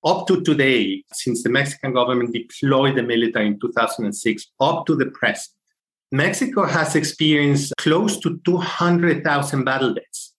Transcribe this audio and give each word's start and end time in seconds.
Up 0.02 0.26
to 0.28 0.40
today, 0.40 1.04
since 1.12 1.42
the 1.42 1.50
Mexican 1.50 1.92
government 1.92 2.32
deployed 2.32 2.96
the 2.96 3.02
military 3.02 3.48
in 3.48 3.60
2006, 3.60 4.46
up 4.58 4.86
to 4.86 4.96
the 4.96 5.04
present, 5.06 5.54
Mexico 6.10 6.64
has 6.64 6.96
experienced 6.96 7.74
close 7.78 8.18
to 8.20 8.40
200,000 8.44 9.64
battle 9.64 9.94
deaths. 9.94 10.34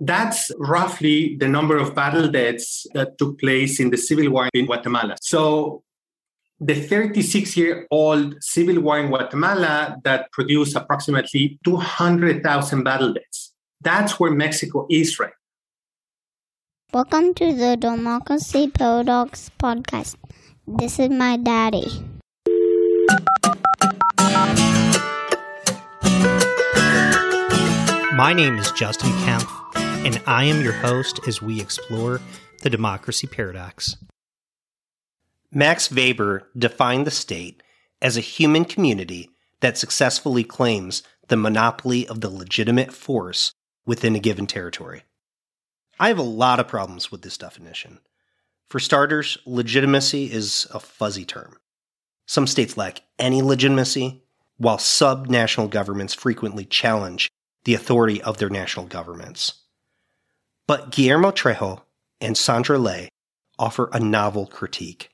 That's 0.00 0.50
roughly 0.58 1.36
the 1.38 1.48
number 1.48 1.76
of 1.76 1.94
battle 1.94 2.28
deaths 2.28 2.86
that 2.94 3.18
took 3.18 3.38
place 3.38 3.80
in 3.80 3.90
the 3.90 3.98
civil 3.98 4.30
war 4.30 4.48
in 4.54 4.64
Guatemala. 4.64 5.16
So 5.20 5.82
the 6.60 6.74
36 6.74 7.56
year 7.56 7.86
old 7.90 8.34
civil 8.42 8.80
war 8.80 8.98
in 8.98 9.08
Guatemala 9.08 9.96
that 10.04 10.30
produced 10.30 10.76
approximately 10.76 11.58
200,000 11.64 12.84
battle 12.84 13.14
deaths. 13.14 13.54
That's 13.80 14.20
where 14.20 14.30
Mexico 14.30 14.86
is 14.90 15.18
right. 15.18 15.32
Welcome 16.92 17.32
to 17.34 17.54
the 17.54 17.78
Democracy 17.78 18.68
Paradox 18.68 19.50
podcast. 19.58 20.16
This 20.66 20.98
is 20.98 21.08
my 21.08 21.38
daddy. 21.38 21.88
My 28.12 28.34
name 28.34 28.58
is 28.58 28.70
Justin 28.72 29.10
Kempf, 29.24 29.48
and 30.04 30.20
I 30.26 30.44
am 30.44 30.62
your 30.62 30.74
host 30.74 31.20
as 31.26 31.40
we 31.40 31.58
explore 31.58 32.20
the 32.60 32.68
democracy 32.68 33.26
paradox. 33.26 33.96
Max 35.52 35.90
Weber 35.90 36.48
defined 36.56 37.06
the 37.06 37.10
state 37.10 37.62
as 38.00 38.16
a 38.16 38.20
human 38.20 38.64
community 38.64 39.30
that 39.60 39.76
successfully 39.76 40.44
claims 40.44 41.02
the 41.26 41.36
monopoly 41.36 42.06
of 42.06 42.20
the 42.20 42.30
legitimate 42.30 42.92
force 42.92 43.52
within 43.84 44.14
a 44.14 44.20
given 44.20 44.46
territory. 44.46 45.02
I 45.98 46.08
have 46.08 46.18
a 46.18 46.22
lot 46.22 46.60
of 46.60 46.68
problems 46.68 47.10
with 47.10 47.22
this 47.22 47.36
definition. 47.36 47.98
For 48.68 48.78
starters, 48.78 49.38
legitimacy 49.44 50.32
is 50.32 50.68
a 50.72 50.78
fuzzy 50.78 51.24
term. 51.24 51.56
Some 52.26 52.46
states 52.46 52.76
lack 52.76 53.00
any 53.18 53.42
legitimacy, 53.42 54.22
while 54.56 54.78
sub-national 54.78 55.68
governments 55.68 56.14
frequently 56.14 56.64
challenge 56.64 57.28
the 57.64 57.74
authority 57.74 58.22
of 58.22 58.38
their 58.38 58.50
national 58.50 58.86
governments. 58.86 59.54
But 60.68 60.92
Guillermo 60.92 61.32
Trejo 61.32 61.82
and 62.20 62.38
Sandra 62.38 62.78
Ley 62.78 63.08
offer 63.58 63.90
a 63.92 63.98
novel 63.98 64.46
critique. 64.46 65.10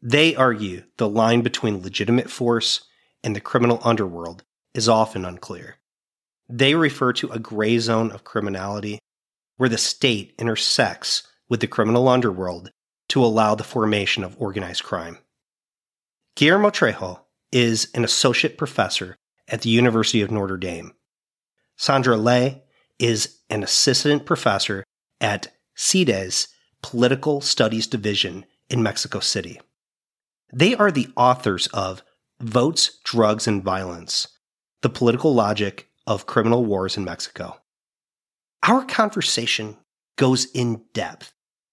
They 0.00 0.34
argue 0.36 0.84
the 0.96 1.08
line 1.08 1.42
between 1.42 1.82
legitimate 1.82 2.30
force 2.30 2.82
and 3.24 3.34
the 3.34 3.40
criminal 3.40 3.80
underworld 3.82 4.44
is 4.74 4.88
often 4.88 5.24
unclear. 5.24 5.76
They 6.48 6.74
refer 6.74 7.12
to 7.14 7.30
a 7.30 7.38
gray 7.38 7.78
zone 7.78 8.12
of 8.12 8.24
criminality 8.24 9.00
where 9.56 9.68
the 9.68 9.78
state 9.78 10.34
intersects 10.38 11.24
with 11.48 11.60
the 11.60 11.66
criminal 11.66 12.08
underworld 12.08 12.70
to 13.08 13.24
allow 13.24 13.54
the 13.54 13.64
formation 13.64 14.22
of 14.22 14.36
organized 14.38 14.84
crime. 14.84 15.18
Guillermo 16.36 16.70
Trejo 16.70 17.20
is 17.50 17.90
an 17.94 18.04
associate 18.04 18.56
professor 18.56 19.16
at 19.48 19.62
the 19.62 19.70
University 19.70 20.20
of 20.20 20.30
Notre 20.30 20.56
Dame. 20.56 20.92
Sandra 21.76 22.16
Ley 22.16 22.62
is 22.98 23.38
an 23.50 23.62
assistant 23.62 24.26
professor 24.26 24.84
at 25.20 25.48
CIDE's 25.74 26.48
Political 26.82 27.40
Studies 27.40 27.86
Division 27.86 28.44
in 28.70 28.82
Mexico 28.82 29.20
City. 29.20 29.60
They 30.52 30.74
are 30.74 30.90
the 30.90 31.08
authors 31.16 31.66
of 31.68 32.02
Votes, 32.40 32.98
Drugs, 33.04 33.46
and 33.46 33.62
Violence 33.62 34.28
The 34.82 34.88
Political 34.88 35.34
Logic 35.34 35.88
of 36.06 36.26
Criminal 36.26 36.64
Wars 36.64 36.96
in 36.96 37.04
Mexico. 37.04 37.60
Our 38.66 38.84
conversation 38.84 39.76
goes 40.16 40.46
in 40.52 40.84
depth 40.94 41.32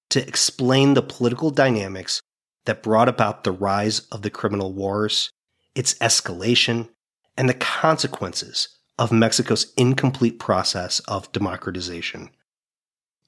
to 0.10 0.28
explain 0.28 0.94
the 0.94 1.02
political 1.02 1.52
dynamics 1.52 2.22
that 2.66 2.84
brought 2.84 3.08
about 3.08 3.44
the 3.44 3.52
rise 3.52 4.02
of 4.12 4.24
the 4.24 4.30
criminal 4.30 4.74
wars, 4.74 5.30
its 5.74 5.94
escalation, 5.96 6.90
and 7.38 7.48
the 7.48 7.54
consequences 7.54 8.70
of 8.98 9.12
Mexico's 9.12 9.74
incomplete 9.78 10.40
process 10.40 11.00
of 11.02 11.32
democratization. 11.32 12.30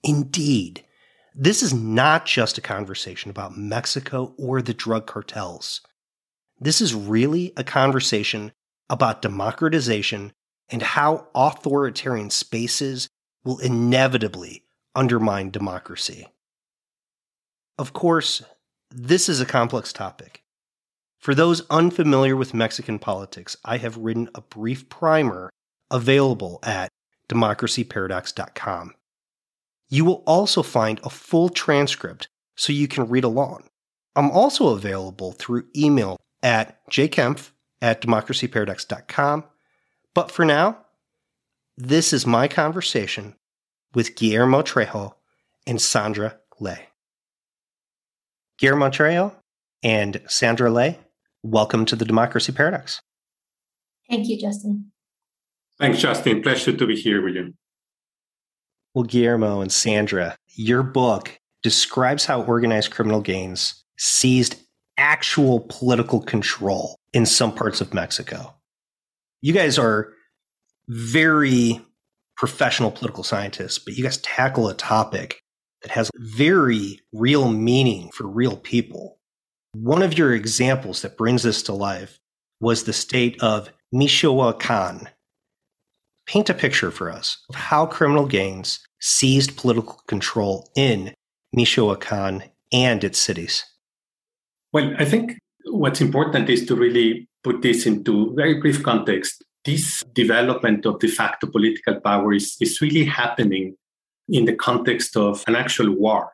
Indeed, 0.04 0.84
this 1.40 1.62
is 1.62 1.72
not 1.72 2.26
just 2.26 2.58
a 2.58 2.62
conversation 2.62 3.30
about 3.30 3.56
Mexico 3.56 4.34
or 4.40 4.60
the 4.60 4.74
drug 4.74 5.06
cartels. 5.06 5.82
This 6.60 6.82
is 6.82 6.96
really 6.96 7.54
a 7.56 7.64
conversation 7.64 8.52
about 8.90 9.22
democratization 9.22 10.34
and 10.70 10.82
how 10.82 11.28
authoritarian 11.36 12.32
spaces 12.32 13.08
will 13.44 13.60
inevitably 13.60 14.64
undermine 14.96 15.52
democracy. 15.52 16.28
Of 17.78 17.94
course, 17.94 18.42
this 18.90 19.30
is 19.30 19.40
a 19.40 19.46
complex 19.46 19.94
topic. 19.94 20.42
For 21.20 21.36
those 21.36 21.68
unfamiliar 21.70 22.36
with 22.36 22.56
Mexican 22.56 22.98
politics, 22.98 23.56
I 23.64 23.78
have 23.78 23.98
written 23.98 24.28
a 24.34 24.42
brief 24.42 24.90
primer 24.90 25.52
available 25.92 26.58
at 26.64 26.90
democracyparadox.com. 27.30 28.96
You 29.90 30.06
will 30.06 30.24
also 30.26 30.64
find 30.64 31.00
a 31.04 31.10
full 31.10 31.50
transcript 31.50 32.28
so 32.56 32.74
you 32.74 32.88
can 32.88 33.08
read 33.08 33.24
along. 33.24 33.70
I'm 34.16 34.32
also 34.32 34.70
available 34.70 35.32
through 35.34 35.68
email 35.76 36.18
at 36.44 36.80
jkempf 36.90 37.52
at 37.82 38.02
democracyparadox.com. 38.02 39.44
But 40.14 40.32
for 40.32 40.44
now, 40.44 40.80
this 41.78 42.12
is 42.12 42.26
my 42.26 42.48
conversation 42.48 43.36
with 43.94 44.16
Guillermo 44.16 44.64
Trejo 44.64 45.14
and 45.68 45.82
Sandra 45.82 46.38
Ley. 46.60 46.88
Guillermo 48.58 48.90
Trejo 48.90 49.36
and 49.84 50.22
Sandra 50.28 50.72
Ley, 50.72 51.00
welcome 51.44 51.86
to 51.86 51.96
the 51.96 52.06
Democracy 52.06 52.52
Paradox. 52.52 53.00
Thank 54.10 54.28
you, 54.28 54.40
Justin. 54.40 54.92
Thanks, 55.78 56.00
Justin. 56.00 56.42
Pleasure 56.42 56.76
to 56.76 56.88
be 56.88 56.96
here, 56.96 57.22
William. 57.22 57.56
Well, 58.98 59.04
Guillermo 59.04 59.62
and 59.62 59.72
Sandra, 59.72 60.36
your 60.56 60.82
book 60.82 61.38
describes 61.62 62.26
how 62.26 62.42
organized 62.42 62.90
criminal 62.90 63.22
gangs 63.22 63.84
seized 64.00 64.56
actual 64.98 65.68
political 65.70 66.20
control 66.20 66.98
in 67.14 67.28
some 67.28 67.54
parts 67.54 67.80
of 67.80 67.94
Mexico. 67.94 68.56
You 69.40 69.54
guys 69.54 69.78
are 69.78 70.14
very 70.88 71.80
professional 72.38 72.90
political 72.90 73.24
scientists, 73.24 73.78
but 73.78 73.96
you 73.96 74.04
guys 74.04 74.18
tackle 74.18 74.68
a 74.68 74.74
topic 74.74 75.44
that 75.84 75.92
has 75.92 76.10
very 76.16 77.00
real 77.14 77.52
meaning 77.52 78.10
for 78.16 78.26
real 78.26 78.58
people. 78.58 79.20
One 79.74 80.02
of 80.02 80.18
your 80.18 80.34
examples 80.34 81.04
that 81.04 81.18
brings 81.18 81.44
this 81.44 81.62
to 81.62 81.74
life 81.74 82.20
was 82.60 82.86
the 82.86 82.94
state 82.94 83.40
of 83.44 83.70
Michoacan. 83.92 85.08
Paint 86.26 86.50
a 86.50 86.56
picture 86.56 86.90
for 86.90 87.12
us 87.12 87.46
of 87.48 87.56
how 87.56 87.86
criminal 87.86 88.26
gangs 88.26 88.80
seized 89.00 89.58
political 89.58 90.02
control 90.08 90.70
in 90.76 91.14
Michoacan 91.54 92.44
and 92.72 93.04
its 93.04 93.20
cities? 93.20 93.64
Well, 94.74 94.94
I 94.98 95.06
think 95.06 95.38
what's 95.66 96.02
important 96.02 96.50
is 96.50 96.66
to 96.68 96.76
really 96.76 97.28
put 97.44 97.62
this 97.62 97.86
into 97.86 98.34
very 98.36 98.60
brief 98.60 98.84
context. 98.84 99.44
This 99.64 100.04
development 100.14 100.86
of 100.86 101.00
de 101.00 101.08
facto 101.08 101.48
political 101.48 102.00
power 102.02 102.34
is, 102.34 102.56
is 102.60 102.82
really 102.82 103.06
happening 103.06 103.76
in 104.30 104.46
the 104.46 104.56
context 104.56 105.16
of 105.16 105.44
an 105.48 105.56
actual 105.56 105.92
war. 105.92 106.32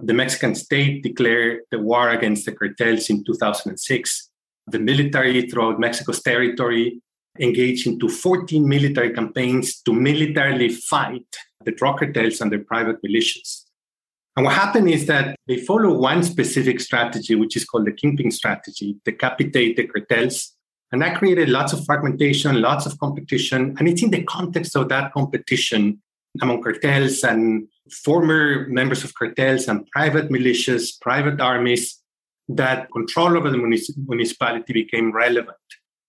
The 0.00 0.14
Mexican 0.14 0.54
state 0.54 1.02
declared 1.02 1.60
the 1.70 1.78
war 1.78 2.10
against 2.10 2.44
the 2.44 2.52
cartels 2.52 3.08
in 3.08 3.24
2006. 3.24 4.30
The 4.66 4.78
military 4.78 5.48
throughout 5.48 5.80
Mexico's 5.80 6.22
territory 6.22 7.00
engaged 7.40 7.86
into 7.86 8.08
14 8.08 8.68
military 8.68 9.12
campaigns 9.12 9.80
to 9.82 9.92
militarily 9.92 10.68
fight 10.68 11.26
the 11.64 11.72
drug 11.72 11.98
cartels 11.98 12.40
and 12.40 12.52
their 12.52 12.64
private 12.64 13.02
militias. 13.02 13.62
And 14.36 14.44
what 14.44 14.54
happened 14.54 14.90
is 14.90 15.06
that 15.06 15.36
they 15.48 15.56
follow 15.56 15.94
one 15.94 16.22
specific 16.22 16.80
strategy, 16.80 17.34
which 17.34 17.56
is 17.56 17.64
called 17.64 17.86
the 17.86 17.92
kingpin 17.92 18.30
strategy, 18.30 18.96
decapitate 19.04 19.76
the 19.76 19.86
cartels. 19.86 20.52
And 20.92 21.00
that 21.02 21.18
created 21.18 21.48
lots 21.48 21.72
of 21.72 21.84
fragmentation, 21.84 22.60
lots 22.60 22.86
of 22.86 22.98
competition. 22.98 23.74
And 23.78 23.88
it's 23.88 24.02
in 24.02 24.10
the 24.10 24.22
context 24.24 24.76
of 24.76 24.88
that 24.90 25.12
competition 25.12 26.02
among 26.42 26.62
cartels 26.62 27.24
and 27.24 27.66
former 27.90 28.66
members 28.68 29.04
of 29.04 29.14
cartels 29.14 29.68
and 29.68 29.86
private 29.88 30.28
militias, 30.28 31.00
private 31.00 31.40
armies, 31.40 32.02
that 32.48 32.88
control 32.92 33.36
over 33.36 33.50
the 33.50 33.58
municipality 33.58 34.72
became 34.72 35.12
relevant. 35.12 35.56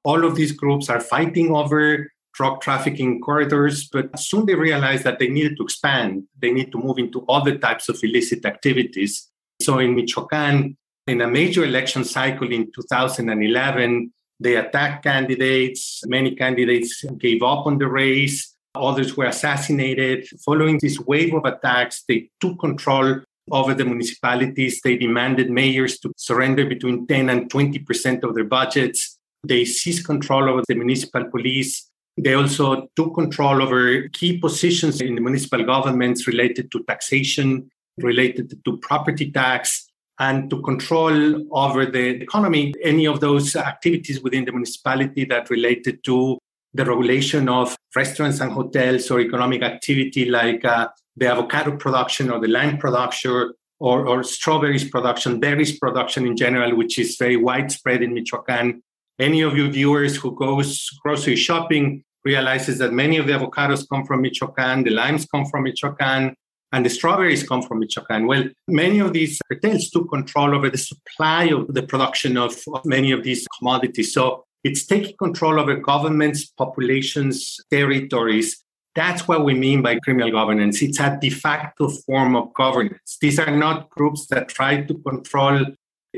All 0.03 0.25
of 0.25 0.35
these 0.35 0.51
groups 0.51 0.89
are 0.89 0.99
fighting 0.99 1.53
over 1.53 2.11
drug 2.33 2.61
trafficking 2.61 3.19
corridors, 3.19 3.89
but 3.91 4.17
soon 4.19 4.45
they 4.45 4.53
realized 4.53 5.03
that 5.03 5.17
they 5.17 5.27
needed 5.27 5.57
to 5.57 5.63
expand. 5.63 6.23
They 6.39 6.51
need 6.51 6.71
to 6.71 6.77
move 6.77 6.99
into 6.99 7.25
other 7.27 7.57
types 7.57 7.89
of 7.89 7.99
illicit 8.03 8.45
activities. 8.45 9.29
So 9.61 9.79
in 9.79 9.95
Michoacan, 9.95 10.77
in 11.07 11.21
a 11.21 11.27
major 11.27 11.63
election 11.63 12.03
cycle 12.03 12.51
in 12.51 12.71
2011, 12.71 14.13
they 14.39 14.55
attacked 14.55 15.03
candidates. 15.03 16.03
Many 16.05 16.35
candidates 16.35 17.03
gave 17.17 17.41
up 17.41 17.65
on 17.65 17.79
the 17.79 17.87
race. 17.87 18.55
Others 18.75 19.17
were 19.17 19.25
assassinated. 19.25 20.27
Following 20.45 20.77
this 20.79 20.99
wave 20.99 21.33
of 21.33 21.45
attacks, 21.45 22.03
they 22.07 22.29
took 22.39 22.59
control 22.59 23.21
over 23.49 23.73
the 23.73 23.85
municipalities. 23.85 24.81
They 24.83 24.97
demanded 24.97 25.49
mayors 25.49 25.99
to 25.99 26.11
surrender 26.17 26.65
between 26.65 27.07
10 27.07 27.29
and 27.29 27.49
20% 27.49 28.23
of 28.23 28.35
their 28.35 28.43
budgets. 28.43 29.16
They 29.47 29.65
seized 29.65 30.05
control 30.05 30.49
over 30.49 30.63
the 30.67 30.75
municipal 30.75 31.25
police. 31.25 31.89
They 32.17 32.33
also 32.33 32.87
took 32.95 33.13
control 33.13 33.61
over 33.61 34.07
key 34.09 34.39
positions 34.39 35.01
in 35.01 35.15
the 35.15 35.21
municipal 35.21 35.63
governments 35.63 36.27
related 36.27 36.71
to 36.71 36.83
taxation, 36.83 37.69
related 37.97 38.63
to 38.65 38.77
property 38.77 39.31
tax, 39.31 39.87
and 40.19 40.49
to 40.49 40.61
control 40.61 41.45
over 41.51 41.85
the 41.85 42.21
economy 42.21 42.73
any 42.83 43.05
of 43.05 43.19
those 43.19 43.55
activities 43.55 44.21
within 44.21 44.45
the 44.45 44.51
municipality 44.51 45.25
that 45.25 45.49
related 45.49 46.03
to 46.03 46.39
the 46.73 46.85
regulation 46.85 47.49
of 47.49 47.75
restaurants 47.95 48.39
and 48.39 48.51
hotels 48.51 49.09
or 49.11 49.19
economic 49.19 49.61
activity 49.61 50.25
like 50.25 50.65
uh, 50.65 50.87
the 51.15 51.27
avocado 51.27 51.75
production 51.77 52.29
or 52.31 52.39
the 52.39 52.47
lime 52.47 52.77
production 52.77 53.53
or, 53.79 54.07
or 54.07 54.23
strawberries 54.23 54.89
production, 54.89 55.39
berries 55.39 55.77
production 55.77 56.25
in 56.25 56.35
general, 56.35 56.75
which 56.75 56.97
is 56.97 57.15
very 57.17 57.37
widespread 57.37 58.01
in 58.01 58.13
Michoacan. 58.13 58.81
Any 59.19 59.41
of 59.41 59.57
you 59.57 59.71
viewers 59.71 60.15
who 60.15 60.35
goes 60.35 60.89
grocery 61.01 61.35
shopping 61.35 62.03
realizes 62.23 62.77
that 62.77 62.93
many 62.93 63.17
of 63.17 63.25
the 63.25 63.33
avocados 63.33 63.87
come 63.89 64.05
from 64.05 64.21
Michoacan, 64.21 64.83
the 64.83 64.91
limes 64.91 65.25
come 65.25 65.45
from 65.45 65.63
Michoacan, 65.63 66.35
and 66.71 66.85
the 66.85 66.89
strawberries 66.89 67.47
come 67.47 67.63
from 67.63 67.79
Michoacan. 67.79 68.27
Well, 68.27 68.43
many 68.67 68.99
of 68.99 69.13
these 69.13 69.39
cartels 69.47 69.89
took 69.89 70.09
control 70.11 70.53
over 70.53 70.69
the 70.69 70.77
supply 70.77 71.45
of 71.45 71.73
the 71.73 71.81
production 71.81 72.37
of, 72.37 72.55
of 72.73 72.85
many 72.85 73.11
of 73.11 73.23
these 73.23 73.47
commodities. 73.57 74.13
So 74.13 74.43
it's 74.63 74.85
taking 74.85 75.15
control 75.17 75.59
over 75.59 75.75
governments, 75.77 76.45
populations, 76.45 77.57
territories. 77.71 78.63
That's 78.93 79.27
what 79.27 79.45
we 79.45 79.53
mean 79.53 79.81
by 79.81 79.97
criminal 79.99 80.31
governance. 80.31 80.81
It's 80.81 80.99
a 80.99 81.17
de 81.19 81.29
facto 81.29 81.89
form 81.89 82.35
of 82.35 82.53
governance. 82.53 83.17
These 83.19 83.39
are 83.39 83.55
not 83.55 83.89
groups 83.89 84.27
that 84.27 84.49
try 84.49 84.81
to 84.81 84.93
control 84.99 85.65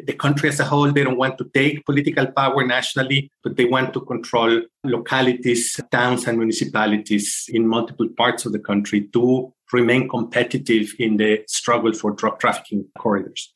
the 0.06 0.14
country 0.14 0.50
as 0.50 0.60
a 0.60 0.66
whole. 0.66 0.92
They 0.92 1.04
don't 1.04 1.18
want 1.18 1.38
to 1.38 1.50
take 1.54 1.86
political 1.86 2.28
power 2.28 2.66
nationally, 2.66 3.32
but 3.44 3.58
they 3.58 3.66
want 3.66 3.94
to 3.94 4.02
control 4.02 4.62
localities, 4.84 5.80
towns, 5.92 6.28
and 6.28 6.38
municipalities 6.38 7.46
in 7.50 7.68
multiple 7.68 8.08
parts 8.18 8.46
of 8.46 8.52
the 8.52 8.60
country 8.60 9.08
to 9.14 9.54
remain 9.72 10.10
competitive 10.10 10.94
in 11.00 11.18
the 11.18 11.44
struggle 11.48 11.94
for 11.94 12.12
drug 12.12 12.40
trafficking 12.40 12.86
corridors. 12.98 13.54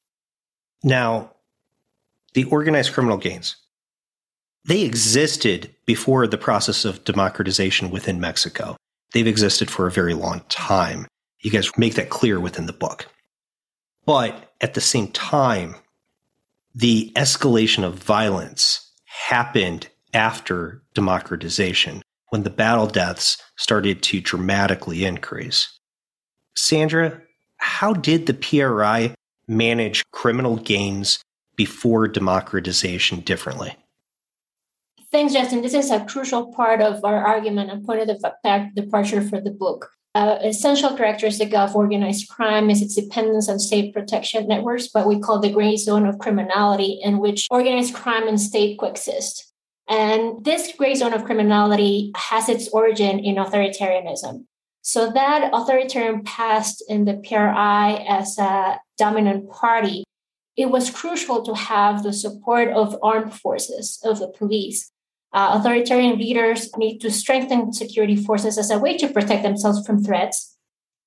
Now, 0.84 1.32
the 2.34 2.44
organized 2.46 2.94
criminal 2.94 3.18
gangs, 3.18 3.56
they 4.66 4.82
existed 4.82 5.74
before 5.86 6.28
the 6.28 6.38
process 6.38 6.86
of 6.86 7.04
democratization 7.04 7.90
within 7.90 8.20
Mexico. 8.20 8.76
They've 9.14 9.28
existed 9.28 9.70
for 9.70 9.88
a 9.88 9.92
very 9.92 10.14
long 10.14 10.42
time. 10.50 11.08
You 11.40 11.52
guys 11.52 11.70
make 11.78 11.96
that 11.96 12.10
clear 12.10 12.40
within 12.40 12.66
the 12.66 12.74
book. 12.74 13.08
But 14.06 14.54
at 14.62 14.74
the 14.74 14.82
same 14.82 15.08
time, 15.10 15.76
the 16.76 17.12
escalation 17.16 17.84
of 17.84 17.96
violence 17.96 18.92
happened 19.06 19.88
after 20.14 20.84
democratization 20.94 22.02
when 22.30 22.44
the 22.44 22.50
battle 22.50 22.88
deaths 22.88 23.38
started 23.58 24.02
to 24.02 24.20
dramatically 24.20 25.06
increase. 25.06 25.80
Sandra, 26.56 27.22
how 27.58 27.94
did 27.94 28.26
the 28.26 28.34
PRI 28.34 29.14
manage 29.48 30.04
criminal 30.12 30.58
gains 30.58 31.20
before 31.56 32.08
democratization 32.08 33.20
differently? 33.22 33.76
Thanks, 35.12 35.34
Justin. 35.34 35.62
This 35.62 35.76
is 35.76 35.92
a 35.92 36.04
crucial 36.06 36.52
part 36.54 36.82
of 36.82 37.06
our 37.06 37.24
argument 37.24 37.70
and 37.70 37.86
point 37.86 38.10
of 38.10 38.76
departure 38.76 39.22
for 39.22 39.40
the 39.40 39.52
book. 39.52 39.92
Uh, 40.16 40.38
essential 40.44 40.96
characteristic 40.96 41.54
of 41.56 41.76
organized 41.76 42.30
crime 42.30 42.70
is 42.70 42.84
its 42.84 42.96
dependence 42.96 43.50
on 43.50 43.58
state 43.58 43.94
protection 43.94 44.48
networks, 44.48 44.90
what 44.92 45.08
we 45.08 45.20
call 45.20 45.40
the 45.40 45.52
gray 45.52 45.76
zone 45.76 46.06
of 46.06 46.20
criminality, 46.20 47.00
in 47.02 47.18
which 47.18 47.48
organized 47.50 47.96
crime 47.96 48.28
and 48.28 48.40
state 48.40 48.78
coexist. 48.78 49.52
And 49.90 50.46
this 50.46 50.72
gray 50.78 50.94
zone 50.94 51.14
of 51.14 51.26
criminality 51.26 52.12
has 52.16 52.48
its 52.48 52.70
origin 52.70 53.20
in 53.20 53.36
authoritarianism. 53.36 54.46
So 54.84 55.12
that 55.12 55.50
authoritarian 55.52 56.24
past 56.24 56.84
in 56.88 57.06
the 57.06 57.16
PRI 57.16 58.06
as 58.08 58.38
a 58.38 58.80
dominant 58.98 59.50
party, 59.50 60.04
it 60.56 60.70
was 60.70 60.92
crucial 60.92 61.42
to 61.44 61.56
have 61.56 62.04
the 62.04 62.14
support 62.14 62.70
of 62.70 62.98
armed 63.02 63.34
forces, 63.34 64.00
of 64.04 64.20
the 64.20 64.28
police. 64.28 64.92
Uh, 65.34 65.58
authoritarian 65.60 66.18
leaders 66.18 66.70
need 66.78 67.00
to 67.00 67.10
strengthen 67.10 67.74
security 67.74 68.16
forces 68.16 68.58
as 68.58 68.70
a 68.70 68.80
way 68.80 68.96
to 68.98 69.08
protect 69.08 69.44
themselves 69.44 69.86
from 69.86 70.04
threats. 70.04 70.56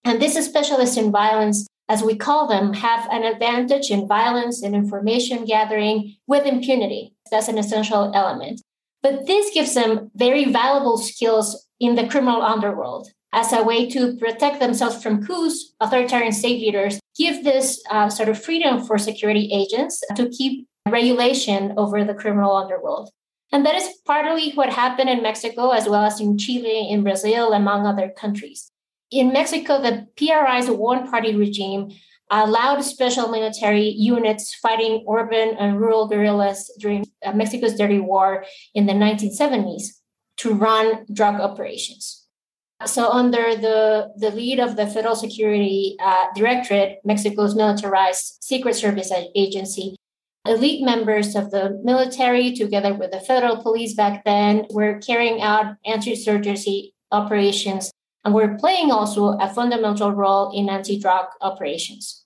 And 0.04 0.20
these 0.20 0.44
specialists 0.44 0.96
in 0.96 1.12
violence, 1.12 1.66
as 1.88 2.02
we 2.02 2.16
call 2.16 2.48
them, 2.48 2.72
have 2.74 3.08
an 3.10 3.22
advantage 3.22 3.90
in 3.90 4.08
violence 4.08 4.62
and 4.62 4.74
information 4.74 5.44
gathering 5.44 6.16
with 6.26 6.44
impunity. 6.44 7.14
That's 7.30 7.48
an 7.48 7.58
essential 7.58 8.12
element. 8.14 8.60
But 9.02 9.26
this 9.26 9.54
gives 9.54 9.74
them 9.74 10.10
very 10.16 10.44
valuable 10.46 10.96
skills 10.96 11.68
in 11.78 11.94
the 11.94 12.08
criminal 12.08 12.42
underworld 12.42 13.08
as 13.32 13.52
a 13.52 13.62
way 13.62 13.88
to 13.90 14.16
protect 14.16 14.60
themselves 14.60 15.02
from 15.02 15.24
coups, 15.24 15.74
authoritarian 15.80 16.32
state 16.32 16.60
leaders 16.60 16.98
give 17.16 17.44
this 17.44 17.82
uh, 17.90 18.08
sort 18.08 18.28
of 18.28 18.42
freedom 18.42 18.82
for 18.82 18.96
security 18.98 19.50
agents 19.52 20.02
to 20.14 20.28
keep 20.30 20.66
regulation 20.88 21.74
over 21.76 22.02
the 22.04 22.14
criminal 22.14 22.56
underworld. 22.56 23.10
And 23.56 23.64
that 23.64 23.74
is 23.74 23.88
partly 24.04 24.52
what 24.52 24.68
happened 24.68 25.08
in 25.08 25.22
Mexico, 25.22 25.70
as 25.70 25.88
well 25.88 26.04
as 26.04 26.20
in 26.20 26.36
Chile, 26.36 26.90
in 26.90 27.02
Brazil, 27.02 27.54
among 27.54 27.86
other 27.86 28.10
countries. 28.10 28.70
In 29.10 29.32
Mexico, 29.32 29.80
the 29.80 30.08
PRI's 30.14 30.68
one 30.68 31.10
party 31.10 31.34
regime 31.34 31.88
allowed 32.30 32.82
special 32.82 33.28
military 33.28 33.88
units 33.88 34.54
fighting 34.56 35.06
urban 35.10 35.56
and 35.58 35.80
rural 35.80 36.06
guerrillas 36.06 36.70
during 36.78 37.06
uh, 37.24 37.32
Mexico's 37.32 37.78
dirty 37.78 37.98
war 37.98 38.44
in 38.74 38.84
the 38.84 38.92
1970s 38.92 39.84
to 40.36 40.52
run 40.52 41.06
drug 41.10 41.40
operations. 41.40 42.26
So, 42.84 43.08
under 43.08 43.56
the, 43.56 44.12
the 44.18 44.32
lead 44.32 44.60
of 44.60 44.76
the 44.76 44.86
Federal 44.86 45.16
Security 45.16 45.96
uh, 45.98 46.26
Directorate, 46.34 46.98
Mexico's 47.06 47.54
militarized 47.54 48.36
Secret 48.42 48.74
Service 48.74 49.10
agency, 49.34 49.95
elite 50.48 50.84
members 50.84 51.34
of 51.34 51.50
the 51.50 51.80
military, 51.82 52.54
together 52.54 52.94
with 52.94 53.10
the 53.10 53.20
federal 53.20 53.62
police 53.62 53.94
back 53.94 54.24
then, 54.24 54.66
were 54.70 54.98
carrying 54.98 55.42
out 55.42 55.76
anti 55.84 56.12
insurgency 56.12 56.94
operations 57.12 57.90
and 58.24 58.34
were 58.34 58.56
playing 58.58 58.90
also 58.90 59.38
a 59.38 59.48
fundamental 59.52 60.12
role 60.12 60.50
in 60.52 60.68
anti 60.68 60.98
drug 60.98 61.26
operations. 61.40 62.24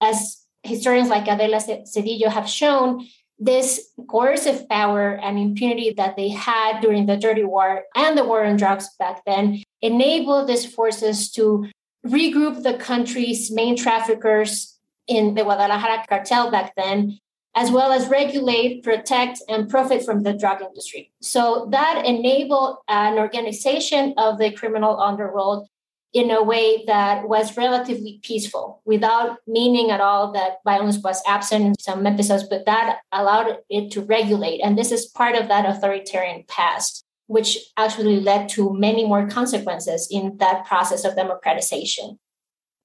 As 0.00 0.44
historians 0.62 1.08
like 1.08 1.26
Adela 1.26 1.58
Cedillo 1.58 2.28
have 2.28 2.48
shown, 2.48 3.06
this 3.38 3.92
coercive 4.10 4.68
power 4.68 5.12
and 5.12 5.38
impunity 5.38 5.94
that 5.96 6.16
they 6.16 6.28
had 6.28 6.80
during 6.80 7.06
the 7.06 7.16
dirty 7.16 7.44
war 7.44 7.84
and 7.94 8.18
the 8.18 8.24
war 8.24 8.44
on 8.44 8.56
drugs 8.56 8.90
back 8.98 9.24
then 9.24 9.62
enabled 9.80 10.48
these 10.48 10.66
forces 10.66 11.30
to 11.30 11.66
regroup 12.06 12.62
the 12.62 12.74
country's 12.74 13.50
main 13.50 13.76
traffickers 13.76 14.78
in 15.06 15.34
the 15.34 15.42
Guadalajara 15.42 16.04
cartel 16.08 16.50
back 16.50 16.74
then, 16.76 17.18
as 17.58 17.72
well 17.72 17.90
as 17.90 18.06
regulate, 18.06 18.84
protect, 18.84 19.42
and 19.48 19.68
profit 19.68 20.04
from 20.04 20.22
the 20.22 20.32
drug 20.32 20.62
industry. 20.62 21.10
So 21.20 21.66
that 21.72 22.04
enabled 22.06 22.76
an 22.86 23.18
organization 23.18 24.14
of 24.16 24.38
the 24.38 24.52
criminal 24.52 25.00
underworld 25.00 25.66
in 26.12 26.30
a 26.30 26.40
way 26.40 26.84
that 26.86 27.28
was 27.28 27.56
relatively 27.56 28.20
peaceful 28.22 28.80
without 28.84 29.38
meaning 29.48 29.90
at 29.90 30.00
all 30.00 30.30
that 30.32 30.58
violence 30.64 30.98
was 31.02 31.20
absent 31.26 31.64
in 31.64 31.74
some 31.80 32.06
episodes, 32.06 32.44
but 32.48 32.64
that 32.66 33.00
allowed 33.10 33.58
it 33.68 33.90
to 33.90 34.02
regulate. 34.02 34.60
And 34.60 34.78
this 34.78 34.92
is 34.92 35.06
part 35.06 35.34
of 35.34 35.48
that 35.48 35.66
authoritarian 35.66 36.44
past, 36.46 37.04
which 37.26 37.58
actually 37.76 38.20
led 38.20 38.48
to 38.50 38.72
many 38.72 39.04
more 39.04 39.26
consequences 39.28 40.06
in 40.12 40.36
that 40.36 40.64
process 40.64 41.04
of 41.04 41.16
democratization. 41.16 42.20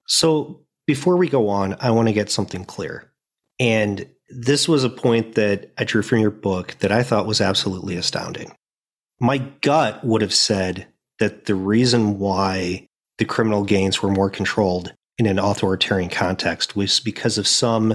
So 0.08 0.64
before 0.84 1.16
we 1.16 1.28
go 1.28 1.48
on, 1.48 1.76
I 1.78 1.92
want 1.92 2.08
to 2.08 2.12
get 2.12 2.28
something 2.28 2.64
clear. 2.64 3.12
And 3.60 4.10
this 4.34 4.68
was 4.68 4.84
a 4.84 4.90
point 4.90 5.36
that 5.36 5.72
I 5.78 5.84
drew 5.84 6.02
from 6.02 6.18
your 6.18 6.30
book 6.30 6.76
that 6.80 6.90
I 6.90 7.02
thought 7.02 7.26
was 7.26 7.40
absolutely 7.40 7.96
astounding. 7.96 8.52
My 9.20 9.38
gut 9.38 10.04
would 10.04 10.22
have 10.22 10.34
said 10.34 10.88
that 11.20 11.44
the 11.44 11.54
reason 11.54 12.18
why 12.18 12.86
the 13.18 13.24
criminal 13.24 13.62
gains 13.62 14.02
were 14.02 14.10
more 14.10 14.30
controlled 14.30 14.92
in 15.18 15.26
an 15.26 15.38
authoritarian 15.38 16.10
context 16.10 16.74
was 16.74 16.98
because 16.98 17.38
of 17.38 17.46
some 17.46 17.94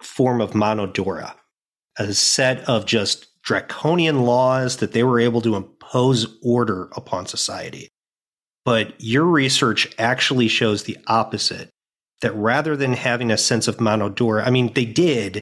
form 0.00 0.40
of 0.40 0.54
mano 0.54 0.86
dura, 0.86 1.34
a 1.98 2.14
set 2.14 2.60
of 2.68 2.86
just 2.86 3.26
draconian 3.42 4.22
laws 4.22 4.76
that 4.76 4.92
they 4.92 5.02
were 5.02 5.18
able 5.18 5.40
to 5.40 5.56
impose 5.56 6.38
order 6.42 6.88
upon 6.94 7.26
society. 7.26 7.88
But 8.64 8.94
your 8.98 9.24
research 9.24 9.92
actually 9.98 10.46
shows 10.46 10.84
the 10.84 10.96
opposite 11.08 11.70
that 12.20 12.32
rather 12.36 12.76
than 12.76 12.92
having 12.92 13.32
a 13.32 13.36
sense 13.36 13.66
of 13.66 13.80
mano 13.80 14.08
dura, 14.08 14.44
I 14.46 14.50
mean, 14.50 14.72
they 14.74 14.84
did, 14.84 15.40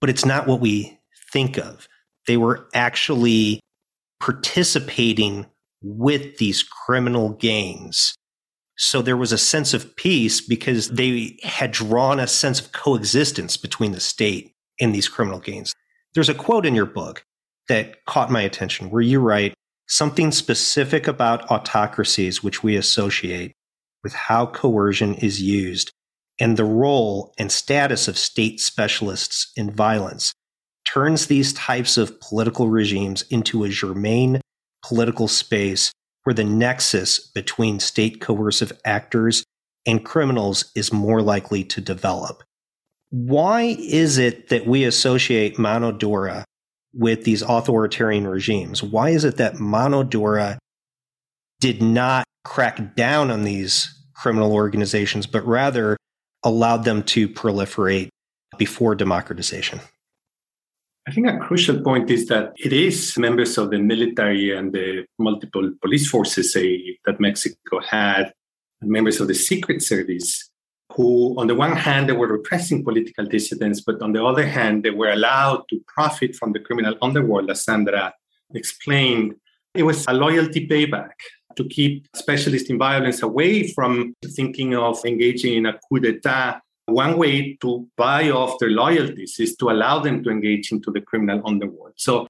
but 0.00 0.10
it's 0.10 0.24
not 0.24 0.46
what 0.46 0.60
we 0.60 0.98
think 1.32 1.58
of. 1.58 1.86
They 2.26 2.36
were 2.36 2.68
actually 2.74 3.60
participating 4.20 5.46
with 5.82 6.36
these 6.38 6.62
criminal 6.62 7.30
gangs. 7.30 8.14
So 8.76 9.02
there 9.02 9.16
was 9.16 9.32
a 9.32 9.38
sense 9.38 9.74
of 9.74 9.96
peace 9.96 10.40
because 10.40 10.90
they 10.90 11.38
had 11.42 11.70
drawn 11.70 12.18
a 12.18 12.26
sense 12.26 12.60
of 12.60 12.72
coexistence 12.72 13.56
between 13.56 13.92
the 13.92 14.00
state 14.00 14.54
and 14.80 14.94
these 14.94 15.08
criminal 15.08 15.38
gangs. 15.38 15.74
There's 16.14 16.28
a 16.28 16.34
quote 16.34 16.66
in 16.66 16.74
your 16.74 16.86
book 16.86 17.24
that 17.68 18.04
caught 18.06 18.30
my 18.30 18.40
attention 18.40 18.90
where 18.90 19.02
you 19.02 19.20
write 19.20 19.54
something 19.86 20.32
specific 20.32 21.06
about 21.08 21.50
autocracies 21.50 22.42
which 22.42 22.62
we 22.62 22.76
associate 22.76 23.52
with 24.02 24.12
how 24.12 24.46
coercion 24.46 25.14
is 25.14 25.42
used 25.42 25.92
and 26.40 26.56
the 26.56 26.64
role 26.64 27.32
and 27.38 27.52
status 27.52 28.08
of 28.08 28.18
state 28.18 28.58
specialists 28.58 29.52
in 29.56 29.70
violence 29.70 30.32
turns 30.86 31.26
these 31.26 31.52
types 31.52 31.96
of 31.96 32.18
political 32.20 32.68
regimes 32.68 33.22
into 33.30 33.62
a 33.62 33.68
germane 33.68 34.40
political 34.82 35.28
space 35.28 35.92
where 36.24 36.34
the 36.34 36.44
nexus 36.44 37.20
between 37.20 37.78
state 37.78 38.20
coercive 38.20 38.72
actors 38.84 39.44
and 39.86 40.04
criminals 40.04 40.70
is 40.74 40.92
more 40.92 41.22
likely 41.22 41.64
to 41.64 41.80
develop. 41.80 42.42
Why 43.10 43.76
is 43.78 44.18
it 44.18 44.48
that 44.48 44.66
we 44.66 44.84
associate 44.84 45.58
mano 45.58 45.92
dura 45.92 46.44
with 46.92 47.24
these 47.24 47.42
authoritarian 47.42 48.26
regimes? 48.26 48.82
Why 48.82 49.10
is 49.10 49.24
it 49.24 49.36
that 49.36 49.58
mano 49.58 50.02
dura 50.02 50.58
did 51.60 51.82
not 51.82 52.24
crack 52.44 52.96
down 52.96 53.30
on 53.30 53.44
these 53.44 53.94
criminal 54.14 54.52
organizations, 54.52 55.26
but 55.26 55.46
rather 55.46 55.96
allowed 56.42 56.84
them 56.84 57.02
to 57.04 57.28
proliferate 57.28 58.08
before 58.58 58.94
democratization? 58.94 59.80
I 61.08 61.12
think 61.12 61.26
a 61.28 61.38
crucial 61.38 61.80
point 61.80 62.10
is 62.10 62.26
that 62.28 62.52
it 62.58 62.72
is 62.72 63.16
members 63.18 63.56
of 63.58 63.70
the 63.70 63.78
military 63.78 64.56
and 64.56 64.72
the 64.72 65.06
multiple 65.18 65.72
police 65.80 66.08
forces 66.08 66.52
say, 66.52 66.98
that 67.06 67.20
Mexico 67.20 67.80
had, 67.80 68.32
members 68.82 69.20
of 69.20 69.28
the 69.28 69.34
Secret 69.34 69.82
Service, 69.82 70.50
who, 70.92 71.34
on 71.38 71.46
the 71.46 71.54
one 71.54 71.76
hand, 71.76 72.08
they 72.08 72.12
were 72.12 72.26
repressing 72.26 72.84
political 72.84 73.24
dissidents, 73.24 73.80
but 73.80 74.00
on 74.02 74.12
the 74.12 74.24
other 74.24 74.46
hand, 74.46 74.82
they 74.82 74.90
were 74.90 75.10
allowed 75.10 75.64
to 75.70 75.80
profit 75.86 76.34
from 76.36 76.52
the 76.52 76.60
criminal 76.60 76.96
underworld, 77.00 77.50
as 77.50 77.64
Sandra 77.64 78.12
explained. 78.54 79.34
It 79.74 79.84
was 79.84 80.04
a 80.06 80.12
loyalty 80.12 80.66
payback 80.66 81.12
to 81.60 81.68
keep 81.68 82.06
specialists 82.16 82.70
in 82.70 82.78
violence 82.78 83.22
away 83.22 83.68
from 83.68 84.14
thinking 84.36 84.74
of 84.74 85.04
engaging 85.04 85.54
in 85.58 85.66
a 85.66 85.78
coup 85.88 86.00
d'etat 86.00 86.60
one 86.86 87.16
way 87.18 87.56
to 87.60 87.86
buy 87.96 88.30
off 88.30 88.58
their 88.58 88.70
loyalties 88.70 89.38
is 89.38 89.56
to 89.56 89.70
allow 89.70 89.98
them 90.00 90.22
to 90.24 90.30
engage 90.30 90.72
into 90.72 90.90
the 90.90 91.00
criminal 91.00 91.40
underworld. 91.46 91.92
So 91.96 92.26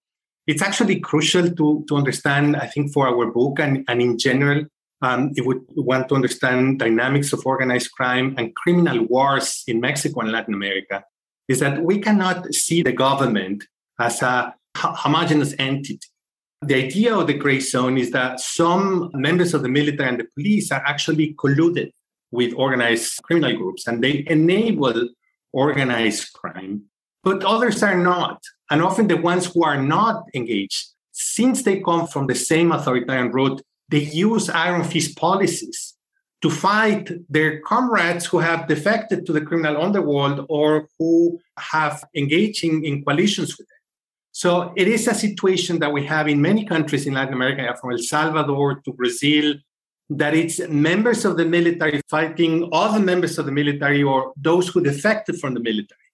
it's 0.47 0.63
actually 0.63 1.01
crucial 1.01 1.51
to, 1.51 1.85
to 1.89 1.97
understand, 1.97 2.57
I 2.57 2.67
think, 2.67 2.93
for 2.93 3.09
our 3.09 3.27
book 3.31 3.59
and, 3.59 3.85
and 3.89 4.03
in 4.03 4.19
general, 4.19 4.67
um, 5.03 5.31
if 5.35 5.47
we 5.47 5.55
want 5.77 6.09
to 6.09 6.15
understand 6.15 6.79
dynamics 6.79 7.33
of 7.33 7.47
organized 7.47 7.93
crime 7.93 8.35
and 8.37 8.55
criminal 8.55 9.07
wars 9.07 9.65
in 9.67 9.81
Mexico 9.81 10.21
and 10.21 10.33
Latin 10.33 10.55
America, 10.55 11.05
is 11.49 11.61
that 11.61 11.83
we 11.83 11.99
cannot 11.99 12.53
see 12.55 12.83
the 12.83 12.93
government 12.93 13.65
as 13.99 14.21
a 14.23 14.55
homogenous 14.77 15.55
entity. 15.59 16.01
The 16.63 16.75
idea 16.75 17.17
of 17.17 17.27
the 17.27 17.35
gray 17.35 17.59
zone 17.61 17.97
is 17.97 18.11
that 18.11 18.39
some 18.39 19.11
members 19.15 19.55
of 19.55 19.63
the 19.63 19.69
military 19.69 20.09
and 20.11 20.21
the 20.21 20.29
police 20.35 20.71
are 20.71 20.83
actually 20.85 21.35
colluded 21.35 21.91
with 22.31 22.53
organized 22.55 23.23
criminal 23.23 23.57
groups 23.57 23.87
and 23.87 24.05
they 24.05 24.25
enable 24.27 25.09
organized 25.53 26.33
crime, 26.35 26.83
but 27.25 27.43
others 27.45 27.83
are 27.83 27.97
not. 27.97 28.43
And 28.71 28.83
often 28.83 29.09
the 29.09 29.17
ones 29.17 29.47
who 29.47 29.65
are 29.65 29.83
not 29.83 30.25
engaged, 30.35 30.89
since 31.13 31.63
they 31.63 31.81
come 31.81 32.07
from 32.07 32.27
the 32.27 32.35
same 32.35 32.73
authoritarian 32.73 33.33
route, 33.33 33.63
they 33.89 34.01
use 34.01 34.51
iron 34.51 34.85
fist 34.85 35.17
policies 35.17 35.95
to 36.43 36.51
fight 36.51 37.11
their 37.29 37.61
comrades 37.61 38.27
who 38.27 38.39
have 38.39 38.69
defected 38.69 39.27
to 39.27 39.33
the 39.33 39.41
criminal 39.41 39.83
underworld 39.83 40.47
or 40.49 40.89
who 40.99 41.39
have 41.59 42.05
engaging 42.15 42.85
in 42.85 43.05
coalitions 43.05 43.57
with 43.59 43.67
them. 43.67 43.80
So 44.43 44.73
it 44.75 44.89
is 44.89 45.07
a 45.07 45.13
situation 45.13 45.81
that 45.81 45.93
we 45.93 46.03
have 46.07 46.27
in 46.27 46.41
many 46.41 46.65
countries 46.65 47.07
in 47.07 47.13
Latin 47.13 47.35
America, 47.35 47.77
from 47.79 47.91
El 47.91 47.99
Salvador 47.99 48.81
to 48.87 48.91
Brazil 48.95 49.57
that 50.09 50.33
it's 50.33 50.59
members 50.67 51.27
of 51.27 51.37
the 51.37 51.45
military 51.45 52.01
fighting 52.09 52.67
other 52.73 53.01
members 53.01 53.39
of 53.39 53.45
the 53.45 53.53
military 53.53 54.03
or 54.03 54.33
those 54.39 54.69
who 54.69 54.81
defected 54.81 55.39
from 55.39 55.53
the 55.53 55.61
military. 55.61 56.09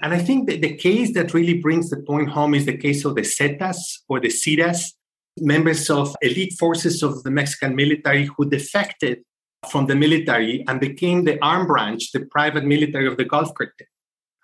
And 0.00 0.14
I 0.14 0.20
think 0.20 0.48
that 0.48 0.62
the 0.62 0.76
case 0.76 1.12
that 1.14 1.34
really 1.34 1.58
brings 1.58 1.90
the 1.90 1.96
point 1.96 2.28
home 2.28 2.54
is 2.54 2.66
the 2.66 2.78
case 2.78 3.04
of 3.04 3.16
the 3.16 3.22
Zetas 3.22 3.80
or 4.08 4.20
the 4.20 4.28
Zetas, 4.28 4.92
members 5.40 5.90
of 5.90 6.14
elite 6.22 6.54
forces 6.60 7.02
of 7.02 7.24
the 7.24 7.32
Mexican 7.32 7.74
military 7.74 8.26
who 8.36 8.48
defected 8.48 9.24
from 9.68 9.88
the 9.88 9.96
military 9.96 10.64
and 10.68 10.78
became 10.78 11.24
the 11.24 11.36
armed 11.44 11.66
branch, 11.66 12.12
the 12.12 12.26
private 12.26 12.64
military 12.64 13.08
of 13.08 13.16
the 13.16 13.24
Gulf 13.24 13.52
cartel. 13.54 13.91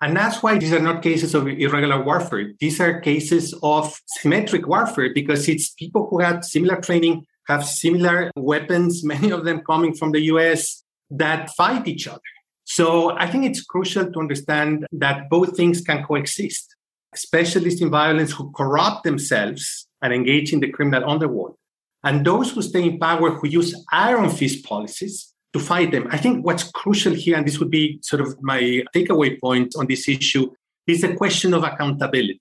And 0.01 0.15
that's 0.15 0.41
why 0.41 0.57
these 0.57 0.71
are 0.71 0.79
not 0.79 1.03
cases 1.03 1.35
of 1.35 1.47
irregular 1.47 2.01
warfare. 2.01 2.53
These 2.59 2.79
are 2.79 3.01
cases 3.01 3.53
of 3.61 3.99
symmetric 4.05 4.65
warfare 4.65 5.11
because 5.13 5.49
it's 5.49 5.71
people 5.71 6.07
who 6.09 6.19
had 6.19 6.45
similar 6.45 6.79
training, 6.79 7.25
have 7.47 7.65
similar 7.65 8.31
weapons, 8.35 9.03
many 9.13 9.31
of 9.31 9.43
them 9.43 9.61
coming 9.61 9.93
from 9.93 10.11
the 10.11 10.21
US, 10.33 10.83
that 11.09 11.49
fight 11.51 11.87
each 11.87 12.07
other. 12.07 12.21
So 12.63 13.17
I 13.17 13.27
think 13.27 13.45
it's 13.45 13.63
crucial 13.63 14.11
to 14.11 14.19
understand 14.19 14.85
that 14.91 15.29
both 15.29 15.57
things 15.57 15.81
can 15.81 16.03
coexist. 16.03 16.75
Specialists 17.15 17.81
in 17.81 17.89
violence 17.89 18.31
who 18.31 18.51
corrupt 18.51 19.03
themselves 19.03 19.87
and 20.01 20.13
engage 20.13 20.53
in 20.53 20.59
the 20.59 20.69
criminal 20.69 21.09
underworld, 21.09 21.55
and 22.03 22.23
those 22.23 22.51
who 22.51 22.61
stay 22.61 22.83
in 22.83 22.99
power 22.99 23.31
who 23.31 23.47
use 23.47 23.75
iron 23.91 24.29
fist 24.29 24.63
policies 24.63 25.33
to 25.53 25.59
fight 25.59 25.91
them. 25.91 26.07
I 26.11 26.17
think 26.17 26.45
what's 26.45 26.63
crucial 26.63 27.13
here, 27.13 27.35
and 27.35 27.45
this 27.45 27.59
would 27.59 27.71
be 27.71 27.99
sort 28.01 28.21
of 28.21 28.41
my 28.41 28.83
takeaway 28.95 29.39
point 29.39 29.73
on 29.77 29.87
this 29.87 30.07
issue, 30.07 30.51
is 30.85 31.01
the 31.01 31.15
question 31.15 31.53
of 31.53 31.63
accountability 31.63 32.39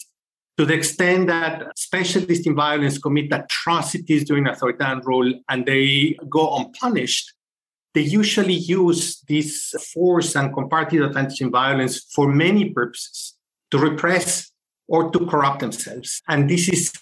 to 0.59 0.67
the 0.67 0.75
extent 0.75 1.29
that 1.29 1.63
specialists 1.77 2.45
in 2.45 2.55
violence 2.57 2.99
commit 2.99 3.33
atrocities 3.33 4.25
during 4.25 4.49
authoritarian 4.49 5.01
rule 5.05 5.33
and 5.49 5.65
they 5.65 6.19
go 6.29 6.57
unpunished, 6.57 7.33
they 7.95 8.01
usually 8.01 8.55
use 8.55 9.21
this 9.29 9.73
force 9.95 10.35
and 10.35 10.53
comparative 10.53 11.03
advantage 11.03 11.41
in 11.41 11.51
violence 11.51 12.01
for 12.13 12.27
many 12.29 12.71
purposes 12.71 13.37
to 13.71 13.79
repress 13.79 14.51
or 14.89 15.11
to 15.13 15.27
corrupt 15.27 15.61
themselves. 15.61 16.23
And 16.29 16.51
this 16.51 16.69
is 16.69 16.93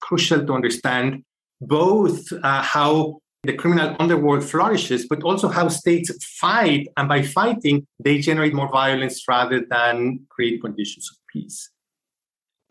crucial 0.00 0.46
to 0.46 0.52
understand 0.52 1.24
both 1.62 2.30
uh, 2.30 2.62
how 2.62 3.20
the 3.44 3.52
criminal 3.52 3.94
underworld 3.98 4.44
flourishes, 4.44 5.06
but 5.06 5.22
also 5.22 5.48
how 5.48 5.68
states 5.68 6.12
fight. 6.24 6.88
And 6.96 7.08
by 7.08 7.22
fighting, 7.22 7.86
they 7.98 8.18
generate 8.18 8.54
more 8.54 8.70
violence 8.70 9.22
rather 9.28 9.64
than 9.68 10.20
create 10.28 10.60
conditions 10.60 11.08
of 11.10 11.18
peace. 11.32 11.70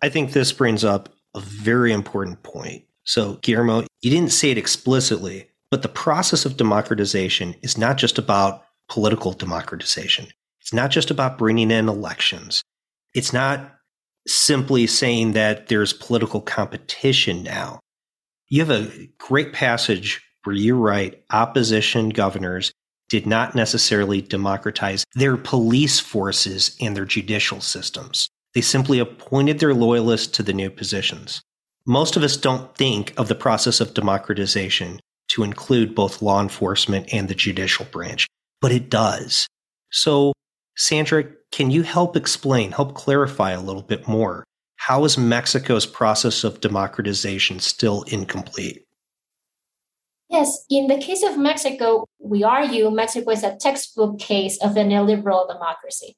I 0.01 0.09
think 0.09 0.31
this 0.31 0.51
brings 0.51 0.83
up 0.83 1.09
a 1.35 1.39
very 1.39 1.91
important 1.91 2.43
point. 2.43 2.83
So, 3.03 3.35
Guillermo, 3.41 3.85
you 4.01 4.11
didn't 4.11 4.33
say 4.33 4.51
it 4.51 4.57
explicitly, 4.57 5.49
but 5.71 5.81
the 5.81 5.89
process 5.89 6.45
of 6.45 6.57
democratization 6.57 7.55
is 7.61 7.77
not 7.77 7.97
just 7.97 8.17
about 8.17 8.63
political 8.89 9.31
democratization. 9.33 10.27
It's 10.61 10.73
not 10.73 10.91
just 10.91 11.09
about 11.09 11.37
bringing 11.37 11.71
in 11.71 11.87
elections. 11.87 12.61
It's 13.13 13.31
not 13.31 13.73
simply 14.27 14.85
saying 14.87 15.31
that 15.31 15.67
there's 15.67 15.93
political 15.93 16.41
competition 16.41 17.43
now. 17.43 17.79
You 18.49 18.65
have 18.65 18.71
a 18.71 19.09
great 19.17 19.53
passage 19.53 20.21
where 20.47 20.55
you 20.55 20.77
write 20.77 21.21
opposition 21.29 22.07
governors 22.07 22.71
did 23.09 23.27
not 23.27 23.53
necessarily 23.53 24.21
democratize 24.21 25.03
their 25.13 25.35
police 25.35 25.99
forces 25.99 26.73
and 26.79 26.95
their 26.95 27.03
judicial 27.03 27.59
systems. 27.59 28.29
They 28.53 28.61
simply 28.61 28.99
appointed 28.99 29.59
their 29.59 29.73
loyalists 29.73 30.27
to 30.37 30.43
the 30.43 30.53
new 30.53 30.69
positions. 30.69 31.41
Most 31.85 32.15
of 32.15 32.23
us 32.23 32.37
don't 32.37 32.73
think 32.77 33.13
of 33.17 33.27
the 33.27 33.35
process 33.35 33.81
of 33.81 33.93
democratization 33.93 35.01
to 35.31 35.43
include 35.43 35.93
both 35.93 36.21
law 36.21 36.41
enforcement 36.41 37.09
and 37.11 37.27
the 37.27 37.35
judicial 37.35 37.85
branch, 37.91 38.25
but 38.61 38.71
it 38.71 38.89
does. 38.89 39.49
So, 39.91 40.31
Sandra, 40.77 41.25
can 41.51 41.71
you 41.71 41.83
help 41.83 42.15
explain, 42.15 42.71
help 42.71 42.93
clarify 42.93 43.51
a 43.51 43.59
little 43.59 43.81
bit 43.81 44.07
more? 44.07 44.45
How 44.77 45.03
is 45.03 45.17
Mexico's 45.17 45.85
process 45.85 46.45
of 46.45 46.61
democratization 46.61 47.59
still 47.59 48.03
incomplete? 48.03 48.86
Yes, 50.29 50.65
in 50.69 50.87
the 50.87 50.97
case 50.97 51.23
of 51.23 51.37
Mexico, 51.37 52.05
we 52.19 52.43
argue 52.43 52.91
Mexico 52.91 53.31
is 53.31 53.43
a 53.43 53.55
textbook 53.55 54.19
case 54.19 54.57
of 54.61 54.75
an 54.75 54.91
illiberal 54.91 55.47
democracy. 55.47 56.15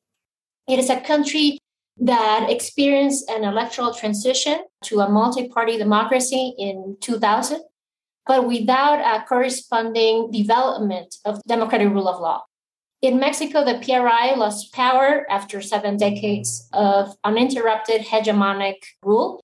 It 0.68 0.80
is 0.80 0.90
a 0.90 1.00
country 1.00 1.60
that 1.98 2.48
experienced 2.50 3.30
an 3.30 3.44
electoral 3.44 3.94
transition 3.94 4.60
to 4.86 5.02
a 5.02 5.10
multi 5.10 5.48
party 5.50 5.78
democracy 5.78 6.56
in 6.58 6.98
2000, 7.02 7.62
but 8.26 8.48
without 8.48 9.00
a 9.00 9.26
corresponding 9.26 10.32
development 10.32 11.16
of 11.26 11.42
democratic 11.48 11.90
rule 11.90 12.08
of 12.08 12.20
law. 12.20 12.44
In 13.02 13.20
Mexico, 13.20 13.64
the 13.64 13.80
PRI 13.80 14.34
lost 14.36 14.74
power 14.74 15.26
after 15.30 15.62
seven 15.62 15.98
decades 15.98 16.68
of 16.74 17.16
uninterrupted 17.24 18.02
hegemonic 18.02 18.76
rule. 19.04 19.42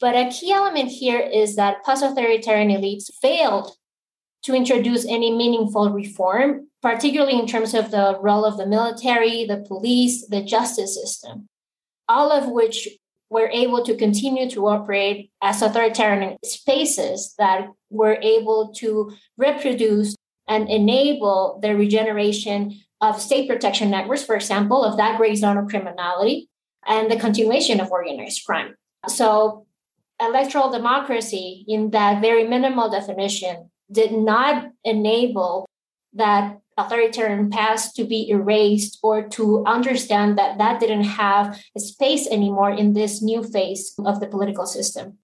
But 0.00 0.16
a 0.16 0.30
key 0.30 0.52
element 0.52 0.90
here 0.90 1.20
is 1.20 1.56
that 1.56 1.84
post 1.84 2.02
authoritarian 2.02 2.70
elites 2.70 3.10
failed 3.20 3.76
to 4.44 4.54
introduce 4.54 5.04
any 5.04 5.34
meaningful 5.34 5.90
reform, 5.90 6.68
particularly 6.82 7.38
in 7.38 7.46
terms 7.46 7.74
of 7.74 7.90
the 7.90 8.18
role 8.20 8.44
of 8.44 8.56
the 8.56 8.66
military, 8.66 9.44
the 9.44 9.64
police, 9.66 10.26
the 10.26 10.42
justice 10.42 10.94
system, 10.94 11.48
all 12.08 12.30
of 12.30 12.48
which 12.48 12.88
were 13.30 13.50
able 13.52 13.84
to 13.84 13.96
continue 13.96 14.48
to 14.50 14.66
operate 14.66 15.30
as 15.42 15.60
authoritarian 15.60 16.38
spaces 16.44 17.34
that 17.38 17.68
were 17.90 18.18
able 18.22 18.72
to 18.72 19.12
reproduce 19.36 20.14
and 20.46 20.68
enable 20.70 21.58
the 21.60 21.76
regeneration 21.76 22.74
of 23.00 23.20
state 23.20 23.48
protection 23.48 23.90
networks, 23.90 24.24
for 24.24 24.34
example, 24.34 24.82
of 24.82 24.96
that 24.96 25.18
gray 25.18 25.34
zone 25.34 25.58
of 25.58 25.68
criminality 25.68 26.48
and 26.86 27.10
the 27.10 27.18
continuation 27.18 27.80
of 27.80 27.90
organized 27.90 28.44
crime. 28.46 28.74
So, 29.06 29.66
electoral 30.20 30.70
democracy, 30.70 31.64
in 31.68 31.90
that 31.90 32.20
very 32.20 32.44
minimal 32.44 32.90
definition, 32.90 33.70
did 33.90 34.12
not 34.12 34.70
enable 34.84 35.66
that 36.12 36.58
authoritarian 36.76 37.50
past 37.50 37.96
to 37.96 38.04
be 38.04 38.30
erased 38.30 38.98
or 39.02 39.28
to 39.28 39.64
understand 39.66 40.38
that 40.38 40.58
that 40.58 40.80
didn't 40.80 41.04
have 41.04 41.60
a 41.76 41.80
space 41.80 42.28
anymore 42.28 42.70
in 42.70 42.92
this 42.92 43.20
new 43.20 43.42
phase 43.42 43.94
of 44.04 44.20
the 44.20 44.28
political 44.28 44.64
system. 44.64 45.18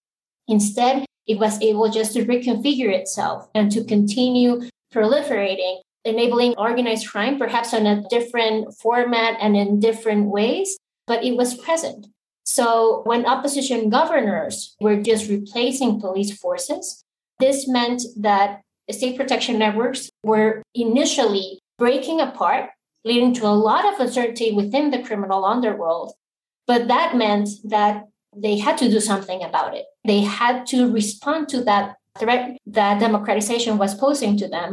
Instead, 0.48 1.06
it 1.26 1.38
was 1.38 1.60
able 1.62 1.88
just 1.90 2.12
to 2.12 2.24
reconfigure 2.24 2.92
itself 2.92 3.48
and 3.54 3.70
to 3.72 3.84
continue 3.84 4.68
proliferating, 4.92 5.80
enabling 6.04 6.54
organized 6.58 7.08
crime, 7.08 7.38
perhaps 7.38 7.72
in 7.72 7.86
a 7.86 8.02
different 8.08 8.74
format 8.74 9.38
and 9.40 9.56
in 9.56 9.80
different 9.80 10.26
ways, 10.26 10.76
but 11.06 11.24
it 11.24 11.36
was 11.36 11.54
present. 11.54 12.08
So 12.44 13.02
when 13.04 13.24
opposition 13.24 13.88
governors 13.88 14.76
were 14.80 15.00
just 15.00 15.30
replacing 15.30 16.00
police 16.00 16.36
forces, 16.36 17.03
this 17.44 17.68
meant 17.68 18.00
that 18.16 18.62
state 18.90 19.16
protection 19.16 19.58
networks 19.58 20.10
were 20.22 20.62
initially 20.74 21.60
breaking 21.78 22.20
apart, 22.20 22.70
leading 23.04 23.32
to 23.34 23.44
a 23.46 23.60
lot 23.68 23.84
of 23.84 24.00
uncertainty 24.00 24.52
within 24.52 24.90
the 24.90 25.02
criminal 25.02 25.44
underworld. 25.44 26.12
But 26.66 26.88
that 26.88 27.16
meant 27.16 27.48
that 27.64 28.04
they 28.34 28.56
had 28.58 28.78
to 28.78 28.88
do 28.88 29.00
something 29.00 29.42
about 29.42 29.74
it. 29.74 29.84
They 30.04 30.22
had 30.22 30.66
to 30.72 30.90
respond 30.90 31.48
to 31.50 31.62
that 31.64 31.96
threat 32.18 32.56
that 32.66 33.00
democratization 33.00 33.76
was 33.76 33.94
posing 33.94 34.36
to 34.38 34.48
them. 34.48 34.68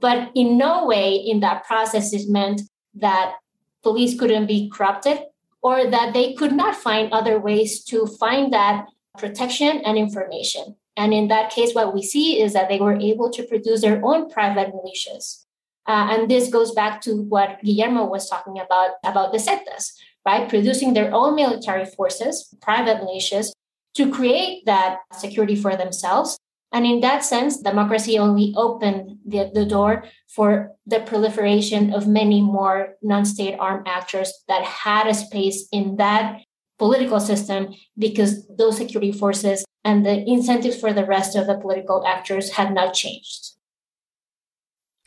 But 0.00 0.30
in 0.34 0.58
no 0.58 0.86
way 0.86 1.14
in 1.14 1.40
that 1.40 1.64
process 1.64 2.12
it 2.12 2.28
meant 2.28 2.62
that 2.94 3.36
police 3.82 4.18
couldn't 4.18 4.46
be 4.46 4.68
corrupted 4.74 5.18
or 5.62 5.86
that 5.94 6.12
they 6.12 6.34
could 6.34 6.52
not 6.52 6.74
find 6.86 7.12
other 7.12 7.38
ways 7.38 7.84
to 7.84 8.06
find 8.06 8.52
that 8.52 8.86
protection 9.18 9.80
and 9.84 9.96
information. 9.96 10.76
And 10.96 11.12
in 11.12 11.28
that 11.28 11.50
case, 11.50 11.74
what 11.74 11.94
we 11.94 12.02
see 12.02 12.40
is 12.40 12.52
that 12.54 12.68
they 12.68 12.78
were 12.78 12.96
able 12.96 13.30
to 13.30 13.42
produce 13.42 13.82
their 13.82 14.04
own 14.04 14.30
private 14.30 14.72
militias. 14.72 15.44
Uh, 15.86 16.08
and 16.10 16.30
this 16.30 16.48
goes 16.48 16.72
back 16.72 17.00
to 17.02 17.22
what 17.22 17.62
Guillermo 17.62 18.06
was 18.06 18.28
talking 18.28 18.58
about, 18.58 18.90
about 19.04 19.32
the 19.32 19.38
Zetas, 19.38 19.92
right? 20.26 20.48
Producing 20.48 20.94
their 20.94 21.14
own 21.14 21.36
military 21.36 21.84
forces, 21.84 22.52
private 22.60 22.98
militias, 22.98 23.52
to 23.94 24.10
create 24.10 24.66
that 24.66 24.98
security 25.12 25.54
for 25.54 25.76
themselves. 25.76 26.38
And 26.72 26.84
in 26.84 27.00
that 27.00 27.24
sense, 27.24 27.58
democracy 27.58 28.18
only 28.18 28.52
opened 28.56 29.18
the, 29.24 29.50
the 29.54 29.64
door 29.64 30.04
for 30.28 30.72
the 30.86 31.00
proliferation 31.00 31.94
of 31.94 32.08
many 32.08 32.42
more 32.42 32.96
non 33.00 33.24
state 33.24 33.56
armed 33.58 33.86
actors 33.86 34.32
that 34.48 34.64
had 34.64 35.06
a 35.06 35.14
space 35.14 35.68
in 35.72 35.96
that 35.96 36.40
political 36.78 37.20
system 37.20 37.74
because 37.98 38.46
those 38.48 38.76
security 38.76 39.12
forces 39.12 39.64
and 39.84 40.04
the 40.04 40.28
incentives 40.28 40.78
for 40.78 40.92
the 40.92 41.04
rest 41.04 41.36
of 41.36 41.46
the 41.46 41.56
political 41.56 42.04
actors 42.06 42.52
had 42.52 42.74
not 42.74 42.92
changed. 42.92 43.52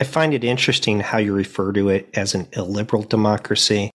I 0.00 0.04
find 0.04 0.32
it 0.32 0.44
interesting 0.44 1.00
how 1.00 1.18
you 1.18 1.34
refer 1.34 1.72
to 1.72 1.90
it 1.90 2.08
as 2.14 2.34
an 2.34 2.48
illiberal 2.52 3.02
democracy 3.02 3.90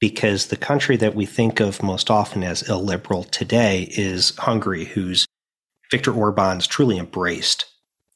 because 0.00 0.46
the 0.46 0.56
country 0.56 0.96
that 0.96 1.14
we 1.14 1.26
think 1.26 1.60
of 1.60 1.82
most 1.82 2.10
often 2.10 2.42
as 2.42 2.68
illiberal 2.68 3.24
today 3.24 3.88
is 3.96 4.34
Hungary, 4.38 4.84
whose 4.84 5.26
Viktor 5.90 6.12
Orban's 6.12 6.66
truly 6.66 6.98
embraced 6.98 7.66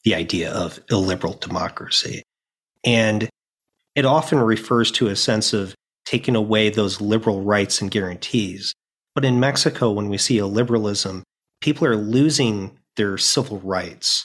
the 0.05 0.14
idea 0.14 0.50
of 0.53 0.81
illiberal 0.90 1.35
democracy. 1.35 2.22
And 2.85 3.29
it 3.94 4.05
often 4.05 4.38
refers 4.38 4.90
to 4.92 5.09
a 5.09 5.16
sense 5.16 5.53
of 5.53 5.74
taking 6.05 6.37
away 6.37 6.70
those 6.70 7.00
liberal 7.00 7.42
rights 7.42 7.81
and 7.81 7.90
guarantees. 7.90 8.72
But 9.21 9.29
in 9.29 9.39
Mexico, 9.39 9.91
when 9.91 10.09
we 10.09 10.17
see 10.17 10.39
a 10.39 10.47
liberalism, 10.47 11.25
people 11.61 11.87
are 11.87 11.95
losing 11.95 12.79
their 12.97 13.19
civil 13.19 13.59
rights, 13.59 14.25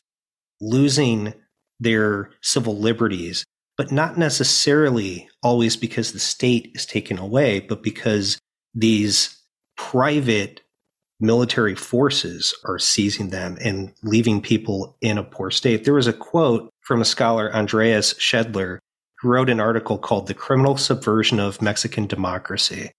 losing 0.62 1.34
their 1.82 2.30
civil 2.42 2.78
liberties, 2.78 3.44
but 3.76 3.92
not 3.92 4.18
necessarily 4.18 5.28
always 5.44 5.76
because 5.76 6.14
the 6.14 6.20
state 6.20 6.72
is 6.76 6.86
taken 6.86 7.20
away, 7.20 7.60
but 7.60 7.84
because 7.84 8.40
these 8.74 9.38
private 9.76 10.62
military 11.20 11.76
forces 11.76 12.58
are 12.64 12.80
seizing 12.80 13.32
them 13.32 13.58
and 13.60 13.92
leaving 14.02 14.40
people 14.40 14.96
in 15.02 15.18
a 15.18 15.26
poor 15.26 15.52
state. 15.52 15.84
There 15.84 15.94
was 15.94 16.08
a 16.08 16.14
quote 16.14 16.70
from 16.80 17.02
a 17.02 17.06
scholar, 17.06 17.54
Andreas 17.54 18.12
Schedler, 18.18 18.80
who 19.20 19.28
wrote 19.28 19.50
an 19.50 19.60
article 19.60 19.98
called 19.98 20.28
The 20.28 20.34
Criminal 20.34 20.78
Subversion 20.78 21.42
of 21.42 21.62
Mexican 21.62 22.08
Democracy. 22.08 22.92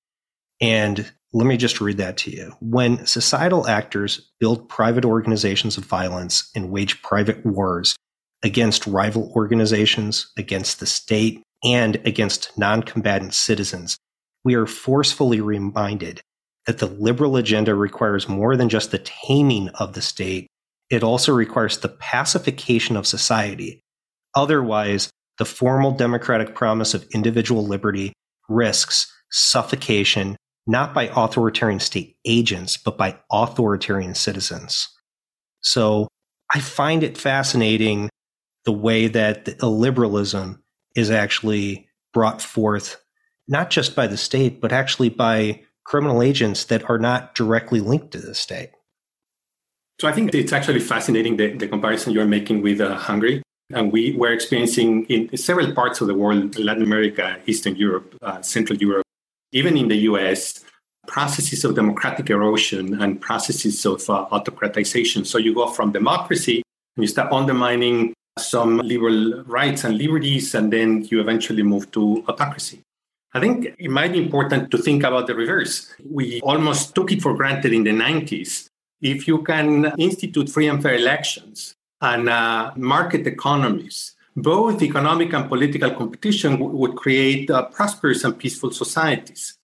And 0.60 1.10
let 1.36 1.46
me 1.46 1.58
just 1.58 1.82
read 1.82 1.98
that 1.98 2.16
to 2.16 2.30
you. 2.30 2.56
When 2.60 3.04
societal 3.04 3.66
actors 3.66 4.32
build 4.40 4.70
private 4.70 5.04
organizations 5.04 5.76
of 5.76 5.84
violence 5.84 6.50
and 6.54 6.70
wage 6.70 7.02
private 7.02 7.44
wars 7.44 7.94
against 8.42 8.86
rival 8.86 9.30
organizations, 9.36 10.32
against 10.38 10.80
the 10.80 10.86
state, 10.86 11.42
and 11.62 11.96
against 12.06 12.56
non 12.56 12.82
combatant 12.82 13.34
citizens, 13.34 13.98
we 14.44 14.54
are 14.54 14.64
forcefully 14.64 15.42
reminded 15.42 16.22
that 16.64 16.78
the 16.78 16.86
liberal 16.86 17.36
agenda 17.36 17.74
requires 17.74 18.30
more 18.30 18.56
than 18.56 18.70
just 18.70 18.90
the 18.90 18.98
taming 18.98 19.68
of 19.74 19.92
the 19.92 20.00
state, 20.00 20.46
it 20.88 21.02
also 21.02 21.34
requires 21.34 21.76
the 21.76 21.90
pacification 21.90 22.96
of 22.96 23.06
society. 23.06 23.82
Otherwise, 24.34 25.10
the 25.36 25.44
formal 25.44 25.92
democratic 25.92 26.54
promise 26.54 26.94
of 26.94 27.06
individual 27.12 27.66
liberty 27.66 28.14
risks 28.48 29.12
suffocation 29.30 30.34
not 30.66 30.92
by 30.92 31.10
authoritarian 31.14 31.80
state 31.80 32.16
agents, 32.24 32.76
but 32.76 32.98
by 32.98 33.18
authoritarian 33.30 34.14
citizens. 34.14 34.88
So 35.60 36.08
I 36.52 36.60
find 36.60 37.02
it 37.02 37.18
fascinating 37.18 38.08
the 38.64 38.72
way 38.72 39.06
that 39.06 39.44
the 39.44 39.52
illiberalism 39.52 40.58
is 40.94 41.10
actually 41.10 41.88
brought 42.12 42.42
forth, 42.42 43.00
not 43.46 43.70
just 43.70 43.94
by 43.94 44.06
the 44.06 44.16
state, 44.16 44.60
but 44.60 44.72
actually 44.72 45.08
by 45.08 45.62
criminal 45.84 46.22
agents 46.22 46.64
that 46.64 46.88
are 46.90 46.98
not 46.98 47.34
directly 47.34 47.80
linked 47.80 48.10
to 48.12 48.18
the 48.18 48.34
state. 48.34 48.70
So 50.00 50.08
I 50.08 50.12
think 50.12 50.34
it's 50.34 50.52
actually 50.52 50.80
fascinating 50.80 51.36
the, 51.36 51.52
the 51.56 51.68
comparison 51.68 52.12
you're 52.12 52.26
making 52.26 52.62
with 52.62 52.80
uh, 52.80 52.96
Hungary. 52.96 53.42
And 53.70 53.92
we 53.92 54.14
were 54.16 54.32
experiencing 54.32 55.06
in 55.06 55.36
several 55.36 55.72
parts 55.72 56.00
of 56.00 56.06
the 56.06 56.14
world, 56.14 56.58
Latin 56.58 56.82
America, 56.82 57.38
Eastern 57.46 57.76
Europe, 57.76 58.14
uh, 58.22 58.40
Central 58.42 58.78
Europe, 58.78 59.05
even 59.52 59.76
in 59.76 59.88
the 59.88 59.96
US, 60.10 60.64
processes 61.06 61.64
of 61.64 61.74
democratic 61.74 62.30
erosion 62.30 63.00
and 63.00 63.20
processes 63.20 63.84
of 63.86 64.08
uh, 64.10 64.26
autocratization. 64.32 65.24
So 65.26 65.38
you 65.38 65.54
go 65.54 65.68
from 65.68 65.92
democracy 65.92 66.62
and 66.96 67.04
you 67.04 67.08
start 67.08 67.32
undermining 67.32 68.14
some 68.38 68.78
liberal 68.78 69.44
rights 69.44 69.84
and 69.84 69.96
liberties, 69.96 70.54
and 70.54 70.72
then 70.72 71.04
you 71.10 71.20
eventually 71.20 71.62
move 71.62 71.90
to 71.92 72.22
autocracy. 72.28 72.82
I 73.32 73.40
think 73.40 73.74
it 73.78 73.90
might 73.90 74.12
be 74.12 74.18
important 74.18 74.70
to 74.70 74.78
think 74.78 75.04
about 75.04 75.26
the 75.26 75.34
reverse. 75.34 75.94
We 76.04 76.40
almost 76.42 76.94
took 76.94 77.12
it 77.12 77.22
for 77.22 77.34
granted 77.34 77.72
in 77.72 77.84
the 77.84 77.90
90s. 77.90 78.68
If 79.00 79.28
you 79.28 79.42
can 79.42 79.92
institute 79.98 80.48
free 80.48 80.68
and 80.68 80.82
fair 80.82 80.94
elections 80.94 81.74
and 82.00 82.28
uh, 82.28 82.72
market 82.76 83.26
economies, 83.26 84.15
both 84.36 84.82
economic 84.82 85.32
and 85.32 85.48
political 85.48 85.90
competition 85.90 86.58
would 86.58 86.94
create 86.94 87.50
uh, 87.50 87.64
prosperous 87.64 88.22
and 88.22 88.38
peaceful 88.38 88.70
societies. 88.70 89.56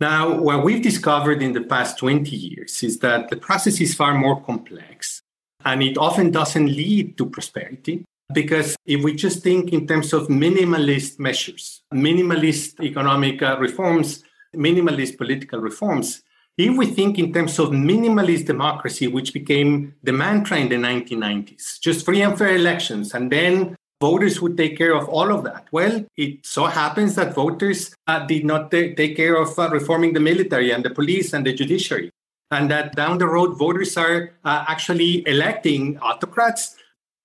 Now, 0.00 0.38
what 0.40 0.64
we've 0.64 0.82
discovered 0.82 1.40
in 1.42 1.52
the 1.52 1.62
past 1.62 1.98
20 1.98 2.34
years 2.34 2.82
is 2.82 2.98
that 2.98 3.30
the 3.30 3.36
process 3.36 3.80
is 3.80 3.94
far 3.94 4.14
more 4.14 4.42
complex 4.42 5.22
and 5.64 5.82
it 5.82 5.96
often 5.96 6.30
doesn't 6.30 6.66
lead 6.66 7.16
to 7.16 7.26
prosperity. 7.26 8.04
Because 8.32 8.76
if 8.84 9.04
we 9.04 9.14
just 9.14 9.42
think 9.42 9.72
in 9.72 9.86
terms 9.86 10.12
of 10.12 10.26
minimalist 10.26 11.20
measures, 11.20 11.82
minimalist 11.94 12.82
economic 12.82 13.40
uh, 13.40 13.56
reforms, 13.60 14.24
minimalist 14.54 15.16
political 15.16 15.60
reforms, 15.60 16.22
if 16.58 16.76
we 16.76 16.86
think 16.86 17.18
in 17.18 17.32
terms 17.32 17.58
of 17.58 17.68
minimalist 17.68 18.46
democracy, 18.46 19.06
which 19.06 19.32
became 19.32 19.94
the 20.02 20.12
mantra 20.12 20.58
in 20.58 20.68
the 20.68 20.76
1990s, 20.76 21.78
just 21.80 22.04
free 22.04 22.22
and 22.22 22.36
fair 22.36 22.56
elections, 22.56 23.14
and 23.14 23.30
then 23.30 23.76
voters 24.00 24.40
would 24.40 24.56
take 24.56 24.76
care 24.76 24.94
of 24.94 25.08
all 25.08 25.32
of 25.32 25.44
that. 25.44 25.66
Well, 25.72 26.04
it 26.16 26.44
so 26.44 26.66
happens 26.66 27.14
that 27.14 27.34
voters 27.34 27.94
uh, 28.06 28.26
did 28.26 28.44
not 28.44 28.70
t- 28.70 28.94
take 28.94 29.16
care 29.16 29.36
of 29.36 29.58
uh, 29.58 29.70
reforming 29.70 30.12
the 30.12 30.20
military 30.20 30.70
and 30.70 30.84
the 30.84 30.90
police 30.90 31.32
and 31.32 31.46
the 31.46 31.52
judiciary. 31.52 32.10
And 32.50 32.70
that 32.70 32.94
down 32.94 33.18
the 33.18 33.26
road, 33.26 33.58
voters 33.58 33.96
are 33.96 34.30
uh, 34.44 34.64
actually 34.68 35.26
electing 35.26 35.98
autocrats. 35.98 36.76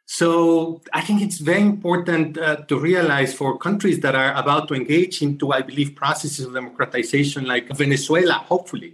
So 0.07 0.81
I 0.93 1.01
think 1.01 1.21
it's 1.21 1.37
very 1.37 1.61
important 1.61 2.37
uh, 2.37 2.57
to 2.67 2.79
realize 2.79 3.33
for 3.33 3.57
countries 3.57 3.99
that 4.01 4.15
are 4.15 4.33
about 4.33 4.67
to 4.69 4.73
engage 4.73 5.21
into, 5.21 5.51
I 5.51 5.61
believe, 5.61 5.95
processes 5.95 6.45
of 6.45 6.53
democratization 6.53 7.45
like 7.45 7.69
Venezuela, 7.69 8.33
hopefully, 8.33 8.93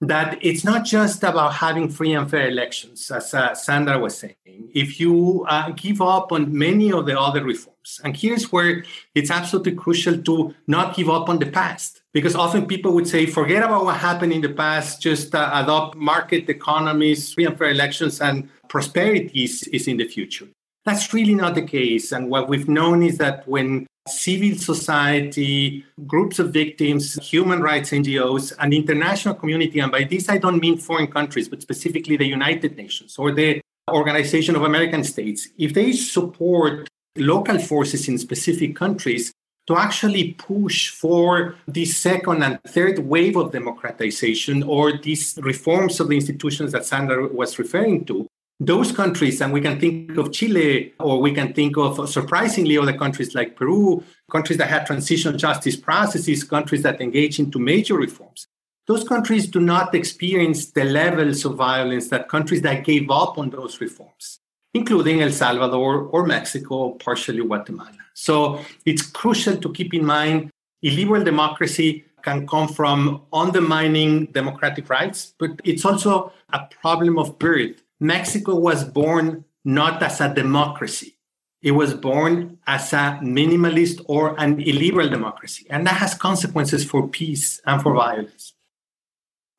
that 0.00 0.38
it's 0.40 0.64
not 0.64 0.84
just 0.84 1.22
about 1.22 1.54
having 1.54 1.88
free 1.88 2.14
and 2.14 2.30
fair 2.30 2.48
elections, 2.48 3.10
as 3.10 3.34
uh, 3.34 3.54
Sandra 3.54 3.98
was 3.98 4.16
saying. 4.16 4.34
If 4.72 4.98
you 4.98 5.44
uh, 5.48 5.70
give 5.72 6.00
up 6.00 6.32
on 6.32 6.56
many 6.56 6.90
of 6.90 7.04
the 7.04 7.20
other 7.20 7.44
reforms, 7.44 8.00
and 8.02 8.16
here's 8.16 8.50
where 8.50 8.84
it's 9.14 9.30
absolutely 9.30 9.72
crucial 9.72 10.16
to 10.22 10.54
not 10.66 10.96
give 10.96 11.10
up 11.10 11.28
on 11.28 11.38
the 11.38 11.50
past, 11.50 12.00
because 12.14 12.34
often 12.34 12.66
people 12.66 12.92
would 12.92 13.06
say, 13.06 13.26
forget 13.26 13.62
about 13.62 13.84
what 13.84 13.96
happened 13.98 14.32
in 14.32 14.40
the 14.40 14.48
past, 14.48 15.02
just 15.02 15.34
uh, 15.34 15.50
adopt 15.52 15.96
market 15.96 16.48
economies, 16.48 17.34
free 17.34 17.44
and 17.44 17.58
fair 17.58 17.70
elections, 17.70 18.20
and 18.22 18.48
prosperity 18.68 19.44
is, 19.44 19.64
is 19.64 19.86
in 19.86 19.98
the 19.98 20.08
future. 20.08 20.48
That's 20.86 21.12
really 21.12 21.34
not 21.34 21.54
the 21.54 21.62
case. 21.62 22.10
And 22.10 22.30
what 22.30 22.48
we've 22.48 22.68
known 22.68 23.02
is 23.02 23.18
that 23.18 23.46
when 23.46 23.86
civil 24.08 24.58
society, 24.58 25.84
groups 26.06 26.38
of 26.38 26.52
victims, 26.52 27.14
human 27.22 27.60
rights 27.60 27.90
NGOs, 27.90 28.52
and 28.58 28.72
international 28.72 29.34
community. 29.34 29.80
And 29.80 29.92
by 29.92 30.04
this, 30.04 30.28
I 30.28 30.38
don't 30.38 30.60
mean 30.60 30.78
foreign 30.78 31.06
countries, 31.06 31.48
but 31.48 31.62
specifically 31.62 32.16
the 32.16 32.26
United 32.26 32.76
Nations 32.76 33.18
or 33.18 33.32
the 33.32 33.60
Organization 33.90 34.56
of 34.56 34.62
American 34.62 35.04
States. 35.04 35.48
If 35.58 35.74
they 35.74 35.92
support 35.92 36.88
local 37.16 37.58
forces 37.58 38.08
in 38.08 38.18
specific 38.18 38.76
countries 38.76 39.32
to 39.66 39.76
actually 39.76 40.32
push 40.34 40.88
for 40.88 41.56
this 41.68 41.96
second 41.96 42.42
and 42.42 42.58
third 42.68 42.98
wave 43.00 43.36
of 43.36 43.52
democratization 43.52 44.62
or 44.62 44.98
these 44.98 45.38
reforms 45.42 46.00
of 46.00 46.08
the 46.08 46.16
institutions 46.16 46.72
that 46.72 46.84
Sandra 46.84 47.28
was 47.28 47.58
referring 47.58 48.04
to, 48.06 48.26
those 48.60 48.92
countries, 48.92 49.40
and 49.40 49.54
we 49.54 49.62
can 49.62 49.80
think 49.80 50.16
of 50.18 50.32
Chile, 50.32 50.92
or 51.00 51.18
we 51.18 51.32
can 51.32 51.54
think 51.54 51.78
of 51.78 52.08
surprisingly 52.10 52.76
other 52.76 52.92
countries 52.92 53.34
like 53.34 53.56
Peru, 53.56 54.04
countries 54.30 54.58
that 54.58 54.68
had 54.68 54.84
transitional 54.84 55.36
justice 55.36 55.76
processes, 55.76 56.44
countries 56.44 56.82
that 56.82 57.00
engage 57.00 57.38
into 57.38 57.58
major 57.58 57.96
reforms. 57.96 58.46
Those 58.86 59.02
countries 59.02 59.46
do 59.46 59.60
not 59.60 59.94
experience 59.94 60.72
the 60.72 60.84
levels 60.84 61.44
of 61.46 61.54
violence 61.54 62.08
that 62.08 62.28
countries 62.28 62.60
that 62.62 62.84
gave 62.84 63.10
up 63.10 63.38
on 63.38 63.48
those 63.48 63.80
reforms, 63.80 64.40
including 64.74 65.22
El 65.22 65.30
Salvador 65.30 66.02
or 66.12 66.26
Mexico, 66.26 66.90
partially 66.90 67.42
Guatemala. 67.42 67.96
So 68.12 68.62
it's 68.84 69.02
crucial 69.02 69.56
to 69.56 69.72
keep 69.72 69.94
in 69.94 70.04
mind 70.04 70.50
illiberal 70.82 71.24
democracy 71.24 72.04
can 72.22 72.46
come 72.46 72.68
from 72.68 73.22
undermining 73.32 74.26
democratic 74.26 74.90
rights, 74.90 75.32
but 75.38 75.50
it's 75.64 75.86
also 75.86 76.32
a 76.52 76.66
problem 76.82 77.18
of 77.18 77.38
birth 77.38 77.82
Mexico 78.00 78.58
was 78.58 78.84
born 78.84 79.44
not 79.64 80.02
as 80.02 80.20
a 80.20 80.34
democracy. 80.34 81.16
It 81.62 81.72
was 81.72 81.92
born 81.92 82.58
as 82.66 82.92
a 82.94 83.20
minimalist 83.22 84.02
or 84.06 84.34
an 84.40 84.58
illiberal 84.60 85.10
democracy. 85.10 85.66
And 85.68 85.86
that 85.86 85.96
has 85.96 86.14
consequences 86.14 86.84
for 86.84 87.06
peace 87.06 87.60
and 87.66 87.82
for 87.82 87.94
violence. 87.94 88.54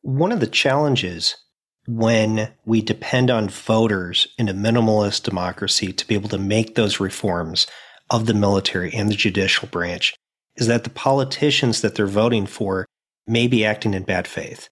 One 0.02 0.32
of 0.32 0.40
the 0.40 0.48
challenges 0.48 1.36
when 1.88 2.52
we 2.66 2.82
depend 2.82 3.30
on 3.30 3.50
voters 3.50 4.28
in 4.38 4.50
a 4.50 4.54
minimalist 4.54 5.24
democracy 5.24 5.94
to 5.94 6.08
be 6.08 6.16
able 6.16 6.30
to 6.30 6.38
make 6.40 6.74
those 6.74 7.00
reforms 7.00 7.68
of 8.10 8.26
the 8.26 8.34
military 8.34 8.92
and 8.94 9.10
the 9.10 9.16
judicial 9.16 9.68
branch 9.68 10.16
is 10.56 10.68
that 10.68 10.84
the 10.84 10.90
politicians 10.90 11.82
that 11.82 11.96
they're 11.96 12.08
voting 12.08 12.46
for 12.46 12.86
may 13.28 13.48
be 13.48 13.64
acting 13.64 13.94
in 13.94 14.04
bad 14.04 14.28
faith. 14.28 14.70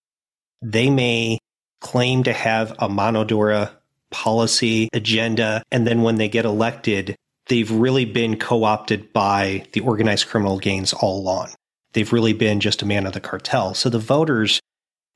They 0.61 0.89
may 0.89 1.37
claim 1.81 2.23
to 2.23 2.33
have 2.33 2.75
a 2.79 2.89
mano 2.89 3.23
dura 3.23 3.71
policy 4.11 4.89
agenda. 4.93 5.63
And 5.71 5.85
then 5.85 6.01
when 6.01 6.15
they 6.15 6.29
get 6.29 6.45
elected, 6.45 7.15
they've 7.47 7.71
really 7.71 8.05
been 8.05 8.37
co 8.37 8.63
opted 8.63 9.11
by 9.13 9.65
the 9.73 9.81
organized 9.81 10.27
criminal 10.27 10.59
gangs 10.59 10.93
all 10.93 11.19
along. 11.19 11.49
They've 11.93 12.11
really 12.11 12.33
been 12.33 12.59
just 12.59 12.81
a 12.81 12.85
man 12.85 13.05
of 13.05 13.13
the 13.13 13.19
cartel. 13.19 13.73
So 13.73 13.89
the 13.89 13.99
voters 13.99 14.59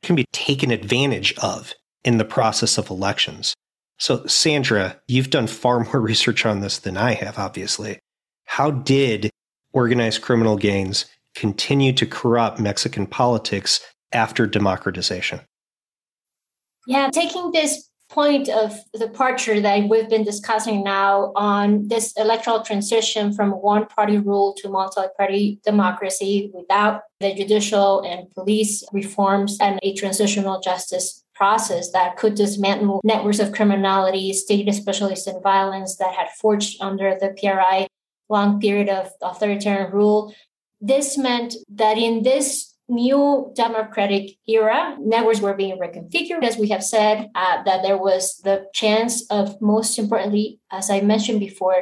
can 0.02 0.15
be 0.15 0.26
taken 0.32 0.71
advantage 0.71 1.34
of 1.38 1.73
in 2.04 2.17
the 2.17 2.26
process 2.26 2.78
of 2.78 2.89
elections. 2.89 3.54
So, 3.97 4.26
Sandra, 4.26 4.99
you've 5.08 5.30
done 5.30 5.47
far 5.47 5.80
more 5.84 6.02
research 6.02 6.45
on 6.45 6.60
this 6.60 6.80
than 6.80 6.97
I 6.97 7.13
have, 7.13 7.39
obviously. 7.39 7.99
How 8.45 8.71
did 8.71 9.30
organized 9.71 10.21
criminal 10.21 10.58
gangs 10.58 11.06
continue 11.36 11.93
to 11.93 12.06
corrupt 12.06 12.60
Mexican 12.60 13.08
politics 13.08 13.80
after 14.12 14.45
democratization? 14.45 15.41
Yeah, 16.88 17.10
taking 17.10 17.52
this 17.52 17.89
point 18.10 18.48
of 18.48 18.78
departure 18.98 19.60
that 19.60 19.89
we've 19.89 20.10
been 20.10 20.24
discussing 20.24 20.84
now 20.84 21.32
on 21.36 21.88
this 21.88 22.13
electoral 22.15 22.62
transition 22.62 23.34
from 23.34 23.52
one 23.52 23.88
party 23.88 24.19
rule 24.19 24.54
to 24.58 24.69
multi 24.69 25.02
party 25.17 25.60
democracy 25.63 26.52
without 26.54 27.02
the 27.19 27.34
judicial 27.34 28.02
and 28.02 28.30
police 28.36 28.84
reforms 28.93 29.58
and 29.60 29.80
a 29.82 29.96
transitional 29.96 30.60
justice 30.60 31.24
process 31.34 31.91
that 31.91 32.15
could 32.15 32.36
dismantle 32.36 33.02
networks 33.04 33.39
of 33.39 33.52
criminality, 33.52 34.32
state 34.34 34.72
specialists 34.74 35.28
in 35.28 35.41
violence 35.41 35.96
that 35.98 36.13
had 36.13 36.30
forged 36.39 36.80
under 36.82 37.17
the 37.19 37.36
PRI 37.39 37.88
long 38.30 38.60
period 38.60 38.89
of 38.89 39.12
authoritarian 39.22 39.91
rule. 39.91 40.34
This 40.80 41.17
meant 41.17 41.56
that 41.69 41.98
in 41.98 42.24
this 42.24 42.72
new 42.89 43.52
democratic 43.56 44.38
era, 44.48 44.98
networks 45.00 45.39
were 45.39 45.54
being 45.54 45.78
reconfigured, 45.78 46.43
as 46.43 46.58
we 46.58 46.67
have 46.69 46.84
said, 46.84 47.30
uh, 47.36 47.63
that 47.63 47.82
there 47.82 47.98
was 47.98 48.38
the 48.43 48.67
chance 48.74 49.26
of, 49.30 49.62
most 49.62 49.98
importantly, 49.98 50.60
as 50.72 50.89
I 50.89 51.02
mentioned 51.02 51.39
before, 51.39 51.82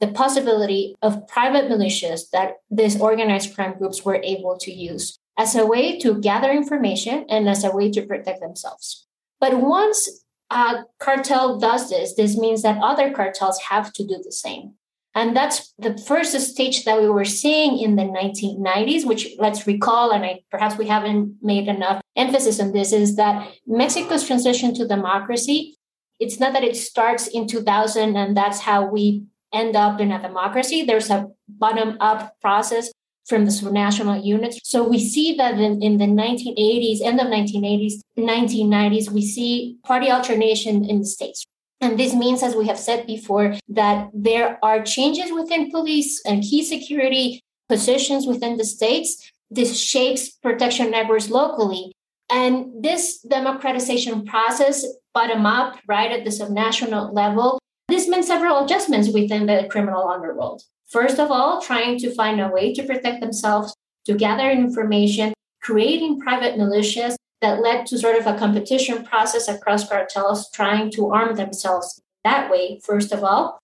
the 0.00 0.08
possibility 0.08 0.94
of 1.00 1.26
private 1.28 1.70
militias 1.70 2.30
that 2.32 2.54
these 2.70 3.00
organized 3.00 3.54
crime 3.54 3.78
groups 3.78 4.04
were 4.04 4.20
able 4.22 4.58
to 4.58 4.72
use 4.72 5.18
as 5.38 5.54
a 5.54 5.64
way 5.64 5.98
to 6.00 6.20
gather 6.20 6.50
information 6.50 7.24
and 7.28 7.48
as 7.48 7.64
a 7.64 7.70
way 7.70 7.90
to 7.90 8.02
protect 8.02 8.40
themselves. 8.40 9.06
But 9.40 9.60
once 9.60 10.24
a 10.50 10.84
cartel 10.98 11.58
does 11.58 11.88
this, 11.88 12.14
this 12.14 12.36
means 12.36 12.62
that 12.62 12.82
other 12.82 13.12
cartels 13.12 13.58
have 13.70 13.92
to 13.94 14.04
do 14.04 14.20
the 14.22 14.32
same. 14.32 14.74
And 15.14 15.36
that's 15.36 15.74
the 15.78 15.98
first 15.98 16.38
stage 16.40 16.84
that 16.84 17.00
we 17.00 17.08
were 17.08 17.26
seeing 17.26 17.78
in 17.78 17.96
the 17.96 18.04
1990s, 18.04 19.04
which 19.06 19.28
let's 19.38 19.66
recall, 19.66 20.10
and 20.10 20.24
I, 20.24 20.40
perhaps 20.50 20.78
we 20.78 20.86
haven't 20.86 21.36
made 21.42 21.68
enough 21.68 22.00
emphasis 22.16 22.60
on 22.60 22.72
this, 22.72 22.92
is 22.92 23.16
that 23.16 23.52
Mexico's 23.66 24.26
transition 24.26 24.74
to 24.74 24.88
democracy, 24.88 25.76
it's 26.18 26.40
not 26.40 26.54
that 26.54 26.64
it 26.64 26.76
starts 26.76 27.26
in 27.26 27.46
2000 27.46 28.16
and 28.16 28.36
that's 28.36 28.60
how 28.60 28.86
we 28.86 29.24
end 29.52 29.76
up 29.76 30.00
in 30.00 30.12
a 30.12 30.22
democracy. 30.22 30.84
There's 30.84 31.10
a 31.10 31.28
bottom 31.48 31.96
up 32.00 32.40
process 32.40 32.90
from 33.26 33.44
the 33.44 33.50
subnational 33.50 34.24
units. 34.24 34.60
So 34.64 34.88
we 34.88 34.98
see 34.98 35.36
that 35.36 35.58
in, 35.58 35.82
in 35.82 35.98
the 35.98 36.06
1980s, 36.06 37.00
end 37.02 37.20
of 37.20 37.26
1980s, 37.26 37.94
1990s, 38.18 39.10
we 39.10 39.22
see 39.22 39.76
party 39.84 40.10
alternation 40.10 40.84
in 40.84 41.00
the 41.00 41.06
states. 41.06 41.44
And 41.82 41.98
this 41.98 42.14
means, 42.14 42.44
as 42.44 42.54
we 42.54 42.68
have 42.68 42.78
said 42.78 43.08
before, 43.08 43.56
that 43.68 44.08
there 44.14 44.56
are 44.62 44.84
changes 44.84 45.32
within 45.32 45.70
police 45.70 46.22
and 46.24 46.42
key 46.42 46.64
security 46.64 47.42
positions 47.68 48.24
within 48.24 48.56
the 48.56 48.64
states. 48.64 49.32
This 49.50 49.78
shapes 49.78 50.30
protection 50.30 50.92
networks 50.92 51.28
locally. 51.28 51.92
And 52.30 52.82
this 52.82 53.20
democratization 53.20 54.24
process, 54.24 54.86
bottom 55.12 55.44
up, 55.44 55.76
right 55.88 56.12
at 56.12 56.24
the 56.24 56.30
subnational 56.30 57.12
level, 57.12 57.58
this 57.88 58.08
meant 58.08 58.24
several 58.26 58.64
adjustments 58.64 59.12
within 59.12 59.46
the 59.46 59.66
criminal 59.68 60.08
underworld. 60.08 60.62
First 60.88 61.18
of 61.18 61.32
all, 61.32 61.60
trying 61.60 61.98
to 61.98 62.14
find 62.14 62.40
a 62.40 62.48
way 62.48 62.72
to 62.74 62.84
protect 62.84 63.20
themselves, 63.20 63.74
to 64.06 64.14
gather 64.14 64.50
information, 64.50 65.34
creating 65.60 66.20
private 66.20 66.54
militias 66.54 67.16
that 67.42 67.60
led 67.60 67.86
to 67.86 67.98
sort 67.98 68.16
of 68.16 68.26
a 68.26 68.38
competition 68.38 69.04
process 69.04 69.48
across 69.48 69.88
cartels 69.88 70.50
trying 70.52 70.90
to 70.92 71.10
arm 71.10 71.36
themselves 71.36 72.00
that 72.24 72.50
way, 72.50 72.80
first 72.82 73.12
of 73.12 73.22
all. 73.22 73.58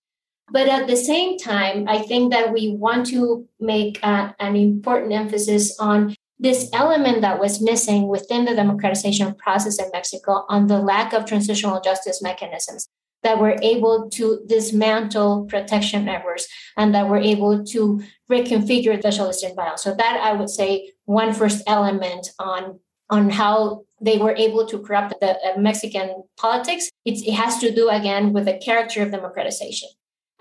But 0.51 0.69
at 0.69 0.87
the 0.87 0.97
same 0.97 1.39
time, 1.39 1.89
I 1.89 1.99
think 1.99 2.33
that 2.33 2.53
we 2.53 2.73
want 2.73 3.07
to 3.07 3.47
make 3.61 4.01
uh, 4.03 4.33
an 4.41 4.57
important 4.57 5.13
emphasis 5.13 5.79
on 5.79 6.15
this 6.39 6.71
element 6.73 7.21
that 7.21 7.39
was 7.39 7.61
missing 7.61 8.09
within 8.09 8.45
the 8.45 8.55
democratization 8.55 9.35
process 9.35 9.79
in 9.79 9.91
Mexico 9.93 10.45
on 10.49 10.67
the 10.67 10.79
lack 10.79 11.13
of 11.13 11.25
transitional 11.25 11.81
justice 11.81 12.23
mechanisms. 12.23 12.89
that 13.25 13.41
were 13.41 13.57
able 13.63 14.09
to 14.09 14.41
dismantle 14.47 15.45
protection 15.47 16.05
networks 16.05 16.47
and 16.77 16.95
that 16.95 17.09
were 17.09 17.19
able 17.19 17.65
to 17.65 18.01
reconfigure 18.31 19.01
the 19.03 19.11
socialist 19.11 19.45
violence. 19.57 19.83
So 19.83 19.93
that 19.93 20.21
I 20.23 20.33
would 20.35 20.49
say 20.49 20.93
one 21.05 21.33
first 21.33 21.63
element 21.67 22.31
on 22.39 22.79
on 23.11 23.31
how 23.31 23.85
they 24.01 24.19
were 24.19 24.35
able 24.37 24.67
to 24.67 24.79
corrupt 24.79 25.15
the 25.21 25.31
uh, 25.31 25.59
Mexican 25.59 26.23
politics. 26.37 26.89
It's, 27.05 27.23
it 27.23 27.33
has 27.33 27.59
to 27.59 27.75
do 27.75 27.89
again 27.89 28.33
with 28.33 28.45
the 28.45 28.59
character 28.59 29.03
of 29.03 29.11
democratization. 29.11 29.89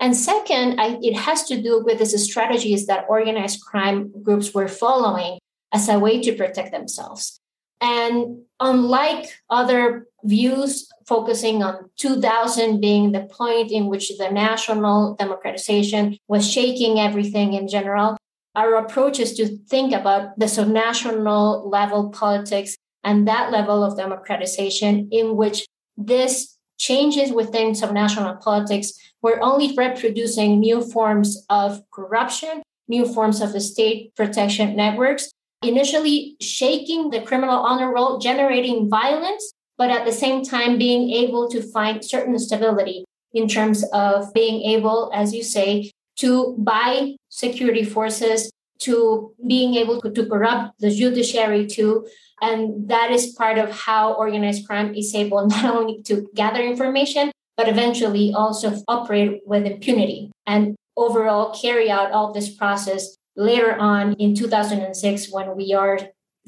And 0.00 0.16
second, 0.16 0.80
I, 0.80 0.98
it 1.02 1.16
has 1.16 1.44
to 1.44 1.60
do 1.60 1.82
with 1.84 1.98
these 1.98 2.22
strategies 2.22 2.86
that 2.86 3.06
organized 3.08 3.62
crime 3.62 4.12
groups 4.22 4.54
were 4.54 4.68
following 4.68 5.38
as 5.72 5.88
a 5.88 5.98
way 5.98 6.22
to 6.22 6.36
protect 6.36 6.72
themselves. 6.72 7.40
And 7.80 8.42
unlike 8.60 9.28
other 9.50 10.06
views 10.24 10.88
focusing 11.06 11.62
on 11.62 11.90
2000 11.96 12.80
being 12.80 13.12
the 13.12 13.22
point 13.22 13.70
in 13.70 13.86
which 13.86 14.16
the 14.18 14.30
national 14.30 15.14
democratization 15.14 16.18
was 16.26 16.50
shaking 16.50 16.98
everything 16.98 17.54
in 17.54 17.68
general, 17.68 18.16
our 18.54 18.76
approach 18.76 19.18
is 19.18 19.34
to 19.34 19.56
think 19.68 19.92
about 19.92 20.38
the 20.38 20.46
subnational 20.46 21.70
level 21.70 22.10
politics 22.10 22.76
and 23.04 23.28
that 23.28 23.52
level 23.52 23.84
of 23.84 23.96
democratization 23.96 25.08
in 25.12 25.36
which 25.36 25.66
this 25.96 26.56
changes 26.78 27.32
within 27.32 27.72
subnational 27.72 28.40
politics. 28.40 28.92
We're 29.22 29.40
only 29.40 29.74
reproducing 29.76 30.60
new 30.60 30.82
forms 30.82 31.44
of 31.50 31.82
corruption, 31.92 32.62
new 32.88 33.06
forms 33.06 33.40
of 33.40 33.50
state 33.60 34.14
protection 34.14 34.76
networks, 34.76 35.30
initially 35.62 36.36
shaking 36.40 37.10
the 37.10 37.20
criminal 37.20 37.58
honor 37.58 37.92
roll, 37.92 38.18
generating 38.18 38.88
violence, 38.88 39.52
but 39.76 39.90
at 39.90 40.04
the 40.04 40.12
same 40.12 40.44
time 40.44 40.78
being 40.78 41.10
able 41.10 41.48
to 41.48 41.62
find 41.62 42.04
certain 42.04 42.38
stability 42.38 43.04
in 43.32 43.48
terms 43.48 43.84
of 43.92 44.32
being 44.32 44.62
able, 44.62 45.10
as 45.14 45.34
you 45.34 45.42
say, 45.42 45.90
to 46.16 46.54
buy 46.58 47.14
security 47.28 47.84
forces, 47.84 48.50
to 48.78 49.34
being 49.46 49.74
able 49.74 50.00
to, 50.00 50.26
corrupt 50.26 50.78
the 50.80 50.90
judiciary 50.90 51.66
too. 51.66 52.06
And 52.40 52.88
that 52.88 53.10
is 53.10 53.34
part 53.34 53.58
of 53.58 53.70
how 53.70 54.14
organized 54.14 54.66
crime 54.66 54.94
is 54.94 55.14
able 55.14 55.46
not 55.46 55.64
only 55.64 56.02
to 56.04 56.28
gather 56.34 56.62
information, 56.62 57.32
but 57.56 57.68
eventually 57.68 58.32
also 58.32 58.80
operate 58.86 59.40
with 59.44 59.66
impunity 59.66 60.30
and 60.46 60.76
overall 60.96 61.54
carry 61.60 61.90
out 61.90 62.12
all 62.12 62.32
this 62.32 62.54
process 62.54 63.16
later 63.36 63.76
on 63.76 64.14
in 64.14 64.34
2006 64.34 65.32
when 65.32 65.56
we 65.56 65.74
are 65.74 65.98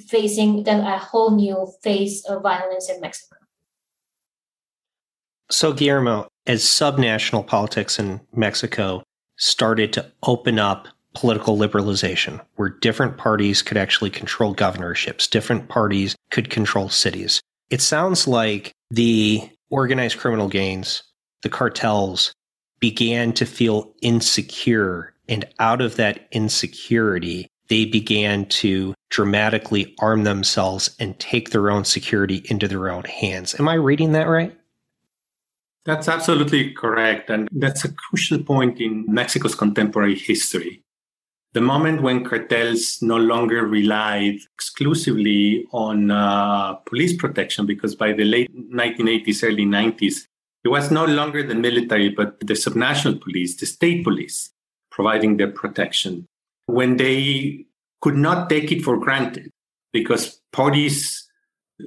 facing 0.08 0.66
a 0.66 0.98
whole 0.98 1.30
new 1.30 1.68
phase 1.82 2.24
of 2.26 2.42
violence 2.42 2.88
in 2.88 3.00
Mexico. 3.00 3.36
So, 5.50 5.72
Guillermo, 5.72 6.28
as 6.46 6.62
subnational 6.62 7.44
politics 7.44 7.98
in 7.98 8.20
Mexico 8.32 9.02
started 9.40 9.92
to 9.94 10.12
open 10.22 10.58
up 10.58 10.86
political 11.14 11.58
liberalization, 11.58 12.40
where 12.54 12.68
different 12.68 13.18
parties 13.18 13.62
could 13.62 13.76
actually 13.76 14.10
control 14.10 14.54
governorships, 14.54 15.26
different 15.26 15.68
parties 15.68 16.14
could 16.30 16.50
control 16.50 16.88
cities, 16.88 17.40
it 17.70 17.80
sounds 17.80 18.26
like 18.26 18.72
the 18.90 19.48
organized 19.70 20.18
criminal 20.18 20.48
gangs, 20.48 21.02
the 21.42 21.48
cartels, 21.48 22.32
began 22.80 23.32
to 23.32 23.46
feel 23.46 23.92
insecure. 24.02 25.14
And 25.28 25.44
out 25.60 25.80
of 25.80 25.96
that 25.96 26.28
insecurity, 26.32 27.46
they 27.68 27.84
began 27.84 28.46
to 28.46 28.94
dramatically 29.10 29.94
arm 30.00 30.24
themselves 30.24 30.94
and 30.98 31.18
take 31.20 31.50
their 31.50 31.70
own 31.70 31.84
security 31.84 32.42
into 32.46 32.66
their 32.66 32.90
own 32.90 33.04
hands. 33.04 33.58
Am 33.58 33.68
I 33.68 33.74
reading 33.74 34.12
that 34.12 34.28
right? 34.28 34.56
That's 35.90 36.06
absolutely 36.06 36.70
correct. 36.70 37.30
And 37.30 37.48
that's 37.50 37.84
a 37.84 37.92
crucial 37.92 38.40
point 38.44 38.80
in 38.80 39.04
Mexico's 39.08 39.56
contemporary 39.56 40.14
history. 40.14 40.84
The 41.52 41.60
moment 41.60 42.02
when 42.02 42.24
cartels 42.24 43.02
no 43.02 43.16
longer 43.16 43.66
relied 43.66 44.36
exclusively 44.54 45.66
on 45.72 46.12
uh, 46.12 46.74
police 46.86 47.16
protection, 47.16 47.66
because 47.66 47.96
by 47.96 48.12
the 48.12 48.22
late 48.22 48.48
1980s, 48.72 49.42
early 49.42 49.66
90s, 49.66 50.28
it 50.62 50.68
was 50.68 50.92
no 50.92 51.06
longer 51.06 51.42
the 51.42 51.56
military, 51.56 52.08
but 52.08 52.38
the 52.38 52.54
subnational 52.54 53.20
police, 53.20 53.56
the 53.56 53.66
state 53.66 54.04
police, 54.04 54.50
providing 54.92 55.38
their 55.38 55.50
protection. 55.50 56.24
When 56.66 56.98
they 56.98 57.64
could 58.00 58.14
not 58.14 58.48
take 58.48 58.70
it 58.70 58.84
for 58.84 58.96
granted, 58.96 59.50
because 59.92 60.40
parties 60.52 61.28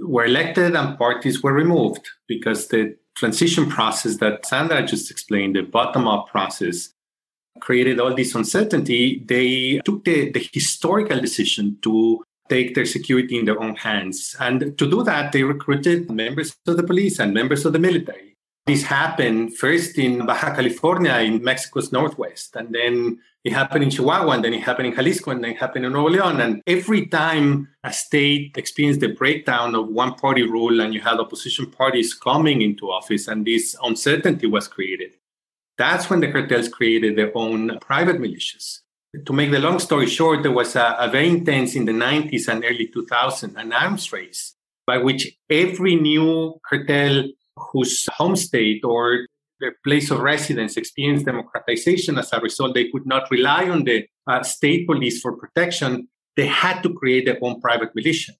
were 0.01 0.25
elected 0.25 0.75
and 0.75 0.97
parties 0.97 1.41
were 1.41 1.53
removed, 1.53 2.05
because 2.27 2.67
the 2.67 2.97
transition 3.15 3.69
process 3.69 4.17
that 4.17 4.45
Sandra 4.45 4.86
just 4.86 5.12
explained, 5.12 5.56
the 5.56 5.62
bottom 5.62 6.08
up 6.08 6.28
process, 6.28 6.93
created 7.60 7.99
all 7.99 8.15
this 8.15 8.36
uncertainty, 8.36 9.23
they 9.26 9.80
took 9.86 10.04
the, 10.04 10.32
the 10.32 10.49
historical 10.52 11.19
decision 11.19 11.78
to 11.82 12.23
take 12.49 12.76
their 12.76 12.86
security 12.86 13.38
in 13.38 13.45
their 13.45 13.62
own 13.62 13.76
hands. 13.76 14.36
And 14.39 14.78
to 14.78 14.89
do 14.89 15.04
that, 15.04 15.32
they 15.32 15.43
recruited 15.43 16.10
members 16.10 16.56
of 16.67 16.78
the 16.78 16.84
police 16.84 17.19
and 17.19 17.34
members 17.34 17.65
of 17.65 17.73
the 17.73 17.80
military. 17.80 18.33
This 18.65 18.84
happened 18.84 19.58
first 19.58 19.97
in 19.97 20.26
Baja 20.26 20.56
California 20.56 21.15
in 21.15 21.43
Mexico's 21.43 21.91
northwest, 21.91 22.56
and 22.56 22.73
then 22.73 23.19
it 23.43 23.52
happened 23.52 23.84
in 23.84 23.89
Chihuahua, 23.89 24.32
and 24.32 24.45
then 24.45 24.54
it 24.54 24.63
happened 24.63 24.88
in 24.88 24.95
Jalisco, 24.95 25.32
and 25.32 25.43
then 25.43 25.52
it 25.52 25.58
happened 25.58 25.86
in 25.86 25.91
Nuevo 25.91 26.10
Leon. 26.10 26.39
And 26.39 26.62
every 26.65 27.08
time 27.08 27.67
a 27.84 27.91
state 27.91 28.56
experienced 28.58 29.02
the 29.02 29.10
breakdown 29.10 29.76
of 29.76 29.89
one 29.89 30.13
party 30.15 30.43
rule 30.43 30.80
and 30.80 30.93
you 30.93 31.02
had 31.02 31.19
opposition 31.19 31.69
parties 31.69 32.13
coming 32.13 32.62
into 32.62 32.89
office, 32.89 33.28
and 33.28 33.45
this 33.45 33.76
uncertainty 33.84 34.47
was 34.47 34.69
created, 34.69 35.12
that's 35.78 36.10
when 36.10 36.21
the 36.21 36.32
cartels 36.32 36.69
created 36.69 37.17
their 37.17 37.38
own 37.38 37.78
private 37.80 38.21
militias. 38.21 38.80
To 39.26 39.34
make 39.34 39.52
the 39.52 39.60
long 39.60 39.80
story 39.80 40.08
short, 40.08 40.41
there 40.41 40.54
was 40.54 40.78
a, 40.78 40.95
a 40.97 41.10
very 41.10 41.28
intense 41.28 41.76
in 41.76 41.84
the 41.84 41.91
90s 41.91 42.47
and 42.47 42.63
early 42.63 42.88
2000s 42.88 43.56
an 43.58 43.73
arms 43.73 44.12
race 44.13 44.56
by 44.88 44.97
which 44.97 45.38
every 45.49 45.95
new 45.95 46.60
cartel 46.67 47.26
whose 47.57 48.05
home 48.17 48.35
state 48.35 48.81
or 48.83 49.27
their 49.59 49.75
place 49.83 50.11
of 50.11 50.19
residence 50.19 50.77
experienced 50.77 51.25
democratization 51.25 52.17
as 52.17 52.31
a 52.33 52.39
result, 52.39 52.73
they 52.73 52.89
could 52.89 53.05
not 53.05 53.29
rely 53.31 53.69
on 53.69 53.83
the 53.83 54.05
uh, 54.27 54.43
state 54.43 54.85
police 54.87 55.21
for 55.21 55.33
protection. 55.37 56.07
They 56.35 56.47
had 56.47 56.81
to 56.83 56.93
create 56.93 57.25
their 57.25 57.37
own 57.41 57.61
private 57.61 57.95
militia. 57.95 58.33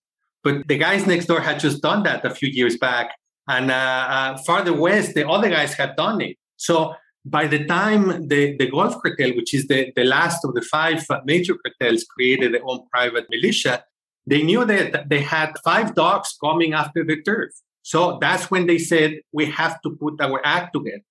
But 0.44 0.68
the 0.68 0.78
guys 0.78 1.08
next 1.08 1.28
door 1.28 1.40
had 1.40 1.60
just 1.60 1.82
done 1.82 2.04
that 2.04 2.26
a 2.26 2.30
few 2.30 2.50
years 2.50 2.78
back. 2.78 3.16
And 3.48 3.72
uh, 3.72 3.74
uh, 3.74 4.38
farther 4.46 4.74
west, 4.74 5.14
the 5.16 5.28
other 5.28 5.50
guys 5.50 5.74
had 5.74 5.96
done 5.96 6.22
it. 6.22 6.38
So 6.58 6.96
by 7.26 7.48
the 7.48 7.66
time 7.66 8.28
the, 8.28 8.58
the 8.58 8.70
Gulf 8.70 9.02
cartel, 9.02 9.32
which 9.36 9.54
is 9.54 9.68
the, 9.68 9.94
the 9.96 10.04
last 10.04 10.44
of 10.44 10.54
the 10.54 10.62
five 10.62 11.06
major 11.26 11.56
cartels, 11.56 12.04
created 12.04 12.54
their 12.54 12.66
own 12.66 12.86
private 12.92 13.28
militia, 13.30 13.84
they 14.26 14.44
knew 14.44 14.66
that 14.66 15.10
they 15.10 15.22
had 15.22 15.54
five 15.64 15.96
dogs 15.96 16.36
coming 16.44 16.74
after 16.74 17.04
the 17.04 17.22
turf. 17.22 17.52
So 17.84 18.18
that's 18.20 18.50
when 18.50 18.66
they 18.66 18.78
said, 18.80 19.20
we 19.32 19.46
have 19.46 19.82
to 19.82 19.92
put 19.92 20.20
our 20.22 20.42
act 20.46 20.74
together. 20.74 21.04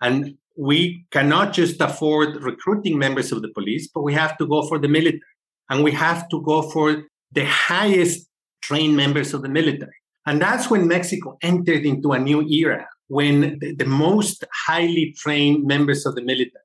And 0.00 0.36
we 0.56 1.06
cannot 1.10 1.52
just 1.52 1.80
afford 1.80 2.42
recruiting 2.42 2.98
members 2.98 3.30
of 3.32 3.42
the 3.42 3.48
police, 3.48 3.88
but 3.94 4.02
we 4.02 4.14
have 4.14 4.36
to 4.38 4.46
go 4.46 4.66
for 4.66 4.78
the 4.78 4.88
military. 4.88 5.20
And 5.68 5.84
we 5.84 5.92
have 5.92 6.28
to 6.30 6.42
go 6.42 6.62
for 6.62 7.04
the 7.32 7.44
highest 7.44 8.28
trained 8.62 8.96
members 8.96 9.34
of 9.34 9.42
the 9.42 9.48
military. 9.48 9.92
And 10.24 10.40
that's 10.40 10.70
when 10.70 10.88
Mexico 10.88 11.36
entered 11.42 11.84
into 11.84 12.12
a 12.12 12.18
new 12.18 12.42
era, 12.48 12.88
when 13.08 13.58
the, 13.60 13.74
the 13.74 13.84
most 13.84 14.44
highly 14.66 15.14
trained 15.18 15.66
members 15.66 16.06
of 16.06 16.14
the 16.14 16.22
military, 16.22 16.64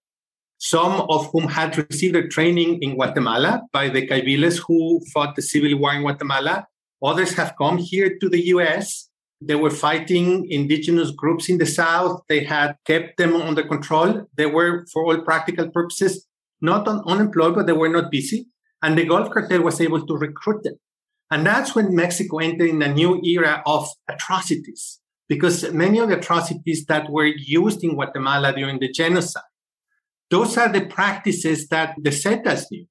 some 0.58 1.02
of 1.10 1.30
whom 1.32 1.48
had 1.48 1.78
received 1.78 2.16
their 2.16 2.30
training 2.30 2.82
in 2.82 2.96
Guatemala 2.96 3.64
by 3.74 3.90
the 3.90 4.08
Kaibiles 4.08 4.62
who 4.66 5.02
fought 5.14 5.36
the 5.36 5.42
civil 5.42 5.78
war 5.78 5.94
in 5.94 6.02
Guatemala, 6.02 6.68
others 7.04 7.34
have 7.34 7.54
come 7.58 7.78
here 7.78 8.18
to 8.20 8.30
the 8.30 8.48
US 8.48 9.11
they 9.42 9.56
were 9.56 9.72
fighting 9.72 10.50
indigenous 10.52 11.10
groups 11.10 11.50
in 11.50 11.58
the 11.58 11.66
south. 11.66 12.22
They 12.30 12.44
had 12.44 12.78
kept 12.86 13.18
them 13.18 13.36
under 13.36 13.64
control. 13.64 14.28
They 14.38 14.46
were, 14.46 14.86
for 14.94 15.04
all 15.04 15.22
practical 15.22 15.70
purposes, 15.70 16.28
not 16.62 16.88
un- 16.88 17.02
unemployed, 17.08 17.56
but 17.56 17.66
they 17.66 17.74
were 17.74 17.90
not 17.90 18.12
busy. 18.12 18.48
And 18.84 18.98
the 18.98 19.06
Gulf 19.06 19.32
cartel 19.32 19.64
was 19.64 19.82
able 19.82 20.06
to 20.06 20.16
recruit 20.16 20.64
them. 20.64 20.76
And 21.32 21.46
that's 21.46 21.74
when 21.74 21.96
Mexico 21.96 22.38
entered 22.38 22.70
in 22.70 22.82
a 22.84 22.94
new 22.94 23.20
era 23.24 23.64
of 23.66 23.88
atrocities, 24.08 25.00
because 25.28 25.72
many 25.72 25.98
of 25.98 26.10
the 26.10 26.18
atrocities 26.18 26.86
that 26.86 27.10
were 27.10 27.26
used 27.26 27.84
in 27.84 27.96
Guatemala 27.96 28.54
during 28.54 28.80
the 28.80 28.92
genocide, 28.92 29.44
those 30.30 30.56
are 30.58 30.72
the 30.72 30.86
practices 30.86 31.68
that 31.70 31.96
the 31.98 32.12
Zetas 32.12 32.66
knew. 32.70 32.86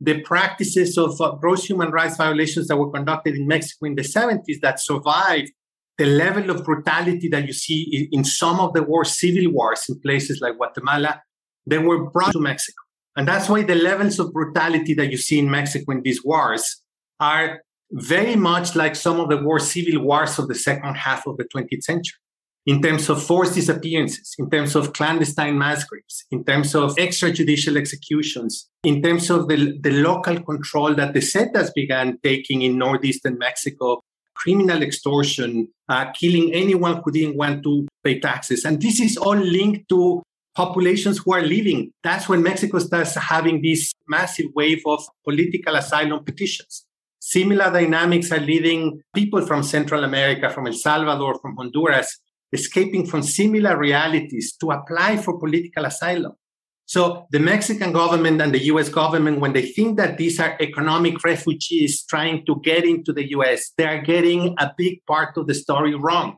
The 0.00 0.20
practices 0.22 0.98
of 0.98 1.18
uh, 1.22 1.32
gross 1.36 1.64
human 1.64 1.90
rights 1.90 2.18
violations 2.18 2.68
that 2.68 2.76
were 2.76 2.90
conducted 2.90 3.34
in 3.34 3.46
Mexico 3.46 3.86
in 3.86 3.94
the 3.94 4.02
70s 4.02 4.60
that 4.60 4.78
survived 4.78 5.52
the 5.98 6.06
level 6.06 6.50
of 6.50 6.64
brutality 6.64 7.28
that 7.28 7.46
you 7.46 7.52
see 7.52 8.08
in 8.12 8.24
some 8.24 8.60
of 8.60 8.72
the 8.74 8.82
wars, 8.82 9.18
civil 9.18 9.50
wars 9.52 9.84
in 9.88 9.98
places 10.00 10.40
like 10.40 10.56
Guatemala, 10.56 11.22
they 11.66 11.78
were 11.78 12.10
brought 12.10 12.32
to 12.32 12.40
Mexico. 12.40 12.82
And 13.16 13.26
that's 13.26 13.48
why 13.48 13.62
the 13.62 13.74
levels 13.74 14.18
of 14.18 14.32
brutality 14.32 14.92
that 14.94 15.10
you 15.10 15.16
see 15.16 15.38
in 15.38 15.50
Mexico 15.50 15.92
in 15.92 16.02
these 16.02 16.22
wars 16.22 16.82
are 17.18 17.62
very 17.90 18.36
much 18.36 18.76
like 18.76 18.94
some 18.94 19.20
of 19.20 19.30
the 19.30 19.38
war 19.38 19.58
civil 19.58 20.02
wars 20.02 20.38
of 20.38 20.48
the 20.48 20.54
second 20.54 20.96
half 20.96 21.26
of 21.26 21.36
the 21.38 21.44
20th 21.44 21.82
century. 21.82 22.18
in 22.66 22.82
terms 22.82 23.08
of 23.08 23.22
forced 23.22 23.54
disappearances, 23.54 24.34
in 24.38 24.50
terms 24.50 24.74
of 24.74 24.92
clandestine 24.92 25.56
mass 25.56 25.84
graves, 25.84 26.24
in 26.32 26.44
terms 26.44 26.74
of 26.74 26.96
extrajudicial 26.96 27.76
executions, 27.76 28.68
in 28.82 29.00
terms 29.00 29.30
of 29.30 29.46
the, 29.46 29.78
the 29.82 29.92
local 29.92 30.42
control 30.42 30.92
that 30.92 31.14
the 31.14 31.20
Zetas 31.20 31.70
began 31.74 32.18
taking 32.24 32.62
in 32.62 32.76
northeastern 32.76 33.38
Mexico, 33.38 34.02
criminal 34.36 34.82
extortion, 34.82 35.68
uh, 35.88 36.10
killing 36.12 36.52
anyone 36.52 37.00
who 37.02 37.10
didn't 37.10 37.36
want 37.36 37.62
to 37.64 37.86
pay 38.04 38.20
taxes. 38.20 38.64
And 38.64 38.80
this 38.80 39.00
is 39.00 39.16
all 39.16 39.36
linked 39.36 39.88
to 39.88 40.22
populations 40.54 41.18
who 41.18 41.34
are 41.34 41.42
leaving. 41.42 41.92
That's 42.02 42.28
when 42.28 42.42
Mexico 42.42 42.78
starts 42.78 43.14
having 43.14 43.62
this 43.62 43.92
massive 44.08 44.46
wave 44.54 44.82
of 44.86 45.04
political 45.24 45.74
asylum 45.74 46.24
petitions. 46.24 46.86
Similar 47.18 47.70
dynamics 47.72 48.30
are 48.30 48.40
leading 48.40 49.02
people 49.14 49.44
from 49.44 49.62
Central 49.62 50.04
America, 50.04 50.48
from 50.50 50.66
El 50.66 50.74
Salvador, 50.74 51.38
from 51.40 51.56
Honduras, 51.56 52.20
escaping 52.52 53.06
from 53.06 53.22
similar 53.22 53.76
realities 53.76 54.56
to 54.60 54.70
apply 54.70 55.16
for 55.16 55.38
political 55.38 55.84
asylum. 55.84 56.32
So 56.86 57.26
the 57.32 57.40
Mexican 57.40 57.92
government 57.92 58.40
and 58.40 58.54
the 58.54 58.64
US 58.66 58.88
government, 58.88 59.40
when 59.40 59.52
they 59.52 59.66
think 59.66 59.96
that 59.98 60.18
these 60.18 60.38
are 60.38 60.56
economic 60.60 61.22
refugees 61.24 62.04
trying 62.04 62.46
to 62.46 62.60
get 62.62 62.84
into 62.84 63.12
the 63.12 63.30
US, 63.30 63.72
they 63.76 63.84
are 63.84 64.00
getting 64.00 64.54
a 64.58 64.72
big 64.76 65.04
part 65.06 65.36
of 65.36 65.48
the 65.48 65.54
story 65.54 65.94
wrong 65.94 66.36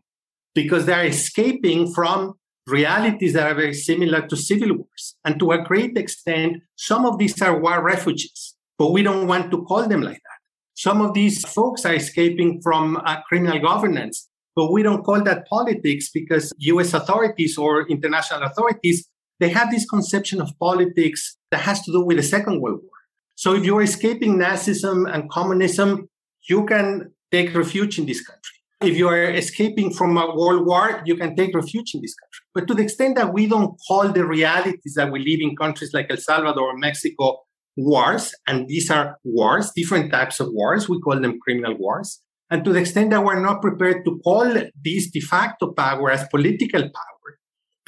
because 0.55 0.87
they 0.87 0.95
are 0.95 1.05
escaping 1.05 1.93
from 1.93 2.35
realities 2.67 3.35
that 3.35 3.51
are 3.51 3.55
very 3.55 3.75
similar 3.75 4.27
to 4.27 4.37
civil 4.37 4.75
wars. 4.77 5.17
And 5.25 5.39
to 5.39 5.53
a 5.53 5.63
great 5.63 5.97
extent, 5.99 6.63
some 6.77 7.05
of 7.05 7.19
these 7.19 7.41
are 7.43 7.59
war 7.59 7.83
refugees, 7.83 8.55
but 8.79 8.91
we 8.91 9.03
don't 9.03 9.27
want 9.27 9.51
to 9.51 9.63
call 9.65 9.87
them 9.87 10.03
like 10.03 10.17
that. 10.17 10.39
Some 10.75 11.03
of 11.03 11.13
these 11.13 11.47
folks 11.47 11.85
are 11.85 11.95
escaping 11.95 12.63
from 12.63 12.97
uh, 13.05 13.21
criminal 13.23 13.59
governance, 13.59 14.29
but 14.55 14.73
we 14.73 14.83
don't 14.83 15.03
call 15.03 15.23
that 15.25 15.47
politics 15.47 16.11
because 16.11 16.53
US 16.59 16.95
authorities 16.95 17.59
or 17.59 17.87
international 17.89 18.43
authorities, 18.43 19.08
they 19.41 19.49
have 19.51 19.71
this 19.71 19.89
conception 19.89 20.41
of 20.41 20.59
politics 20.59 21.37
that 21.51 21.61
has 21.61 21.83
to 21.83 21.93
do 21.93 22.05
with 22.05 22.17
the 22.17 22.23
Second 22.23 22.61
World 22.61 22.81
War. 22.83 22.91
So 23.35 23.55
if 23.55 23.65
you're 23.65 23.83
escaping 23.83 24.39
Nazism 24.39 25.13
and 25.13 25.31
communism, 25.31 26.09
you 26.49 26.67
can 26.67 27.13
take 27.31 27.55
refuge 27.55 27.99
in 27.99 28.07
this 28.07 28.25
country. 28.27 28.57
If 28.81 28.97
you 28.97 29.09
are 29.09 29.31
escaping 29.31 29.93
from 29.93 30.17
a 30.17 30.35
world 30.35 30.67
war, 30.67 31.03
you 31.05 31.17
can 31.17 31.35
take 31.35 31.55
refuge 31.55 31.95
in 31.95 32.01
this 32.01 32.15
country. 32.15 32.45
But 32.55 32.69
to 32.69 32.75
the 32.75 32.83
extent 32.83 33.17
that 33.17 33.33
we 33.33 33.47
don't 33.47 33.77
call 33.87 34.09
the 34.09 34.25
realities 34.25 34.95
that 34.97 35.11
we 35.11 35.19
live 35.21 35.41
in 35.41 35.57
countries 35.57 35.93
like 35.93 36.07
El 36.11 36.17
Salvador 36.17 36.71
or 36.71 36.79
Mexico 36.79 37.41
wars, 37.77 38.35
and 38.47 38.69
these 38.69 38.91
are 38.91 39.19
wars, 39.25 39.73
different 39.75 40.13
types 40.13 40.41
of 40.41 40.49
wars, 40.53 40.89
we 40.89 41.01
call 41.01 41.21
them 41.21 41.39
criminal 41.41 41.77
wars. 41.77 42.21
And 42.51 42.65
to 42.65 42.73
the 42.73 42.81
extent 42.81 43.11
that 43.11 43.25
we're 43.25 43.41
not 43.41 43.61
prepared 43.61 44.05
to 44.05 44.19
call 44.25 44.45
this 44.85 45.11
de 45.11 45.21
facto 45.21 45.73
power 45.73 46.11
as 46.11 46.27
political 46.29 46.83
power, 46.83 47.38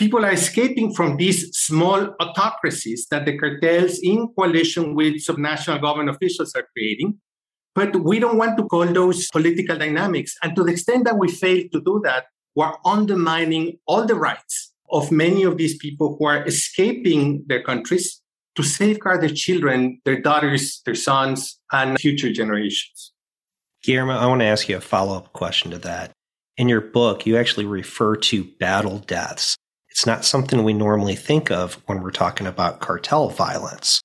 people 0.00 0.24
are 0.24 0.32
escaping 0.32 0.92
from 0.94 1.16
these 1.16 1.40
small 1.56 2.00
autocracies 2.20 3.06
that 3.10 3.26
the 3.26 3.38
cartels 3.38 4.00
in 4.02 4.28
coalition 4.36 4.94
with 4.94 5.24
subnational 5.28 5.80
government 5.80 6.10
officials 6.10 6.54
are 6.56 6.66
creating 6.72 7.20
but 7.74 7.94
we 7.96 8.18
don't 8.18 8.36
want 8.36 8.56
to 8.58 8.64
call 8.64 8.86
those 8.86 9.28
political 9.28 9.76
dynamics. 9.78 10.36
And 10.42 10.56
to 10.56 10.64
the 10.64 10.72
extent 10.72 11.04
that 11.04 11.18
we 11.18 11.30
fail 11.30 11.62
to 11.72 11.80
do 11.80 12.00
that, 12.04 12.26
we're 12.54 12.72
undermining 12.84 13.78
all 13.86 14.04
the 14.04 14.16
rights 14.16 14.72
of 14.90 15.12
many 15.12 15.44
of 15.44 15.56
these 15.56 15.78
people 15.78 16.16
who 16.18 16.26
are 16.26 16.44
escaping 16.46 17.44
their 17.46 17.62
countries 17.62 18.20
to 18.56 18.64
safeguard 18.64 19.20
their 19.20 19.30
children, 19.30 20.00
their 20.04 20.20
daughters, 20.20 20.82
their 20.84 20.96
sons, 20.96 21.60
and 21.70 21.98
future 21.98 22.32
generations. 22.32 23.12
Guillermo, 23.84 24.14
I 24.14 24.26
want 24.26 24.40
to 24.40 24.46
ask 24.46 24.68
you 24.68 24.76
a 24.76 24.80
follow 24.80 25.16
up 25.16 25.32
question 25.32 25.70
to 25.70 25.78
that. 25.78 26.10
In 26.56 26.68
your 26.68 26.80
book, 26.80 27.24
you 27.24 27.36
actually 27.36 27.64
refer 27.66 28.16
to 28.16 28.44
battle 28.58 28.98
deaths. 28.98 29.56
It's 29.90 30.06
not 30.06 30.24
something 30.24 30.62
we 30.62 30.72
normally 30.72 31.16
think 31.16 31.50
of 31.50 31.74
when 31.86 32.00
we're 32.00 32.10
talking 32.12 32.46
about 32.46 32.80
cartel 32.80 33.28
violence. 33.28 34.00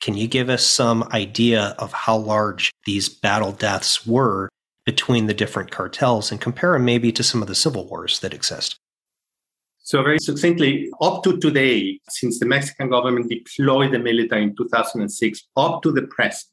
Can 0.00 0.14
you 0.14 0.28
give 0.28 0.48
us 0.48 0.64
some 0.64 1.08
idea 1.12 1.74
of 1.78 1.92
how 1.92 2.16
large 2.16 2.70
these 2.86 3.08
battle 3.08 3.52
deaths 3.52 4.06
were 4.06 4.48
between 4.86 5.26
the 5.26 5.34
different 5.34 5.70
cartels 5.70 6.30
and 6.30 6.40
compare 6.40 6.72
them 6.72 6.84
maybe 6.84 7.12
to 7.12 7.22
some 7.22 7.42
of 7.42 7.48
the 7.48 7.54
civil 7.54 7.86
wars 7.88 8.20
that 8.20 8.34
exist? 8.34 8.76
So, 9.82 10.02
very 10.02 10.18
succinctly, 10.18 10.88
up 11.00 11.24
to 11.24 11.38
today, 11.38 11.98
since 12.08 12.38
the 12.38 12.46
Mexican 12.46 12.90
government 12.90 13.28
deployed 13.28 13.92
the 13.92 13.98
military 13.98 14.44
in 14.44 14.54
2006, 14.54 15.48
up 15.56 15.82
to 15.82 15.90
the 15.90 16.02
present, 16.02 16.46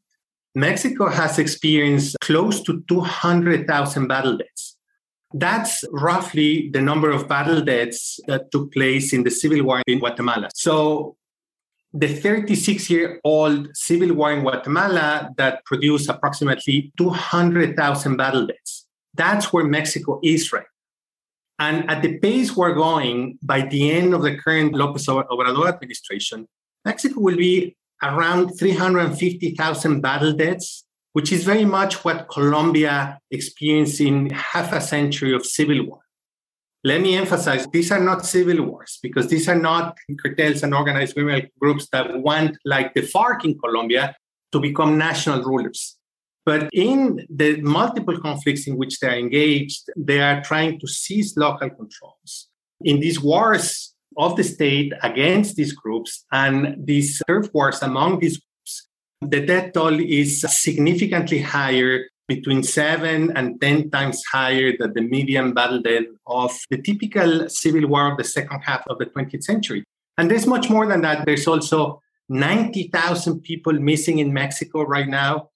Mexico 0.56 1.08
has 1.08 1.38
experienced 1.38 2.18
close 2.22 2.64
to 2.64 2.84
200,000 2.88 4.08
battle 4.08 4.38
deaths. 4.38 4.67
That's 5.34 5.84
roughly 5.92 6.70
the 6.72 6.82
number 6.82 7.12
of 7.12 7.28
battle 7.28 7.62
deaths 7.62 8.20
that 8.28 8.52
took 8.52 8.72
place 8.72 9.14
in 9.14 9.24
the 9.24 9.32
civil 9.32 9.64
war 9.64 9.82
in 9.88 10.00
Guatemala. 10.00 10.50
So, 10.54 11.18
the 11.94 12.08
36 12.08 12.90
year 12.90 13.20
old 13.24 13.70
civil 13.76 14.14
war 14.14 14.32
in 14.32 14.42
Guatemala 14.42 15.32
that 15.38 15.66
produced 15.66 16.10
approximately 16.10 16.92
200,000 16.98 18.18
battle 18.18 18.46
deaths. 18.46 18.86
That's 19.14 19.52
where 19.52 19.66
Mexico 19.66 20.20
is 20.24 20.52
right. 20.54 20.66
And 21.60 21.90
at 21.90 22.02
the 22.04 22.20
pace 22.20 22.56
we're 22.56 22.76
going, 22.76 23.40
by 23.42 23.62
the 23.62 23.92
end 23.92 24.14
of 24.14 24.22
the 24.22 24.38
current 24.38 24.74
Lopez 24.76 25.08
Obrador 25.08 25.68
administration, 25.68 26.48
Mexico 26.86 27.20
will 27.20 27.38
be 27.38 27.76
around 28.04 28.50
350,000 28.60 30.02
battle 30.02 30.34
deaths, 30.34 30.86
which 31.18 31.32
is 31.32 31.44
very 31.44 31.66
much 31.66 32.06
what 32.06 32.28
Colombia 32.30 33.20
experienced 33.32 34.00
in 34.00 34.30
half 34.30 34.72
a 34.72 34.80
century 34.80 35.34
of 35.34 35.44
civil 35.44 35.80
war. 35.88 36.02
Let 36.84 37.02
me 37.02 37.16
emphasize 37.16 37.66
these 37.74 37.92
are 37.92 38.00
not 38.10 38.24
civil 38.24 38.62
wars 38.64 39.00
because 39.02 39.26
these 39.28 39.50
are 39.50 39.62
not 39.70 39.98
cartels 40.22 40.62
and 40.62 40.76
organized 40.76 41.16
criminal 41.16 41.42
groups 41.60 41.88
that 41.92 42.20
want, 42.20 42.60
like 42.66 42.94
the 42.94 43.02
FARC 43.02 43.46
in 43.46 43.58
Colombia, 43.58 44.16
to 44.52 44.60
become 44.60 45.00
national 45.00 45.42
rulers. 45.42 45.98
But 46.46 46.70
in 46.72 47.26
the 47.32 47.62
multiple 47.62 48.20
conflicts 48.20 48.68
in 48.68 48.78
which 48.78 49.00
they 49.00 49.08
are 49.08 49.18
engaged, 49.18 49.90
they 49.98 50.22
are 50.22 50.44
trying 50.44 50.80
to 50.82 50.88
seize 50.88 51.36
local 51.36 51.72
controls. 51.72 52.48
In 52.82 53.00
these 53.00 53.20
wars 53.20 53.96
of 54.20 54.36
the 54.36 54.44
state 54.44 54.94
against 55.02 55.56
these 55.56 55.74
groups 55.74 56.26
and 56.32 56.76
these 56.86 57.24
turf 57.28 57.50
wars 57.56 57.82
among 57.82 58.20
these 58.20 58.40
the 59.22 59.46
death 59.46 59.74
toll 59.74 60.00
is 60.00 60.42
significantly 60.42 61.40
higher 61.40 62.06
between 62.28 62.62
seven 62.62 63.36
and 63.36 63.60
10 63.62 63.90
times 63.90 64.22
higher 64.32 64.74
than 64.78 64.94
the 64.94 65.02
median 65.02 65.54
battle 65.54 65.82
death 65.82 66.06
of 66.28 66.52
the 66.70 66.82
typical 66.82 67.50
civil 67.50 67.88
war 67.88 68.12
of 68.12 68.18
the 68.18 68.24
second 68.24 68.60
half 68.62 68.86
of 68.88 68.98
the 69.00 69.06
20th 69.06 69.44
century. 69.44 69.84
And 70.18 70.30
there's 70.30 70.46
much 70.46 70.70
more 70.70 70.86
than 70.86 71.02
that. 71.02 71.26
There's 71.26 71.48
also 71.48 72.02
90,000 72.30 73.42
people 73.42 73.74
missing 73.74 74.20
in 74.20 74.34
Mexico 74.34 74.84
right 74.84 75.08
now. 75.08 75.50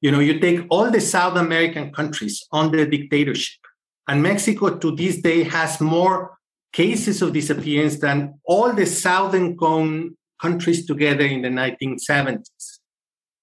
You 0.00 0.12
know, 0.12 0.20
you 0.20 0.38
take 0.38 0.66
all 0.68 0.90
the 0.90 1.00
South 1.00 1.36
American 1.36 1.92
countries 1.92 2.46
under 2.52 2.84
dictatorship, 2.86 3.60
and 4.06 4.22
Mexico 4.22 4.78
to 4.78 4.94
this 4.94 5.20
day 5.20 5.42
has 5.42 5.80
more 5.80 6.38
cases 6.72 7.22
of 7.22 7.32
disappearance 7.32 7.98
than 7.98 8.38
all 8.44 8.72
the 8.72 8.86
Southern 8.86 9.56
Cone 9.56 10.16
countries 10.40 10.86
together 10.86 11.24
in 11.24 11.42
the 11.42 11.48
1970s 11.48 12.77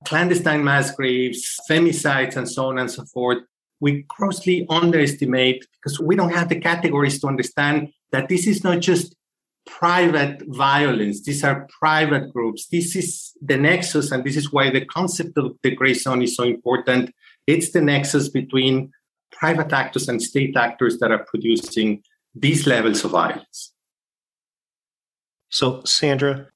clandestine 0.06 0.64
mass 0.64 0.92
graves, 0.92 1.60
femicides, 1.70 2.36
and 2.36 2.50
so 2.50 2.66
on 2.68 2.78
and 2.78 2.90
so 2.90 3.04
forth, 3.06 3.40
we 3.80 4.06
grossly 4.08 4.66
underestimate 4.70 5.66
because 5.74 6.00
we 6.00 6.16
don't 6.16 6.34
have 6.34 6.50
the 6.50 6.60
categories 6.60 7.20
to 7.20 7.28
understand 7.28 7.90
that 8.12 8.30
this 8.30 8.48
is 8.48 8.64
not 8.64 8.80
just 8.80 9.16
private 9.66 10.44
violence. 10.48 11.24
These 11.24 11.44
are 11.44 11.68
private 11.80 12.32
groups. 12.32 12.68
This 12.68 12.96
is 12.96 13.34
the 13.42 13.58
nexus, 13.58 14.12
and 14.12 14.24
this 14.24 14.38
is 14.38 14.52
why 14.52 14.70
the 14.70 14.86
concept 14.86 15.38
of 15.38 15.58
the 15.64 15.76
gray 15.76 15.94
zone 15.94 16.22
is 16.22 16.36
so 16.36 16.44
important. 16.44 17.14
It's 17.48 17.72
the 17.72 17.82
nexus 17.82 18.30
between 18.30 18.92
private 19.32 19.74
actors 19.74 20.08
and 20.08 20.22
state 20.22 20.56
actors 20.56 21.00
that 21.00 21.12
are 21.12 21.26
producing 21.26 22.04
these 22.34 22.66
levels 22.68 23.04
of 23.04 23.12
violence. 23.12 23.74
So, 25.50 25.84
Sandra, 25.84 26.48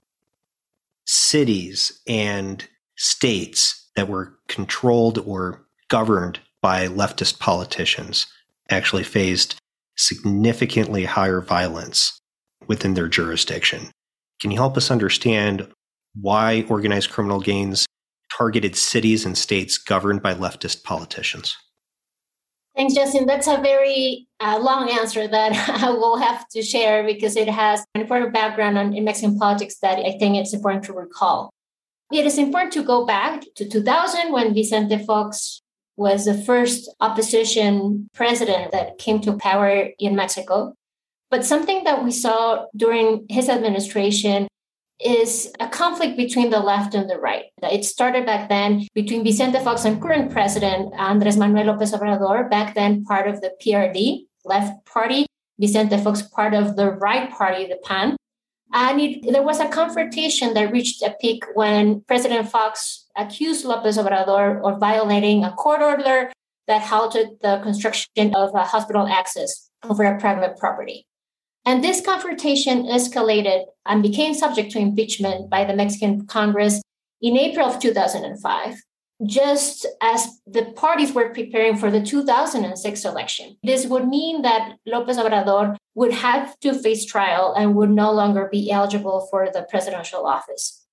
cities 1.05 2.01
and 2.07 2.67
states 2.99 3.89
that 3.95 4.09
were 4.09 4.37
controlled 4.47 5.17
or 5.25 5.65
governed 5.89 6.39
by 6.61 6.87
leftist 6.87 7.39
politicians 7.39 8.27
actually 8.69 9.03
faced 9.03 9.57
significantly 9.97 11.05
higher 11.05 11.41
violence 11.41 12.19
within 12.67 12.93
their 12.93 13.07
jurisdiction. 13.07 13.89
Can 14.41 14.51
you 14.51 14.57
help 14.57 14.77
us 14.77 14.91
understand 14.91 15.67
why 16.13 16.65
organized 16.69 17.09
criminal 17.09 17.39
gangs 17.39 17.85
targeted 18.31 18.75
cities 18.75 19.25
and 19.25 19.37
states 19.37 19.77
governed 19.77 20.21
by 20.21 20.33
leftist 20.33 20.83
politicians? 20.83 21.57
Thanks, 22.75 22.93
Justin. 22.93 23.25
That's 23.25 23.47
a 23.47 23.57
very 23.57 24.27
uh, 24.39 24.59
long 24.61 24.89
answer 24.89 25.27
that 25.27 25.69
I 25.83 25.89
will 25.89 26.17
have 26.17 26.47
to 26.49 26.61
share 26.61 27.03
because 27.03 27.35
it 27.35 27.49
has 27.49 27.83
an 27.95 28.01
important 28.01 28.33
background 28.33 28.77
on, 28.77 28.93
in 28.93 29.03
Mexican 29.03 29.37
politics 29.37 29.79
that 29.81 29.99
I 29.99 30.17
think 30.17 30.35
it's 30.35 30.53
important 30.53 30.83
to 30.85 30.93
recall. 30.93 31.49
It 32.11 32.25
is 32.25 32.37
important 32.39 32.73
to 32.73 32.83
go 32.83 33.05
back 33.05 33.43
to 33.55 33.69
2000 33.69 34.31
when 34.31 34.53
Vicente 34.53 34.97
Fox 35.05 35.61
was 35.95 36.25
the 36.25 36.33
first 36.33 36.89
opposition 36.99 38.09
president 38.13 38.71
that 38.71 38.97
came 38.97 39.19
to 39.21 39.37
power 39.37 39.89
in 39.99 40.15
Mexico. 40.15 40.73
But 41.29 41.45
something 41.45 41.83
that 41.83 42.03
we 42.03 42.11
saw 42.11 42.65
during 42.75 43.25
his 43.29 43.47
administration 43.49 44.47
is 44.99 45.51
a 45.59 45.67
conflict 45.67 46.17
between 46.17 46.49
the 46.49 46.59
left 46.59 46.95
and 46.95 47.09
the 47.09 47.19
right. 47.19 47.45
It 47.61 47.85
started 47.85 48.25
back 48.25 48.49
then 48.49 48.87
between 48.95 49.23
Vicente 49.23 49.59
Fox 49.59 49.85
and 49.85 50.01
current 50.01 50.31
president 50.31 50.93
Andres 50.97 51.37
Manuel 51.37 51.67
Lopez 51.67 51.93
Obrador, 51.93 52.49
back 52.49 52.73
then 52.73 53.03
part 53.03 53.27
of 53.27 53.39
the 53.41 53.51
PRD, 53.61 54.25
left 54.45 54.83
party, 54.85 55.27
Vicente 55.59 55.97
Fox 55.97 56.23
part 56.23 56.53
of 56.53 56.75
the 56.75 56.91
right 56.91 57.29
party, 57.29 57.65
the 57.67 57.77
PAN. 57.83 58.17
And 58.73 59.01
it, 59.01 59.31
there 59.31 59.41
was 59.41 59.59
a 59.59 59.67
confrontation 59.67 60.53
that 60.53 60.71
reached 60.71 61.01
a 61.01 61.15
peak 61.19 61.43
when 61.55 62.01
President 62.01 62.49
Fox 62.49 63.07
accused 63.15 63.65
Lopez 63.65 63.97
Obrador 63.97 64.61
of 64.63 64.79
violating 64.79 65.43
a 65.43 65.51
court 65.51 65.81
order 65.81 66.31
that 66.67 66.83
halted 66.83 67.29
the 67.41 67.59
construction 67.63 68.35
of 68.35 68.53
a 68.53 68.63
hospital 68.63 69.07
access 69.07 69.69
over 69.89 70.03
a 70.03 70.19
private 70.19 70.57
property. 70.57 71.07
And 71.65 71.83
this 71.83 72.01
confrontation 72.01 72.83
escalated 72.83 73.65
and 73.85 74.03
became 74.03 74.33
subject 74.33 74.71
to 74.71 74.79
impeachment 74.79 75.49
by 75.49 75.65
the 75.65 75.75
Mexican 75.75 76.25
Congress 76.27 76.81
in 77.21 77.37
April 77.37 77.67
of 77.67 77.79
2005, 77.79 78.75
just 79.25 79.85
as 80.01 80.41
the 80.47 80.65
parties 80.75 81.13
were 81.13 81.33
preparing 81.33 81.77
for 81.77 81.91
the 81.91 82.01
2006 82.01 83.05
election. 83.05 83.57
This 83.63 83.85
would 83.85 84.07
mean 84.07 84.41
that 84.43 84.77
Lopez 84.85 85.17
Obrador 85.17 85.75
would 85.95 86.13
have 86.13 86.57
to 86.61 86.73
face 86.73 87.05
trial 87.05 87.53
and 87.57 87.75
would 87.75 87.89
no 87.89 88.11
longer 88.11 88.47
be 88.51 88.71
eligible 88.71 89.27
for 89.29 89.49
the 89.51 89.63
presidential 89.63 90.25
office. 90.25 90.85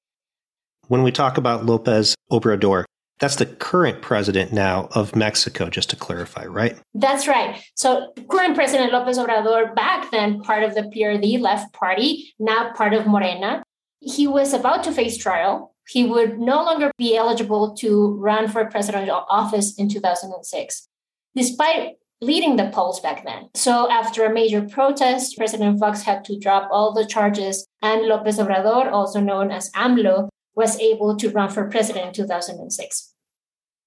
When 0.88 1.02
we 1.02 1.12
talk 1.12 1.36
about 1.36 1.66
Lopez 1.66 2.14
Obrador, 2.30 2.84
that's 3.18 3.36
the 3.36 3.46
current 3.46 4.02
president 4.02 4.52
now 4.52 4.88
of 4.92 5.16
Mexico, 5.16 5.70
just 5.70 5.90
to 5.90 5.96
clarify, 5.96 6.44
right? 6.44 6.76
That's 6.94 7.26
right. 7.26 7.62
So, 7.74 8.12
current 8.28 8.54
President 8.54 8.92
Lopez 8.92 9.16
Obrador, 9.16 9.74
back 9.74 10.10
then 10.10 10.42
part 10.42 10.64
of 10.64 10.74
the 10.74 10.82
PRD 10.82 11.40
left 11.40 11.72
party, 11.72 12.34
now 12.38 12.72
part 12.74 12.92
of 12.92 13.06
Morena, 13.06 13.62
he 14.00 14.26
was 14.26 14.52
about 14.52 14.84
to 14.84 14.92
face 14.92 15.16
trial. 15.16 15.74
He 15.88 16.04
would 16.04 16.38
no 16.38 16.64
longer 16.64 16.90
be 16.98 17.16
eligible 17.16 17.74
to 17.76 18.16
run 18.16 18.48
for 18.48 18.64
presidential 18.66 19.24
office 19.28 19.74
in 19.78 19.88
2006, 19.88 20.88
despite 21.34 21.94
leading 22.20 22.56
the 22.56 22.70
polls 22.70 23.00
back 23.00 23.24
then. 23.24 23.48
So, 23.54 23.90
after 23.90 24.24
a 24.24 24.32
major 24.32 24.62
protest, 24.62 25.36
President 25.36 25.78
Fox 25.78 26.02
had 26.02 26.24
to 26.24 26.38
drop 26.38 26.68
all 26.72 26.92
the 26.92 27.06
charges, 27.06 27.66
and 27.82 28.06
Lopez 28.06 28.38
Obrador, 28.38 28.90
also 28.90 29.20
known 29.20 29.50
as 29.50 29.70
AMLO, 29.72 30.28
was 30.54 30.80
able 30.80 31.16
to 31.16 31.30
run 31.30 31.50
for 31.50 31.68
president 31.68 32.08
in 32.08 32.12
2006. 32.14 33.12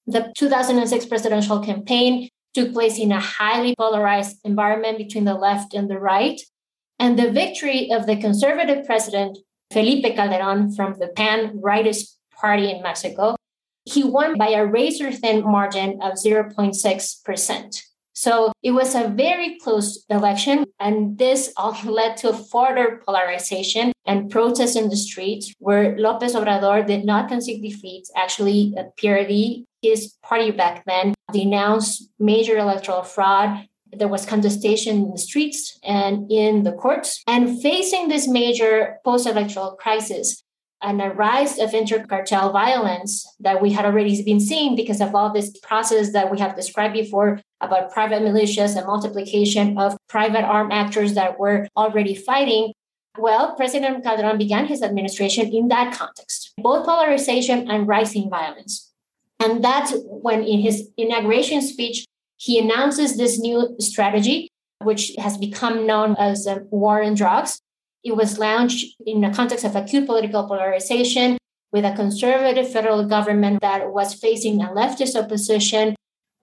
The 0.06 0.32
2006 0.38 1.06
presidential 1.08 1.60
campaign 1.60 2.30
took 2.54 2.74
place 2.74 2.98
in 2.98 3.12
a 3.12 3.20
highly 3.20 3.76
polarized 3.76 4.38
environment 4.44 4.98
between 4.98 5.26
the 5.26 5.34
left 5.34 5.74
and 5.74 5.90
the 5.90 6.00
right. 6.00 6.40
And 6.98 7.18
the 7.18 7.32
victory 7.32 7.92
of 7.92 8.06
the 8.06 8.18
conservative 8.18 8.86
president, 8.86 9.38
Felipe 9.72 10.16
Calderon, 10.16 10.74
from 10.74 10.96
the 11.00 11.08
pan 11.08 11.60
rightist 11.60 12.16
party 12.40 12.72
in 12.72 12.82
Mexico, 12.82 13.36
he 13.86 14.04
won 14.04 14.38
by 14.38 14.50
a 14.50 14.66
razor 14.66 15.12
thin 15.12 15.44
margin 15.44 16.00
of 16.02 16.14
0.6%. 16.14 17.84
So 18.14 18.52
it 18.62 18.72
was 18.72 18.96
a 18.96 19.08
very 19.08 19.58
close 19.60 20.04
election, 20.10 20.66
and 20.80 21.18
this 21.18 21.54
all 21.56 21.78
led 21.86 22.18
to 22.18 22.34
further 22.34 23.02
polarization 23.06 23.94
and 24.06 24.30
protests 24.30 24.76
in 24.76 24.90
the 24.90 24.98
streets 24.98 25.54
where 25.60 25.98
Lopez 25.98 26.36
Obrador 26.36 26.86
did 26.86 27.06
not 27.06 27.30
concede 27.30 27.64
defeat. 27.64 28.08
Actually, 28.18 28.76
PRD, 29.02 29.64
his 29.82 30.16
party 30.22 30.52
back 30.52 30.84
then, 30.86 31.14
denounced 31.32 32.10
major 32.20 32.58
electoral 32.58 33.04
fraud. 33.04 33.68
There 33.92 34.08
was 34.08 34.26
contestation 34.26 34.98
in 34.98 35.12
the 35.12 35.18
streets 35.18 35.80
and 35.84 36.32
in 36.32 36.64
the 36.64 36.72
courts. 36.72 37.24
And 37.28 37.62
facing 37.62 38.08
this 38.08 38.28
major 38.28 38.98
post 39.04 39.28
electoral 39.28 39.72
crisis, 39.72 40.44
and 40.82 41.02
a 41.02 41.10
rise 41.10 41.60
of 41.60 41.72
intercartel 41.72 42.52
violence 42.54 43.28
that 43.40 43.62
we 43.62 43.72
had 43.72 43.86
already 43.86 44.24
been 44.24 44.40
seeing 44.40 44.76
because 44.76 45.02
of 45.02 45.14
all 45.14 45.32
this 45.32 45.58
process 45.60 46.14
that 46.14 46.32
we 46.32 46.40
have 46.40 46.56
described 46.56 46.94
before 46.94 47.42
about 47.60 47.92
private 47.92 48.22
militias 48.22 48.78
and 48.78 48.86
multiplication 48.88 49.78
of 49.78 49.98
private 50.08 50.44
armed 50.44 50.72
actors 50.72 51.16
that 51.16 51.38
were 51.38 51.68
already 51.76 52.16
fighting. 52.16 52.72
Well, 53.18 53.56
President 53.56 54.04
Calderon 54.04 54.38
began 54.38 54.68
his 54.68 54.82
administration 54.82 55.54
in 55.54 55.68
that 55.68 55.94
context, 55.94 56.54
both 56.58 56.86
polarization 56.86 57.70
and 57.70 57.88
rising 57.88 58.30
violence. 58.30 58.92
And 59.42 59.64
that's 59.64 59.94
when, 60.06 60.44
in 60.44 60.60
his 60.60 60.90
inauguration 60.98 61.62
speech, 61.62 62.06
he 62.40 62.58
announces 62.58 63.18
this 63.18 63.38
new 63.38 63.76
strategy, 63.80 64.50
which 64.82 65.12
has 65.18 65.38
become 65.38 65.86
known 65.86 66.16
as 66.18 66.48
a 66.48 66.60
war 66.72 67.04
on 67.04 67.14
drugs, 67.14 67.60
it 68.04 68.16
was 68.16 68.40
launched 68.40 68.96
in 69.06 69.20
the 69.20 69.30
context 69.30 69.66
of 69.66 69.76
acute 69.76 70.06
political 70.06 70.48
polarization 70.48 71.38
with 71.74 71.84
a 71.84 71.94
conservative 71.94 72.72
federal 72.72 73.06
government 73.06 73.62
that 73.62 73.92
was 73.92 74.14
facing 74.14 74.62
a 74.62 74.70
leftist 74.70 75.22
opposition. 75.22 75.96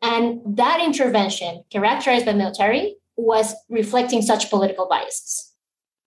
And 0.02 0.40
that 0.44 0.82
intervention, 0.84 1.64
characterized 1.70 2.26
by 2.26 2.34
military, 2.34 2.96
was 3.16 3.54
reflecting 3.70 4.20
such 4.20 4.50
political 4.50 4.86
biases. 4.86 5.50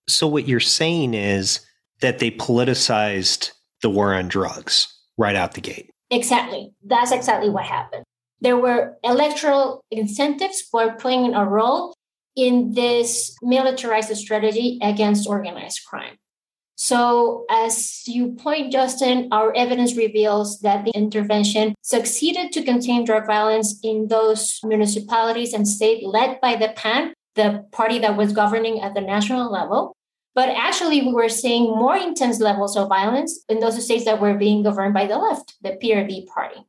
So, 0.08 0.28
what 0.28 0.46
you're 0.46 0.60
saying 0.60 1.14
is 1.14 1.60
that 2.00 2.20
they 2.20 2.30
politicized 2.30 3.50
the 3.82 3.90
war 3.90 4.14
on 4.14 4.28
drugs 4.28 4.86
right 5.18 5.34
out 5.34 5.54
the 5.54 5.60
gate. 5.60 5.90
Exactly. 6.10 6.72
That's 6.84 7.10
exactly 7.10 7.50
what 7.50 7.64
happened. 7.64 8.04
There 8.40 8.56
were 8.56 8.96
electoral 9.04 9.84
incentives 9.90 10.62
for 10.62 10.94
playing 10.94 11.34
a 11.34 11.44
role 11.44 11.94
in 12.36 12.72
this 12.72 13.36
militarized 13.42 14.16
strategy 14.16 14.78
against 14.82 15.28
organized 15.28 15.84
crime. 15.86 16.16
So, 16.76 17.44
as 17.50 18.04
you 18.06 18.32
point, 18.32 18.72
Justin, 18.72 19.28
our 19.32 19.54
evidence 19.54 19.96
reveals 19.96 20.60
that 20.60 20.86
the 20.86 20.92
intervention 20.92 21.74
succeeded 21.82 22.52
to 22.52 22.62
contain 22.62 23.04
drug 23.04 23.26
violence 23.26 23.78
in 23.82 24.08
those 24.08 24.60
municipalities 24.64 25.52
and 25.52 25.68
states 25.68 26.02
led 26.06 26.40
by 26.40 26.56
the 26.56 26.72
PAN, 26.74 27.12
the 27.34 27.66
party 27.70 27.98
that 27.98 28.16
was 28.16 28.32
governing 28.32 28.80
at 28.80 28.94
the 28.94 29.02
national 29.02 29.52
level. 29.52 29.94
But 30.34 30.48
actually, 30.48 31.02
we 31.02 31.12
were 31.12 31.28
seeing 31.28 31.64
more 31.64 31.96
intense 31.96 32.40
levels 32.40 32.78
of 32.78 32.88
violence 32.88 33.44
in 33.50 33.60
those 33.60 33.84
states 33.84 34.06
that 34.06 34.20
were 34.20 34.38
being 34.38 34.62
governed 34.62 34.94
by 34.94 35.06
the 35.06 35.18
left, 35.18 35.56
the 35.60 35.76
PRD 35.82 36.28
party. 36.28 36.64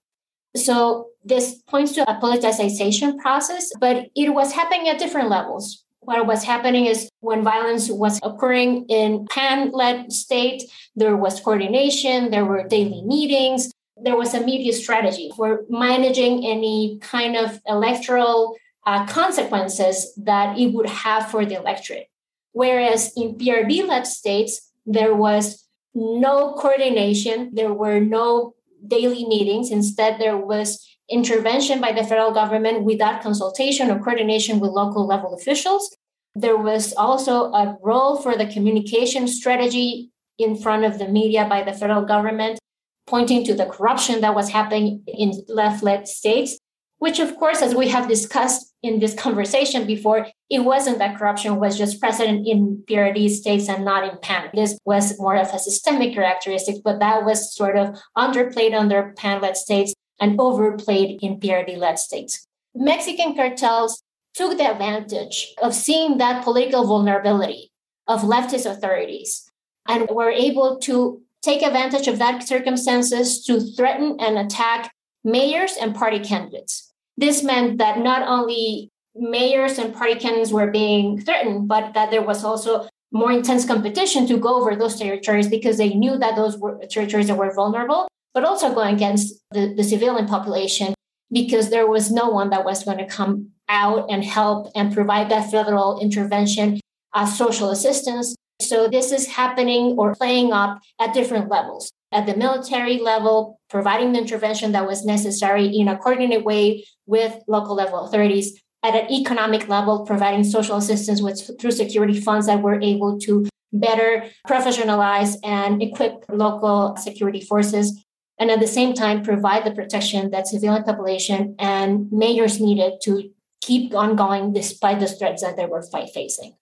So 0.55 1.07
this 1.23 1.61
points 1.67 1.93
to 1.93 2.09
a 2.09 2.19
politicization 2.19 3.17
process, 3.19 3.71
but 3.79 4.07
it 4.15 4.33
was 4.33 4.53
happening 4.53 4.89
at 4.89 4.99
different 4.99 5.29
levels. 5.29 5.83
What 6.01 6.25
was 6.25 6.43
happening 6.43 6.87
is 6.87 7.09
when 7.19 7.43
violence 7.43 7.89
was 7.89 8.19
occurring 8.23 8.85
in 8.89 9.27
pan-led 9.29 10.11
state, 10.11 10.63
there 10.95 11.15
was 11.15 11.39
coordination, 11.39 12.31
there 12.31 12.45
were 12.45 12.67
daily 12.67 13.03
meetings, 13.03 13.71
there 14.03 14.17
was 14.17 14.33
a 14.33 14.41
media 14.41 14.73
strategy 14.73 15.31
for 15.35 15.63
managing 15.69 16.45
any 16.45 16.97
kind 17.01 17.35
of 17.35 17.61
electoral 17.67 18.55
uh, 18.87 19.05
consequences 19.05 20.13
that 20.17 20.57
it 20.57 20.73
would 20.73 20.89
have 20.89 21.29
for 21.29 21.45
the 21.45 21.55
electorate. 21.55 22.09
Whereas 22.51 23.13
in 23.15 23.35
PRD-led 23.35 24.07
states, 24.07 24.71
there 24.85 25.13
was 25.13 25.67
no 25.93 26.53
coordination, 26.53 27.51
there 27.53 27.73
were 27.73 27.99
no 27.99 28.55
daily 28.87 29.25
meetings. 29.25 29.71
Instead, 29.71 30.19
there 30.19 30.37
was 30.37 30.85
intervention 31.09 31.81
by 31.81 31.91
the 31.91 32.03
federal 32.03 32.31
government 32.31 32.83
without 32.83 33.21
consultation 33.21 33.91
or 33.91 33.99
coordination 33.99 34.59
with 34.59 34.71
local 34.71 35.05
level 35.05 35.33
officials. 35.33 35.95
There 36.35 36.57
was 36.57 36.93
also 36.93 37.51
a 37.51 37.77
role 37.83 38.21
for 38.21 38.37
the 38.37 38.45
communication 38.45 39.27
strategy 39.27 40.09
in 40.37 40.55
front 40.55 40.85
of 40.85 40.97
the 40.97 41.07
media 41.07 41.45
by 41.47 41.63
the 41.63 41.73
federal 41.73 42.03
government, 42.03 42.59
pointing 43.05 43.43
to 43.45 43.53
the 43.53 43.65
corruption 43.65 44.21
that 44.21 44.33
was 44.33 44.49
happening 44.49 45.03
in 45.07 45.43
left 45.47 45.83
led 45.83 46.07
states, 46.07 46.57
which, 46.99 47.19
of 47.19 47.35
course, 47.35 47.61
as 47.61 47.75
we 47.75 47.89
have 47.89 48.07
discussed 48.07 48.70
in 48.83 48.99
this 48.99 49.13
conversation 49.13 49.85
before, 49.85 50.27
it 50.49 50.59
wasn't 50.59 50.97
that 50.99 51.17
corruption 51.17 51.57
was 51.57 51.77
just 51.77 51.99
present 51.99 52.47
in 52.47 52.83
PRD 52.87 53.29
states 53.29 53.69
and 53.69 53.85
not 53.85 54.03
in 54.11 54.17
PAN. 54.19 54.49
This 54.53 54.77
was 54.85 55.19
more 55.19 55.35
of 55.35 55.53
a 55.53 55.59
systemic 55.59 56.15
characteristic, 56.15 56.77
but 56.83 56.99
that 56.99 57.23
was 57.23 57.53
sort 57.53 57.77
of 57.77 57.97
underplayed 58.17 58.73
under 58.73 59.13
PAN 59.17 59.41
led 59.41 59.55
states 59.55 59.93
and 60.19 60.39
overplayed 60.39 61.21
in 61.21 61.39
PRD 61.39 61.77
led 61.77 61.99
states. 61.99 62.47
Mexican 62.73 63.35
cartels 63.35 64.01
took 64.33 64.57
the 64.57 64.71
advantage 64.71 65.53
of 65.61 65.75
seeing 65.75 66.17
that 66.17 66.43
political 66.43 66.85
vulnerability 66.85 67.71
of 68.07 68.21
leftist 68.21 68.65
authorities 68.65 69.49
and 69.87 70.07
were 70.09 70.31
able 70.31 70.79
to 70.79 71.21
take 71.41 71.61
advantage 71.61 72.07
of 72.07 72.19
that 72.19 72.47
circumstances 72.47 73.43
to 73.43 73.59
threaten 73.59 74.15
and 74.19 74.37
attack 74.37 74.91
mayors 75.23 75.75
and 75.79 75.95
party 75.95 76.19
candidates. 76.19 76.90
This 77.17 77.43
meant 77.43 77.77
that 77.77 77.99
not 77.99 78.27
only 78.27 78.89
mayors 79.15 79.77
and 79.77 79.93
party 79.93 80.15
candidates 80.15 80.51
were 80.51 80.71
being 80.71 81.19
threatened, 81.21 81.67
but 81.67 81.93
that 81.93 82.11
there 82.11 82.21
was 82.21 82.43
also 82.43 82.87
more 83.11 83.31
intense 83.31 83.65
competition 83.65 84.25
to 84.27 84.37
go 84.37 84.55
over 84.55 84.75
those 84.75 84.97
territories 84.97 85.47
because 85.47 85.77
they 85.77 85.93
knew 85.93 86.17
that 86.17 86.35
those 86.35 86.57
were 86.57 86.79
territories 86.89 87.27
that 87.27 87.37
were 87.37 87.53
vulnerable, 87.53 88.07
but 88.33 88.45
also 88.45 88.73
going 88.73 88.95
against 88.95 89.41
the, 89.51 89.73
the 89.75 89.83
civilian 89.83 90.27
population 90.27 90.93
because 91.31 91.69
there 91.69 91.87
was 91.87 92.11
no 92.11 92.29
one 92.29 92.49
that 92.49 92.65
was 92.65 92.83
going 92.83 92.97
to 92.97 93.05
come 93.05 93.49
out 93.69 94.09
and 94.09 94.23
help 94.23 94.71
and 94.75 94.93
provide 94.93 95.29
that 95.29 95.49
federal 95.49 95.99
intervention 95.99 96.79
uh, 97.13 97.25
social 97.25 97.69
assistance. 97.69 98.35
So 98.61 98.87
this 98.87 99.11
is 99.11 99.27
happening 99.27 99.95
or 99.97 100.15
playing 100.15 100.53
up 100.53 100.79
at 100.99 101.13
different 101.13 101.49
levels. 101.49 101.91
At 102.11 102.25
the 102.25 102.35
military 102.35 102.99
level, 102.99 103.59
providing 103.69 104.11
the 104.11 104.19
intervention 104.19 104.73
that 104.73 104.87
was 104.87 105.05
necessary 105.05 105.65
in 105.67 105.87
a 105.87 105.97
coordinated 105.97 106.43
way 106.43 106.85
with 107.05 107.41
local 107.47 107.75
level 107.75 108.05
authorities. 108.05 108.61
At 108.83 108.95
an 108.95 109.11
economic 109.11 109.67
level, 109.69 110.05
providing 110.05 110.43
social 110.43 110.77
assistance 110.77 111.21
with, 111.21 111.59
through 111.59 111.71
security 111.71 112.19
funds 112.19 112.47
that 112.47 112.61
were 112.61 112.81
able 112.81 113.19
to 113.19 113.47
better 113.71 114.25
professionalize 114.47 115.37
and 115.43 115.81
equip 115.81 116.25
local 116.29 116.97
security 116.97 117.41
forces 117.41 118.03
and 118.41 118.49
at 118.49 118.59
the 118.59 118.67
same 118.67 118.95
time 118.95 119.23
provide 119.23 119.63
the 119.63 119.71
protection 119.71 120.31
that 120.31 120.47
civilian 120.47 120.83
population 120.83 121.55
and 121.59 122.11
mayors 122.11 122.59
needed 122.59 122.93
to 123.03 123.29
keep 123.61 123.93
on 123.93 124.15
going 124.15 124.51
despite 124.51 124.99
the 124.99 125.07
threats 125.07 125.43
that 125.43 125.55
they 125.55 125.67
were 125.67 125.83
facing. 125.83 126.55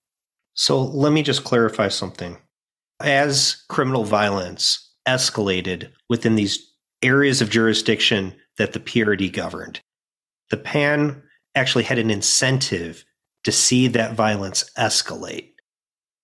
So 0.54 0.82
let 0.82 1.14
me 1.14 1.24
just 1.24 1.46
clarify 1.46 1.88
something. 1.88 2.38
As 3.00 3.64
criminal 3.70 4.04
violence 4.04 4.89
escalated 5.08 5.92
within 6.10 6.36
these 6.36 6.72
areas 7.02 7.42
of 7.42 7.50
jurisdiction 7.50 8.36
that 8.58 8.74
the 8.74 8.80
PRD 8.80 9.32
governed, 9.32 9.80
the 10.50 10.58
PAN 10.58 11.22
actually 11.56 11.84
had 11.84 11.98
an 11.98 12.12
incentive 12.12 13.06
to 13.46 13.52
see 13.52 13.88
that 13.88 14.14
violence 14.14 14.70
escalate. 14.78 15.52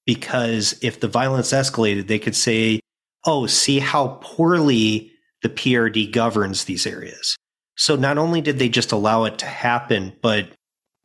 Because 0.06 0.78
if 0.82 1.00
the 1.00 1.08
violence 1.08 1.52
escalated, 1.52 2.08
they 2.08 2.20
could 2.20 2.36
say, 2.36 2.80
oh, 3.26 3.48
see 3.48 3.80
how 3.80 4.20
poorly 4.22 5.12
the 5.42 5.50
PRD 5.50 6.12
governs 6.12 6.66
these 6.66 6.86
areas. 6.86 7.36
So 7.78 7.96
not 7.96 8.18
only 8.18 8.42
did 8.42 8.60
they 8.60 8.70
just 8.70 8.92
allow 8.92 9.26
it 9.26 9.40
to 9.40 9.46
happen, 9.46 10.14
but 10.22 10.50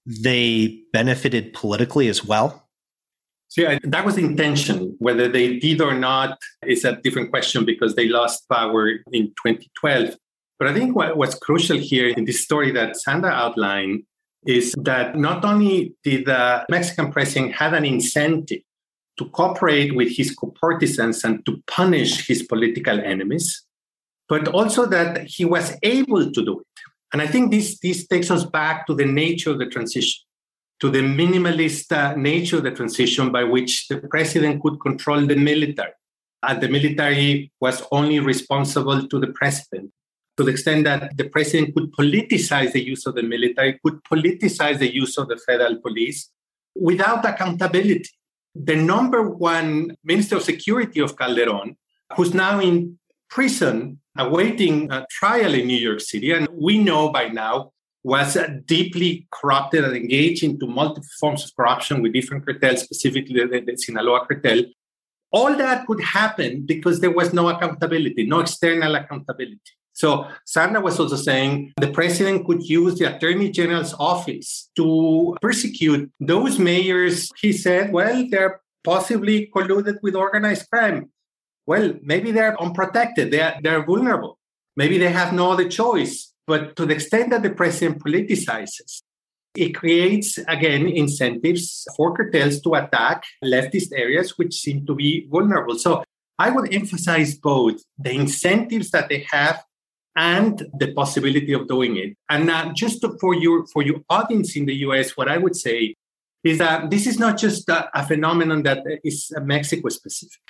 they 0.07 0.83
benefited 0.93 1.53
politically 1.53 2.09
as 2.09 2.25
well. 2.25 2.69
So 3.51 3.63
yeah, 3.63 3.81
that 3.83 4.05
was 4.05 4.15
the 4.15 4.25
intention. 4.25 4.95
Whether 5.01 5.27
they 5.27 5.59
did 5.59 5.81
or 5.81 5.93
not 5.93 6.39
is 6.65 6.85
a 6.85 6.97
different 6.97 7.31
question 7.31 7.65
because 7.65 7.97
they 7.97 8.09
lost 8.09 8.49
power 8.49 8.89
in 9.13 9.27
2012. 9.43 10.17
But 10.57 10.69
I 10.69 10.73
think 10.73 10.95
what, 10.95 11.17
what's 11.17 11.35
crucial 11.35 11.77
here 11.77 12.09
in 12.09 12.27
this 12.27 12.45
story 12.45 12.71
that 12.73 12.97
Sandra 12.97 13.31
outlined 13.31 14.05
is 14.47 14.73
that 14.85 15.17
not 15.17 15.45
only 15.45 15.95
did 16.05 16.27
the 16.27 16.65
Mexican 16.71 17.11
president 17.11 17.55
have 17.55 17.73
an 17.73 17.85
incentive 17.85 18.61
to 19.19 19.25
cooperate 19.31 19.97
with 19.97 20.17
his 20.17 20.33
co-partisans 20.33 21.25
and 21.25 21.45
to 21.45 21.61
punish 21.67 22.29
his 22.29 22.45
political 22.45 23.01
enemies, 23.01 23.65
but 24.29 24.47
also 24.49 24.87
that 24.87 25.27
he 25.27 25.45
was 25.45 25.77
able 25.83 26.31
to 26.31 26.45
do 26.45 26.61
it. 26.61 26.67
And 27.13 27.21
I 27.21 27.27
think 27.27 27.51
this, 27.51 27.81
this 27.81 28.07
takes 28.07 28.31
us 28.31 28.45
back 28.45 28.87
to 28.87 28.95
the 28.95 29.05
nature 29.05 29.51
of 29.51 29.59
the 29.59 29.67
transition, 29.67 30.23
to 30.81 30.91
the 30.91 31.01
minimalist 31.01 31.93
uh, 31.93 32.15
nature 32.17 32.57
of 32.57 32.63
the 32.63 32.71
transition 32.71 33.31
by 33.31 33.45
which 33.45 33.89
the 33.89 33.99
president 33.99 34.63
could 34.63 34.81
control 34.81 35.27
the 35.27 35.37
military. 35.37 35.93
And 36.43 36.61
the 36.61 36.69
military 36.69 37.53
was 37.61 37.83
only 37.93 38.19
responsible 38.19 39.07
to 39.07 39.21
the 39.21 39.29
president 39.29 39.93
to 40.41 40.45
the 40.45 40.53
extent 40.53 40.85
that 40.85 41.15
the 41.19 41.29
president 41.29 41.75
could 41.75 41.93
politicize 41.93 42.73
the 42.73 42.83
use 42.83 43.05
of 43.05 43.15
the 43.15 43.23
military, 43.23 43.79
could 43.85 44.03
politicize 44.05 44.79
the 44.79 44.93
use 44.93 45.19
of 45.19 45.29
the 45.29 45.37
federal 45.37 45.77
police 45.77 46.31
without 46.75 47.27
accountability. 47.27 48.09
The 48.55 48.77
number 48.77 49.29
one 49.29 49.97
Minister 50.03 50.37
of 50.37 50.43
Security 50.43 51.01
of 51.01 51.17
Calderon, 51.19 51.77
who's 52.17 52.33
now 52.33 52.59
in 52.59 52.99
prison 53.29 54.01
awaiting 54.17 54.91
a 54.91 55.07
trial 55.11 55.53
in 55.53 55.67
New 55.67 55.77
York 55.77 56.01
City, 56.01 56.33
and 56.33 56.49
we 56.51 56.79
know 56.79 57.11
by 57.11 57.29
now 57.29 57.73
was 58.03 58.37
deeply 58.67 59.27
corrupted 59.31 59.85
and 59.85 59.95
engaged 59.95 60.43
into 60.43 60.67
multiple 60.67 61.09
forms 61.19 61.45
of 61.45 61.55
corruption 61.55 62.03
with 62.03 62.13
different 62.13 62.45
cartels, 62.45 62.83
specifically 62.83 63.45
the, 63.45 63.61
the 63.61 63.77
Sinaloa 63.77 64.27
cartel. 64.27 64.63
All 65.33 65.55
that 65.57 65.87
could 65.87 66.03
happen 66.03 66.67
because 66.67 67.01
there 67.01 67.11
was 67.11 67.33
no 67.33 67.49
accountability, 67.49 68.27
no 68.27 68.41
external 68.41 68.95
accountability. 68.95 69.61
So 69.93 70.27
Sandra 70.47 70.81
was 70.81 70.99
also 70.99 71.17
saying 71.17 71.73
the 71.77 71.93
president 71.93 72.47
could 72.47 72.63
use 72.63 72.99
the 72.99 73.15
attorney 73.15 73.51
general's 73.51 73.95
office 73.95 74.71
to 74.77 75.37
persecute 75.43 76.11
those 76.19 76.59
mayors. 76.59 77.31
He 77.41 77.53
said, 77.53 77.93
well, 77.93 78.27
they're 78.31 78.61
possibly 78.83 79.51
colluded 79.55 79.99
with 80.03 80.17
organized 80.17 80.69
crime 80.71 81.11
well, 81.71 81.95
maybe 82.03 82.33
they're 82.33 82.61
unprotected, 82.61 83.31
they're, 83.33 83.57
they're 83.63 83.85
vulnerable. 83.85 84.39
Maybe 84.77 84.99
they 84.99 85.11
have 85.11 85.33
no 85.33 85.53
other 85.53 85.69
choice. 85.69 86.30
But 86.47 86.77
to 86.77 86.87
the 86.87 86.95
extent 86.95 87.31
that 87.31 87.43
the 87.43 87.51
president 87.51 88.03
politicizes, 88.03 89.03
it 89.55 89.75
creates, 89.75 90.39
again, 90.49 90.87
incentives 90.89 91.87
for 91.97 92.15
cartels 92.15 92.61
to 92.63 92.75
attack 92.75 93.25
leftist 93.45 93.89
areas 93.95 94.39
which 94.39 94.55
seem 94.55 94.87
to 94.87 94.95
be 94.95 95.27
vulnerable. 95.31 95.79
So 95.79 96.05
I 96.39 96.51
would 96.51 96.73
emphasize 96.73 97.35
both 97.35 97.83
the 97.99 98.13
incentives 98.13 98.91
that 98.93 99.09
they 99.09 99.27
have 99.31 99.63
and 100.17 100.67
the 100.79 100.93
possibility 100.93 101.53
of 101.53 101.69
doing 101.69 101.97
it. 101.97 102.17
And 102.29 102.51
uh, 102.51 102.73
just 102.75 103.01
to, 103.03 103.17
for 103.21 103.35
your 103.35 103.67
for 103.67 103.83
your 103.83 104.01
audience 104.09 104.57
in 104.57 104.67
the 104.67 104.75
US, 104.87 105.17
what 105.17 105.29
I 105.29 105.39
would 105.39 105.57
say 105.57 105.95
is 106.43 106.59
that 106.59 106.91
this 106.91 107.07
is 107.07 107.19
not 107.19 107.39
just 107.39 107.69
a, 107.69 107.91
a 107.99 108.07
phenomenon 108.07 108.63
that 108.65 108.79
is 109.05 109.31
Mexico 109.43 109.89
specific. 109.89 110.41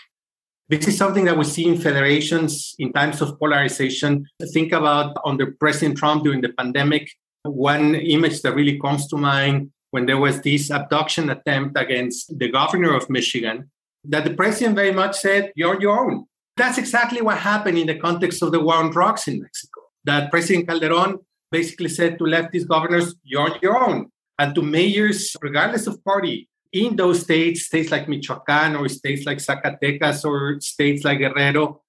This 0.70 0.86
is 0.86 0.96
something 0.96 1.24
that 1.24 1.36
we 1.36 1.42
see 1.42 1.66
in 1.66 1.80
federations 1.80 2.76
in 2.78 2.92
times 2.92 3.20
of 3.20 3.36
polarization. 3.40 4.28
Think 4.52 4.70
about 4.70 5.16
under 5.24 5.50
President 5.50 5.98
Trump 5.98 6.22
during 6.22 6.42
the 6.42 6.50
pandemic. 6.50 7.10
One 7.42 7.96
image 7.96 8.42
that 8.42 8.54
really 8.54 8.78
comes 8.78 9.08
to 9.08 9.16
mind 9.16 9.72
when 9.90 10.06
there 10.06 10.18
was 10.18 10.40
this 10.42 10.70
abduction 10.70 11.28
attempt 11.28 11.76
against 11.76 12.38
the 12.38 12.48
governor 12.48 12.94
of 12.94 13.10
Michigan, 13.10 13.68
that 14.04 14.22
the 14.22 14.34
president 14.34 14.76
very 14.76 14.92
much 14.92 15.18
said, 15.18 15.52
You're 15.56 15.80
your 15.80 15.98
own. 15.98 16.26
That's 16.56 16.78
exactly 16.78 17.20
what 17.20 17.38
happened 17.38 17.76
in 17.76 17.88
the 17.88 17.98
context 17.98 18.40
of 18.40 18.52
the 18.52 18.60
war 18.60 18.76
on 18.76 18.92
drugs 18.92 19.26
in 19.26 19.40
Mexico. 19.40 19.80
That 20.04 20.30
President 20.30 20.68
Calderon 20.68 21.18
basically 21.50 21.88
said 21.88 22.16
to 22.18 22.24
leftist 22.24 22.68
governors, 22.68 23.16
You're 23.24 23.56
your 23.60 23.76
own. 23.76 24.12
And 24.38 24.54
to 24.54 24.62
mayors, 24.62 25.36
regardless 25.42 25.88
of 25.88 26.02
party, 26.04 26.48
in 26.72 26.96
those 26.96 27.22
states, 27.22 27.66
states 27.66 27.90
like 27.90 28.08
Michoacan 28.08 28.76
or 28.76 28.88
states 28.88 29.26
like 29.26 29.38
Zacatecas 29.38 30.24
or 30.24 30.60
states 30.60 31.04
like 31.04 31.18
Guerrero, 31.18 31.82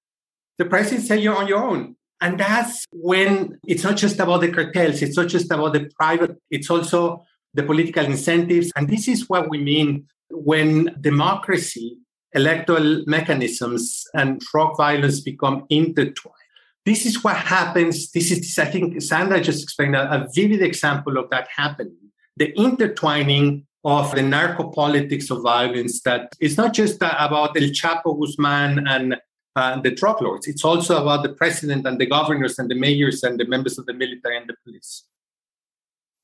the 0.58 0.64
president 0.64 1.06
said 1.06 1.20
you're 1.20 1.36
on 1.36 1.48
your 1.48 1.62
own. 1.62 1.96
And 2.20 2.38
that's 2.38 2.84
when 2.92 3.58
it's 3.66 3.82
not 3.82 3.96
just 3.96 4.18
about 4.20 4.42
the 4.42 4.52
cartels, 4.52 5.02
it's 5.02 5.16
not 5.16 5.28
just 5.28 5.50
about 5.50 5.72
the 5.72 5.90
private, 5.98 6.36
it's 6.50 6.70
also 6.70 7.24
the 7.54 7.64
political 7.64 8.04
incentives. 8.04 8.70
And 8.76 8.88
this 8.88 9.08
is 9.08 9.28
what 9.28 9.50
we 9.50 9.58
mean 9.58 10.06
when 10.30 10.96
democracy, 11.00 11.98
electoral 12.32 13.02
mechanisms, 13.06 14.04
and 14.14 14.40
drug 14.40 14.76
violence 14.76 15.20
become 15.20 15.66
intertwined. 15.68 16.36
This 16.84 17.06
is 17.06 17.22
what 17.22 17.36
happens. 17.36 18.10
This 18.10 18.30
is, 18.30 18.58
I 18.58 18.64
think, 18.64 19.00
Sandra 19.02 19.40
just 19.40 19.62
explained 19.62 19.94
a, 19.94 20.10
a 20.12 20.28
vivid 20.34 20.62
example 20.62 21.16
of 21.18 21.30
that 21.30 21.48
happening. 21.54 21.96
The 22.36 22.52
intertwining 22.58 23.66
of 23.84 24.14
the 24.14 24.22
narco 24.22 24.68
politics 24.70 25.30
of 25.30 25.42
violence 25.42 26.02
that 26.02 26.34
it's 26.40 26.56
not 26.56 26.72
just 26.72 26.96
about 26.96 27.56
El 27.56 27.70
Chapo 27.70 28.18
Guzman 28.18 28.86
and 28.86 29.16
uh, 29.56 29.80
the 29.80 29.90
drug 29.90 30.22
lords. 30.22 30.46
It's 30.46 30.64
also 30.64 31.02
about 31.02 31.22
the 31.22 31.30
president 31.30 31.86
and 31.86 32.00
the 32.00 32.06
governors 32.06 32.58
and 32.58 32.70
the 32.70 32.74
mayors 32.74 33.22
and 33.22 33.38
the 33.38 33.46
members 33.46 33.78
of 33.78 33.86
the 33.86 33.92
military 33.92 34.36
and 34.36 34.48
the 34.48 34.54
police. 34.64 35.04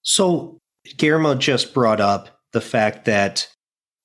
So, 0.02 0.58
Guillermo 0.96 1.34
just 1.34 1.74
brought 1.74 2.00
up 2.00 2.40
the 2.52 2.60
fact 2.60 3.04
that 3.04 3.48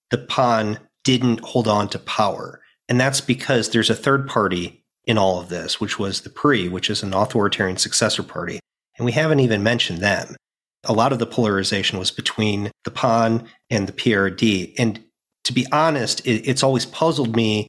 the 0.10 0.18
PAN 0.18 0.80
didn't 1.04 1.40
hold 1.42 1.68
on 1.68 1.88
to 1.90 2.00
power. 2.00 2.62
And 2.90 3.00
that's 3.00 3.22
because 3.22 3.70
there's 3.70 3.90
a 3.90 3.96
third 3.96 4.28
party 4.28 4.84
in 5.06 5.18
all 5.18 5.40
of 5.40 5.50
this, 5.50 5.80
which 5.80 5.98
was 6.00 6.22
the 6.22 6.30
PRI, 6.30 6.68
which 6.68 6.90
is 6.90 7.04
an 7.04 7.14
authoritarian 7.14 7.78
successor 7.78 8.24
party. 8.24 8.60
And 8.98 9.06
we 9.06 9.12
haven't 9.12 9.40
even 9.40 9.64
mentioned 9.64 10.00
them 10.00 10.36
a 10.84 10.94
lot 10.94 11.14
of 11.14 11.20
the 11.20 11.26
polarization 11.26 12.00
was 12.00 12.12
between 12.12 12.72
the 12.84 12.92
PAN 12.92 13.48
and 13.70 13.88
the 13.88 13.94
PRD. 13.94 14.74
And 14.78 15.04
to 15.46 15.54
be 15.54 15.66
honest, 15.72 16.26
it, 16.26 16.48
it's 16.48 16.64
always 16.64 16.86
puzzled 16.86 17.36
me 17.36 17.68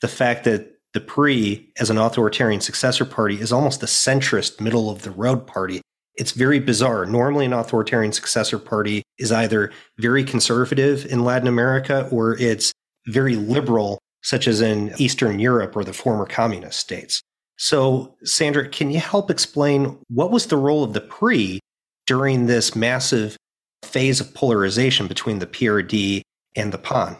the 0.00 0.08
fact 0.08 0.44
that 0.44 0.70
the 0.92 1.00
PRI, 1.00 1.66
as 1.78 1.90
an 1.90 1.98
authoritarian 1.98 2.60
successor 2.60 3.04
party, 3.04 3.40
is 3.40 3.52
almost 3.52 3.82
a 3.82 3.86
centrist, 3.86 4.60
middle 4.60 4.88
of 4.88 5.02
the 5.02 5.10
road 5.10 5.46
party. 5.46 5.82
It's 6.14 6.30
very 6.30 6.60
bizarre. 6.60 7.04
Normally, 7.04 7.44
an 7.46 7.52
authoritarian 7.52 8.12
successor 8.12 8.58
party 8.58 9.02
is 9.18 9.32
either 9.32 9.72
very 9.98 10.22
conservative 10.22 11.04
in 11.06 11.24
Latin 11.24 11.48
America 11.48 12.08
or 12.12 12.38
it's 12.38 12.72
very 13.08 13.34
liberal, 13.34 13.98
such 14.22 14.46
as 14.46 14.60
in 14.60 14.94
Eastern 14.98 15.40
Europe 15.40 15.74
or 15.76 15.82
the 15.82 15.92
former 15.92 16.26
communist 16.26 16.78
states. 16.78 17.20
So, 17.56 18.16
Sandra, 18.22 18.68
can 18.68 18.90
you 18.90 19.00
help 19.00 19.30
explain 19.30 19.98
what 20.08 20.30
was 20.30 20.46
the 20.46 20.56
role 20.56 20.84
of 20.84 20.92
the 20.92 21.00
PRI 21.00 21.58
during 22.06 22.46
this 22.46 22.74
massive 22.74 23.36
phase 23.82 24.20
of 24.20 24.34
polarization 24.34 25.06
between 25.06 25.38
the 25.38 25.46
PRD 25.46 26.22
and 26.56 26.72
the 26.72 26.78
PAN? 26.78 27.16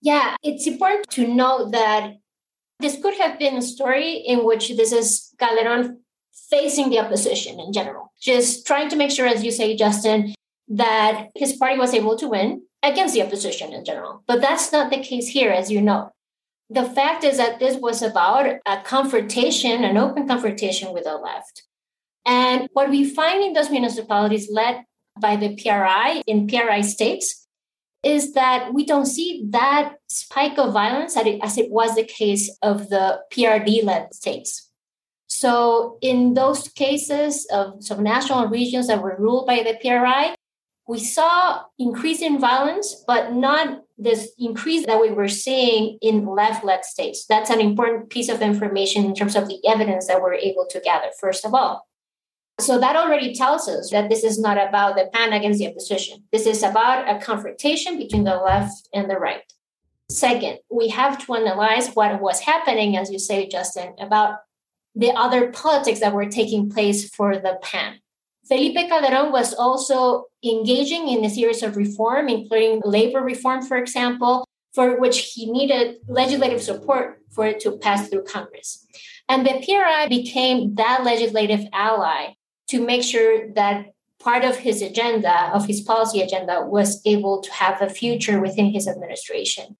Yeah, 0.00 0.36
it's 0.42 0.66
important 0.66 1.08
to 1.10 1.26
note 1.26 1.72
that 1.72 2.14
this 2.80 3.00
could 3.02 3.14
have 3.14 3.38
been 3.38 3.56
a 3.56 3.62
story 3.62 4.12
in 4.14 4.44
which 4.44 4.68
this 4.76 4.92
is 4.92 5.34
Calderon 5.38 6.00
facing 6.50 6.90
the 6.90 7.00
opposition 7.00 7.58
in 7.58 7.72
general, 7.72 8.12
just 8.20 8.66
trying 8.66 8.88
to 8.88 8.96
make 8.96 9.10
sure, 9.10 9.26
as 9.26 9.44
you 9.44 9.50
say, 9.50 9.76
Justin, 9.76 10.34
that 10.68 11.28
his 11.34 11.54
party 11.54 11.78
was 11.78 11.94
able 11.94 12.16
to 12.16 12.28
win 12.28 12.62
against 12.82 13.14
the 13.14 13.22
opposition 13.22 13.72
in 13.72 13.84
general. 13.84 14.22
But 14.26 14.40
that's 14.40 14.70
not 14.72 14.90
the 14.90 15.02
case 15.02 15.28
here, 15.28 15.50
as 15.50 15.70
you 15.70 15.82
know. 15.82 16.10
The 16.70 16.84
fact 16.84 17.24
is 17.24 17.38
that 17.38 17.58
this 17.58 17.76
was 17.78 18.02
about 18.02 18.46
a 18.66 18.80
confrontation, 18.82 19.84
an 19.84 19.96
open 19.96 20.28
confrontation 20.28 20.92
with 20.92 21.04
the 21.04 21.16
left. 21.16 21.62
And 22.28 22.68
what 22.74 22.90
we 22.90 23.08
find 23.08 23.42
in 23.42 23.54
those 23.54 23.70
municipalities 23.70 24.50
led 24.52 24.84
by 25.18 25.36
the 25.36 25.56
PRI 25.56 26.22
in 26.26 26.46
PRI 26.46 26.82
states 26.82 27.46
is 28.04 28.34
that 28.34 28.74
we 28.74 28.84
don't 28.84 29.06
see 29.06 29.46
that 29.48 29.94
spike 30.08 30.58
of 30.58 30.74
violence 30.74 31.16
as 31.16 31.56
it 31.56 31.70
was 31.70 31.94
the 31.94 32.04
case 32.04 32.56
of 32.62 32.90
the 32.90 33.20
PRD 33.32 33.82
led 33.82 34.14
states. 34.14 34.70
So, 35.26 35.98
in 36.00 36.34
those 36.34 36.68
cases 36.68 37.46
of 37.50 37.98
national 37.98 38.46
regions 38.46 38.86
that 38.88 39.02
were 39.02 39.16
ruled 39.18 39.46
by 39.46 39.62
the 39.62 39.78
PRI, 39.80 40.34
we 40.86 41.00
saw 41.00 41.62
increase 41.78 42.22
in 42.22 42.38
violence, 42.38 43.04
but 43.06 43.34
not 43.34 43.82
this 43.98 44.30
increase 44.38 44.86
that 44.86 45.00
we 45.00 45.10
were 45.10 45.28
seeing 45.28 45.98
in 46.00 46.26
left 46.26 46.64
led 46.64 46.84
states. 46.84 47.26
That's 47.26 47.50
an 47.50 47.60
important 47.60 48.10
piece 48.10 48.28
of 48.28 48.40
information 48.40 49.04
in 49.04 49.14
terms 49.14 49.36
of 49.36 49.48
the 49.48 49.60
evidence 49.66 50.06
that 50.06 50.22
we're 50.22 50.34
able 50.34 50.66
to 50.70 50.80
gather, 50.80 51.08
first 51.20 51.44
of 51.44 51.52
all. 51.52 51.87
So 52.60 52.78
that 52.80 52.96
already 52.96 53.34
tells 53.34 53.68
us 53.68 53.90
that 53.90 54.08
this 54.08 54.24
is 54.24 54.38
not 54.38 54.58
about 54.58 54.96
the 54.96 55.08
PAN 55.12 55.32
against 55.32 55.60
the 55.60 55.68
opposition. 55.68 56.24
This 56.32 56.44
is 56.44 56.64
about 56.64 57.08
a 57.08 57.24
confrontation 57.24 57.98
between 57.98 58.24
the 58.24 58.36
left 58.36 58.88
and 58.92 59.08
the 59.08 59.16
right. 59.16 59.44
Second, 60.10 60.58
we 60.70 60.88
have 60.88 61.24
to 61.24 61.34
analyze 61.34 61.90
what 61.90 62.20
was 62.20 62.40
happening, 62.40 62.96
as 62.96 63.12
you 63.12 63.18
say, 63.18 63.46
Justin, 63.46 63.94
about 64.00 64.38
the 64.94 65.12
other 65.12 65.52
politics 65.52 66.00
that 66.00 66.14
were 66.14 66.26
taking 66.26 66.68
place 66.68 67.08
for 67.08 67.36
the 67.36 67.58
PAN. 67.62 68.00
Felipe 68.48 68.88
Calderon 68.88 69.30
was 69.30 69.54
also 69.54 70.24
engaging 70.42 71.08
in 71.08 71.24
a 71.24 71.30
series 71.30 71.62
of 71.62 71.76
reform, 71.76 72.28
including 72.28 72.80
labor 72.84 73.20
reform, 73.20 73.62
for 73.62 73.76
example, 73.76 74.44
for 74.72 74.98
which 74.98 75.34
he 75.34 75.50
needed 75.50 75.96
legislative 76.08 76.62
support 76.62 77.20
for 77.30 77.46
it 77.46 77.60
to 77.60 77.72
pass 77.72 78.08
through 78.08 78.24
Congress. 78.24 78.86
And 79.28 79.46
the 79.46 79.62
PRI 79.64 80.08
became 80.08 80.74
that 80.76 81.04
legislative 81.04 81.66
ally 81.72 82.34
to 82.68 82.84
make 82.84 83.02
sure 83.02 83.52
that 83.54 83.92
part 84.18 84.44
of 84.44 84.56
his 84.56 84.82
agenda, 84.82 85.50
of 85.52 85.66
his 85.66 85.80
policy 85.80 86.20
agenda, 86.20 86.64
was 86.64 87.00
able 87.04 87.40
to 87.40 87.52
have 87.52 87.80
a 87.80 87.88
future 87.88 88.40
within 88.40 88.70
his 88.70 88.88
administration. 88.88 89.76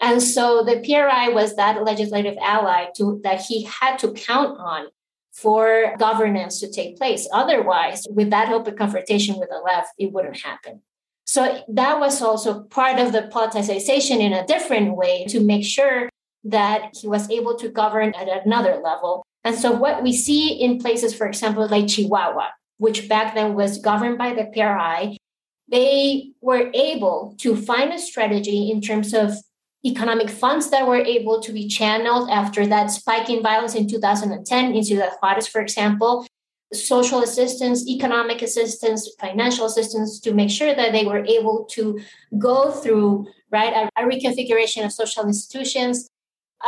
And 0.00 0.22
so 0.22 0.64
the 0.64 0.80
PRI 0.80 1.28
was 1.28 1.56
that 1.56 1.84
legislative 1.84 2.36
ally 2.40 2.86
to, 2.96 3.20
that 3.22 3.42
he 3.42 3.64
had 3.64 3.98
to 3.98 4.12
count 4.12 4.58
on 4.58 4.86
for 5.32 5.94
governance 5.98 6.58
to 6.60 6.70
take 6.70 6.96
place. 6.96 7.28
Otherwise, 7.32 8.06
with 8.10 8.30
that 8.30 8.50
open 8.50 8.76
confrontation 8.76 9.38
with 9.38 9.50
the 9.50 9.58
left, 9.58 9.90
it 9.98 10.12
wouldn't 10.12 10.40
happen. 10.40 10.80
So 11.24 11.62
that 11.68 12.00
was 12.00 12.20
also 12.22 12.62
part 12.64 12.98
of 12.98 13.12
the 13.12 13.22
politicization 13.22 14.18
in 14.20 14.32
a 14.32 14.46
different 14.46 14.96
way 14.96 15.26
to 15.26 15.40
make 15.40 15.64
sure 15.64 16.08
that 16.44 16.94
he 17.00 17.06
was 17.06 17.30
able 17.30 17.56
to 17.56 17.68
govern 17.68 18.14
at 18.14 18.44
another 18.44 18.80
level 18.82 19.24
and 19.44 19.56
so, 19.56 19.72
what 19.72 20.02
we 20.02 20.12
see 20.12 20.52
in 20.52 20.78
places, 20.78 21.14
for 21.14 21.26
example, 21.26 21.66
like 21.66 21.88
Chihuahua, 21.88 22.48
which 22.78 23.08
back 23.08 23.34
then 23.34 23.54
was 23.54 23.78
governed 23.78 24.18
by 24.18 24.34
the 24.34 24.44
PRI, 24.52 25.16
they 25.68 26.32
were 26.40 26.70
able 26.74 27.34
to 27.38 27.56
find 27.56 27.92
a 27.92 27.98
strategy 27.98 28.70
in 28.70 28.80
terms 28.80 29.14
of 29.14 29.32
economic 29.84 30.28
funds 30.28 30.70
that 30.70 30.86
were 30.86 30.96
able 31.00 31.40
to 31.40 31.52
be 31.52 31.68
channeled 31.68 32.28
after 32.30 32.66
that 32.66 32.88
spike 32.88 33.30
in 33.30 33.42
violence 33.42 33.74
in 33.74 33.88
2010 33.88 34.74
in 34.74 34.84
Ciudad 34.84 35.12
Juarez, 35.22 35.46
for 35.46 35.62
example, 35.62 36.26
social 36.72 37.22
assistance, 37.22 37.88
economic 37.88 38.42
assistance, 38.42 39.10
financial 39.18 39.64
assistance 39.64 40.20
to 40.20 40.34
make 40.34 40.50
sure 40.50 40.74
that 40.74 40.92
they 40.92 41.06
were 41.06 41.24
able 41.24 41.64
to 41.70 41.98
go 42.38 42.70
through 42.70 43.26
right 43.50 43.72
a, 43.72 44.02
a 44.02 44.06
reconfiguration 44.06 44.84
of 44.84 44.92
social 44.92 45.24
institutions 45.24 46.10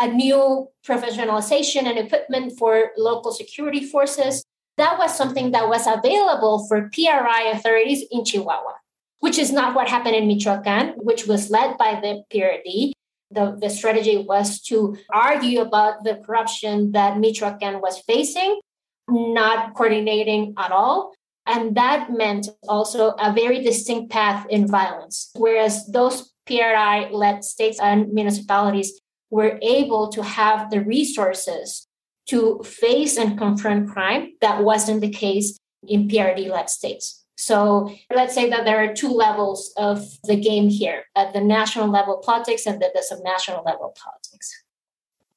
a 0.01 0.09
new 0.09 0.69
professionalization 0.87 1.85
and 1.85 1.99
equipment 1.99 2.59
for 2.59 2.91
local 2.97 3.33
security 3.33 3.85
forces. 3.85 4.45
That 4.79 4.99
was 4.99 5.17
something 5.17 5.51
that 5.53 5.69
was 5.69 5.87
available 5.87 6.67
for 6.67 6.91
PRI 6.93 7.51
authorities 7.53 8.05
in 8.11 8.25
Chihuahua, 8.25 8.75
which 9.21 9.39
is 9.39 9.53
not 9.53 9.75
what 9.75 9.89
happened 9.89 10.17
in 10.17 10.27
Michoacan, 10.27 10.95
which 10.97 11.27
was 11.27 11.51
led 11.51 11.77
by 11.77 12.01
the 12.01 12.25
PRD. 12.33 12.93
The, 13.31 13.57
the 13.61 13.71
strategy 13.71 14.19
was 14.19 14.61
to 14.63 14.97
argue 15.11 15.61
about 15.61 16.05
the 16.05 16.17
corruption 16.17 16.93
that 16.93 17.19
Michoacan 17.19 17.81
was 17.81 17.99
facing, 18.01 18.61
not 19.09 19.75
coordinating 19.75 20.55
at 20.59 20.73
all. 20.73 21.13
And 21.47 21.75
that 21.77 22.11
meant 22.11 22.49
also 22.69 23.11
a 23.19 23.33
very 23.33 23.63
distinct 23.63 24.11
path 24.13 24.47
in 24.49 24.67
violence. 24.69 25.31
Whereas 25.35 25.87
those 25.87 26.33
PRI 26.47 27.09
led 27.11 27.45
states 27.45 27.81
and 27.81 28.13
municipalities 28.13 29.01
were 29.33 29.59
able 29.63 30.11
to 30.11 30.23
have 30.23 30.71
the 30.71 30.83
resources 30.83 31.89
to 32.27 32.63
face 32.63 33.17
and 33.17 33.39
confront 33.39 33.89
crime. 33.89 34.35
That 34.43 34.63
wasn't 34.63 35.01
the 35.01 35.11
case 35.11 35.59
in 35.89 36.07
PRD 36.07 36.51
led 36.51 36.69
states. 36.69 37.25
So 37.39 37.93
let's 38.15 38.35
say 38.35 38.51
that 38.51 38.67
there 38.67 38.85
are 38.85 38.95
two 38.95 39.09
levels 39.09 39.73
of 39.79 40.07
the 40.25 40.37
game 40.37 40.69
here 40.69 41.05
at 41.17 41.33
the 41.33 41.41
national 41.41 41.89
level 41.89 42.19
politics 42.19 42.67
and 42.67 42.81
the, 42.81 42.91
the 42.95 43.03
subnational 43.11 43.65
level 43.65 43.97
politics. 44.01 44.63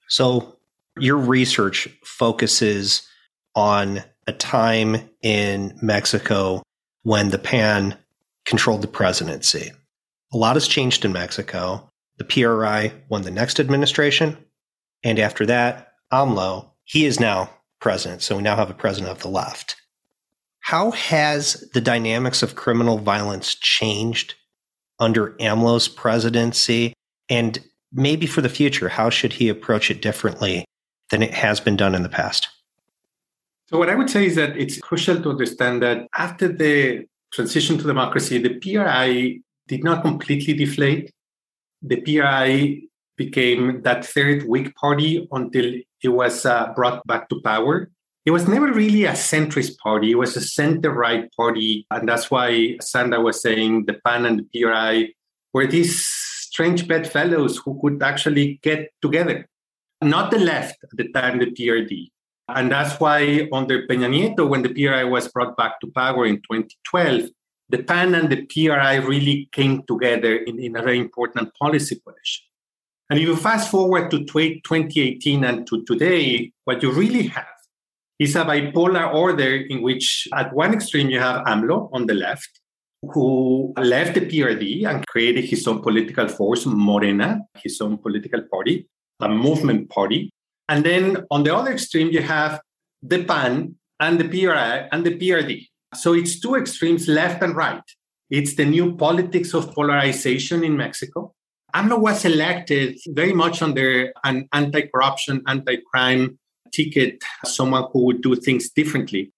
So 0.09 0.57
your 0.99 1.17
research 1.17 1.87
focuses 2.03 3.07
on 3.55 4.03
a 4.27 4.33
time 4.33 5.09
in 5.21 5.79
Mexico 5.81 6.61
when 7.03 7.29
the 7.29 7.39
PAN 7.39 7.97
controlled 8.43 8.81
the 8.81 8.87
presidency. 8.87 9.71
A 10.33 10.37
lot 10.37 10.57
has 10.57 10.67
changed 10.67 11.05
in 11.05 11.13
Mexico. 11.13 11.89
The 12.17 12.25
PRI 12.25 12.93
won 13.09 13.23
the 13.23 13.31
next 13.31 13.59
administration. 13.59 14.37
And 15.03 15.19
after 15.19 15.45
that, 15.45 15.93
AMLO, 16.11 16.71
he 16.83 17.05
is 17.05 17.19
now 17.19 17.49
president. 17.79 18.21
So 18.21 18.37
we 18.37 18.43
now 18.43 18.55
have 18.55 18.69
a 18.69 18.73
president 18.73 19.11
of 19.11 19.19
the 19.19 19.27
left. 19.27 19.75
How 20.59 20.91
has 20.91 21.69
the 21.73 21.81
dynamics 21.81 22.41
of 22.41 22.55
criminal 22.55 22.97
violence 22.97 23.53
changed 23.53 24.35
under 24.99 25.31
AMLO's 25.33 25.87
presidency? 25.87 26.93
And 27.29 27.59
maybe 27.91 28.25
for 28.25 28.41
the 28.41 28.49
future, 28.49 28.89
how 28.89 29.09
should 29.09 29.33
he 29.33 29.49
approach 29.49 29.91
it 29.91 30.01
differently 30.01 30.65
than 31.11 31.21
it 31.21 31.33
has 31.33 31.59
been 31.59 31.75
done 31.75 31.93
in 31.93 32.03
the 32.03 32.09
past? 32.09 32.47
So, 33.67 33.77
what 33.77 33.89
I 33.89 33.95
would 33.95 34.09
say 34.09 34.25
is 34.25 34.35
that 34.35 34.57
it's 34.57 34.79
crucial 34.79 35.21
to 35.21 35.29
understand 35.29 35.81
that 35.81 36.07
after 36.15 36.47
the 36.47 37.05
transition 37.31 37.77
to 37.77 37.83
democracy, 37.83 38.37
the 38.37 38.59
PRI 38.59 39.39
did 39.67 39.83
not 39.83 40.03
completely 40.03 40.53
deflate 40.53 41.11
the 41.87 42.01
PRI 42.01 42.81
became 43.17 43.81
that 43.83 44.05
third 44.05 44.43
weak 44.43 44.75
party 44.75 45.27
until 45.31 45.73
it 46.03 46.09
was 46.09 46.45
uh, 46.45 46.73
brought 46.75 47.05
back 47.07 47.29
to 47.29 47.41
power. 47.41 47.89
It 48.25 48.31
was 48.31 48.47
never 48.47 48.73
really 48.73 49.05
a 49.05 49.11
centrist 49.11 49.77
party. 49.77 50.11
It 50.11 50.15
was 50.15 50.35
a 50.35 50.41
center 50.41 50.91
right 50.91 51.31
party. 51.35 51.85
And 51.91 52.09
that's 52.09 52.31
why 52.31 52.77
Sandra 52.81 53.21
was 53.21 53.41
saying 53.41 53.85
the 53.85 53.99
PAN 54.05 54.25
and 54.25 54.39
the 54.51 54.61
PRI 54.61 55.13
were 55.53 55.67
these 55.67 56.05
strange 56.05 56.87
bedfellows 56.87 57.57
who 57.57 57.79
could 57.81 58.01
actually 58.01 58.59
get 58.63 58.89
together. 59.01 59.47
Not 60.01 60.31
the 60.31 60.39
left 60.39 60.77
at 60.83 60.89
the 60.97 61.07
time, 61.09 61.39
the 61.39 61.51
PRD. 61.51 62.09
And 62.47 62.71
that's 62.71 62.99
why 62.99 63.47
under 63.53 63.87
Peña 63.87 64.09
Nieto, 64.09 64.47
when 64.47 64.61
the 64.61 64.73
PRI 64.73 65.03
was 65.03 65.27
brought 65.27 65.55
back 65.55 65.79
to 65.81 65.87
power 65.87 66.25
in 66.25 66.37
2012, 66.37 67.29
the 67.69 67.83
PAN 67.83 68.15
and 68.15 68.29
the 68.29 68.45
PRI 68.45 68.95
really 68.95 69.49
came 69.51 69.83
together 69.87 70.35
in, 70.35 70.59
in 70.59 70.75
a 70.75 70.81
very 70.81 70.99
important 70.99 71.51
policy 71.55 71.99
coalition. 72.03 72.45
And 73.09 73.19
if 73.19 73.27
you 73.27 73.35
fast 73.35 73.69
forward 73.69 74.09
to 74.11 74.19
2018 74.25 75.43
and 75.43 75.67
to 75.67 75.83
today, 75.85 76.51
what 76.63 76.81
you 76.81 76.91
really 76.91 77.27
have 77.27 77.45
is 78.17 78.35
a 78.35 78.45
bipolar 78.45 79.13
order 79.13 79.55
in 79.55 79.81
which, 79.81 80.27
at 80.33 80.53
one 80.53 80.73
extreme, 80.73 81.09
you 81.09 81.19
have 81.19 81.45
AMLO 81.45 81.89
on 81.91 82.07
the 82.07 82.13
left, 82.13 82.61
who 83.01 83.73
left 83.77 84.15
the 84.15 84.21
PRD 84.21 84.85
and 84.87 85.05
created 85.07 85.45
his 85.45 85.67
own 85.67 85.81
political 85.81 86.27
force, 86.27 86.65
Morena, 86.65 87.41
his 87.63 87.79
own 87.81 87.97
political 87.97 88.41
party, 88.51 88.87
a 89.19 89.29
movement 89.29 89.89
party. 89.89 90.31
And 90.69 90.83
then 90.83 91.25
on 91.29 91.43
the 91.43 91.55
other 91.55 91.73
extreme, 91.73 92.09
you 92.09 92.21
have 92.21 92.61
the 93.03 93.23
PAN 93.23 93.75
and 93.99 94.19
the 94.19 94.27
PRI 94.27 94.87
and 94.91 95.05
the 95.05 95.15
PRD, 95.17 95.67
so 95.95 96.13
it's 96.13 96.39
two 96.39 96.55
extremes, 96.55 97.07
left 97.07 97.41
and 97.41 97.55
right. 97.55 97.83
It's 98.29 98.55
the 98.55 98.65
new 98.65 98.95
politics 98.95 99.53
of 99.53 99.73
polarization 99.73 100.63
in 100.63 100.75
Mexico. 100.77 101.33
AMLO 101.75 101.99
was 101.99 102.25
elected 102.25 102.97
very 103.07 103.33
much 103.33 103.61
under 103.61 104.13
an 104.23 104.47
anti 104.53 104.87
corruption, 104.87 105.43
anti 105.47 105.77
crime 105.91 106.39
ticket, 106.71 107.23
someone 107.43 107.85
who 107.91 108.05
would 108.05 108.21
do 108.21 108.35
things 108.35 108.69
differently. 108.69 109.31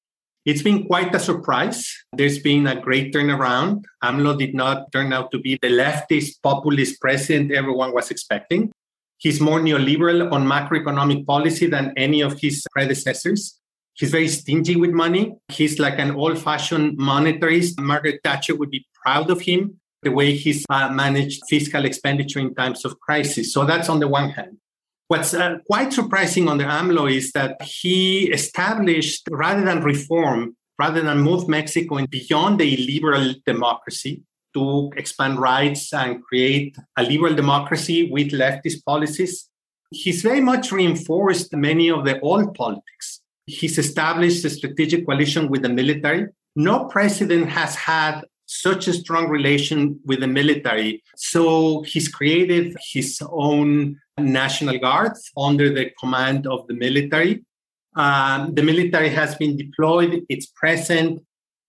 It's 0.46 0.62
been 0.62 0.86
quite 0.86 1.14
a 1.14 1.20
surprise. 1.20 1.92
There's 2.14 2.40
been 2.40 2.68
a 2.68 2.80
great 2.80 3.14
turnaround. 3.14 3.84
AMLO 4.04 4.38
did 4.38 4.56
not 4.56 4.92
turn 4.94 5.12
out 5.12 5.32
to 5.32 5.40
be 5.40 5.60
the 5.62 5.68
leftist 5.68 6.42
populist 6.42 7.02
president 7.02 7.52
everyone 7.52 7.94
was 7.94 8.12
expecting. 8.12 8.72
He's 9.18 9.42
more 9.42 9.60
neoliberal 9.60 10.32
on 10.32 10.48
macroeconomic 10.48 11.26
policy 11.26 11.68
than 11.68 11.92
any 11.98 12.22
of 12.22 12.40
his 12.40 12.64
predecessors. 12.72 13.60
He's 13.98 14.12
very 14.12 14.28
stingy 14.28 14.76
with 14.76 14.92
money. 14.92 15.36
He's 15.50 15.80
like 15.80 15.98
an 15.98 16.12
old 16.12 16.38
fashioned 16.40 17.00
monetarist. 17.00 17.80
Margaret 17.80 18.22
Thatcher 18.24 18.56
would 18.56 18.70
be 18.70 18.86
proud 19.04 19.30
of 19.30 19.42
him. 19.42 19.80
the 20.04 20.12
way 20.12 20.36
he's 20.36 20.64
uh, 20.70 20.90
managed 20.90 21.42
fiscal 21.50 21.84
expenditure 21.84 22.40
in 22.40 22.54
times 22.54 22.86
of 22.86 23.00
crisis. 23.00 23.52
So 23.52 23.66
that's 23.66 23.90
on 23.90 24.00
the 24.00 24.08
one 24.08 24.30
hand. 24.30 24.58
What's 25.08 25.34
uh, 25.34 25.58
quite 25.66 25.92
surprising 25.94 26.48
on 26.48 26.58
the 26.58 26.66
AMLO 26.66 27.12
is 27.12 27.32
that 27.32 27.62
he 27.62 28.30
established, 28.32 29.28
rather 29.32 29.64
than 29.64 29.82
reform, 29.82 30.56
rather 30.78 31.02
than 31.02 31.20
move 31.20 31.48
Mexico 31.48 32.06
beyond 32.06 32.62
a 32.62 32.78
liberal 32.78 33.34
democracy 33.46 34.22
to 34.54 34.92
expand 34.96 35.40
rights 35.40 35.94
and 35.94 36.24
create 36.24 36.78
a 36.98 37.04
liberal 37.04 37.34
democracy 37.34 38.12
with 38.12 38.32
leftist 38.32 38.84
policies, 38.86 39.50
he's 39.92 40.22
very 40.22 40.42
much 40.42 40.72
reinforced 40.72 41.54
many 41.56 41.90
of 41.90 42.06
the 42.06 42.20
old 42.20 42.54
politics. 42.54 43.17
He's 43.48 43.78
established 43.78 44.46
a 44.46 44.50
strategic 44.50 45.06
coalition 45.06 45.48
with 45.48 45.64
the 45.64 45.70
military. 45.70 46.28
No 46.56 46.86
president 46.86 47.50
has 47.50 47.76
had 47.76 48.22
such 48.46 48.88
a 48.88 48.94
strong 48.94 49.28
relation 49.28 50.00
with 50.06 50.20
the 50.20 50.28
military. 50.28 51.04
So 51.16 51.82
he's 51.84 52.08
created 52.08 52.76
his 52.94 53.22
own 53.30 54.00
National 54.18 54.78
Guard 54.78 55.14
under 55.38 55.74
the 55.74 55.92
command 56.00 56.48
of 56.48 56.68
the 56.68 56.74
military. 56.74 57.46
Um, 57.96 58.54
the 58.54 58.64
military 58.64 59.10
has 59.10 59.36
been 59.36 59.58
deployed, 59.58 60.24
it's 60.30 60.48
present. 60.48 61.22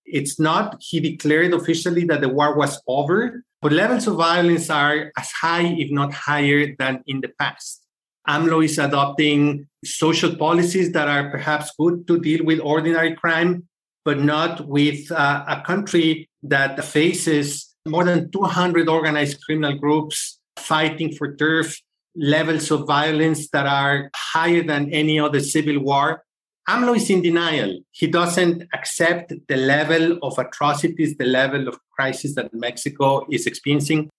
It's 0.05 0.39
not, 0.39 0.77
he 0.79 0.99
declared 0.99 1.53
officially 1.53 2.03
that 2.05 2.21
the 2.21 2.29
war 2.29 2.57
was 2.57 2.81
over, 2.87 3.43
but 3.61 3.71
levels 3.71 4.07
of 4.07 4.15
violence 4.15 4.69
are 4.69 5.11
as 5.17 5.31
high, 5.31 5.65
if 5.77 5.91
not 5.91 6.13
higher, 6.13 6.75
than 6.77 7.03
in 7.07 7.21
the 7.21 7.29
past. 7.39 7.85
AMLO 8.27 8.63
is 8.63 8.77
adopting 8.77 9.67
social 9.83 10.35
policies 10.35 10.91
that 10.91 11.07
are 11.07 11.29
perhaps 11.29 11.71
good 11.79 12.07
to 12.07 12.19
deal 12.19 12.43
with 12.43 12.59
ordinary 12.59 13.15
crime, 13.15 13.67
but 14.05 14.19
not 14.19 14.67
with 14.67 15.11
uh, 15.11 15.45
a 15.47 15.61
country 15.61 16.29
that 16.43 16.83
faces 16.83 17.75
more 17.87 18.03
than 18.03 18.31
200 18.31 18.87
organized 18.87 19.41
criminal 19.43 19.77
groups 19.77 20.39
fighting 20.57 21.13
for 21.13 21.35
turf, 21.35 21.79
levels 22.15 22.69
of 22.71 22.85
violence 22.85 23.49
that 23.49 23.65
are 23.65 24.09
higher 24.15 24.63
than 24.63 24.91
any 24.91 25.19
other 25.19 25.39
civil 25.39 25.79
war. 25.79 26.23
AMLO 26.67 26.95
is 26.95 27.09
in 27.09 27.21
denial. 27.21 27.79
He 27.91 28.05
doesn't 28.05 28.63
accept 28.73 29.33
the 29.47 29.57
level 29.57 30.19
of 30.21 30.37
atrocities, 30.37 31.17
the 31.17 31.25
level 31.25 31.67
of 31.67 31.79
crisis 31.89 32.35
that 32.35 32.53
Mexico 32.53 33.25
is 33.31 33.47
experiencing. 33.47 34.09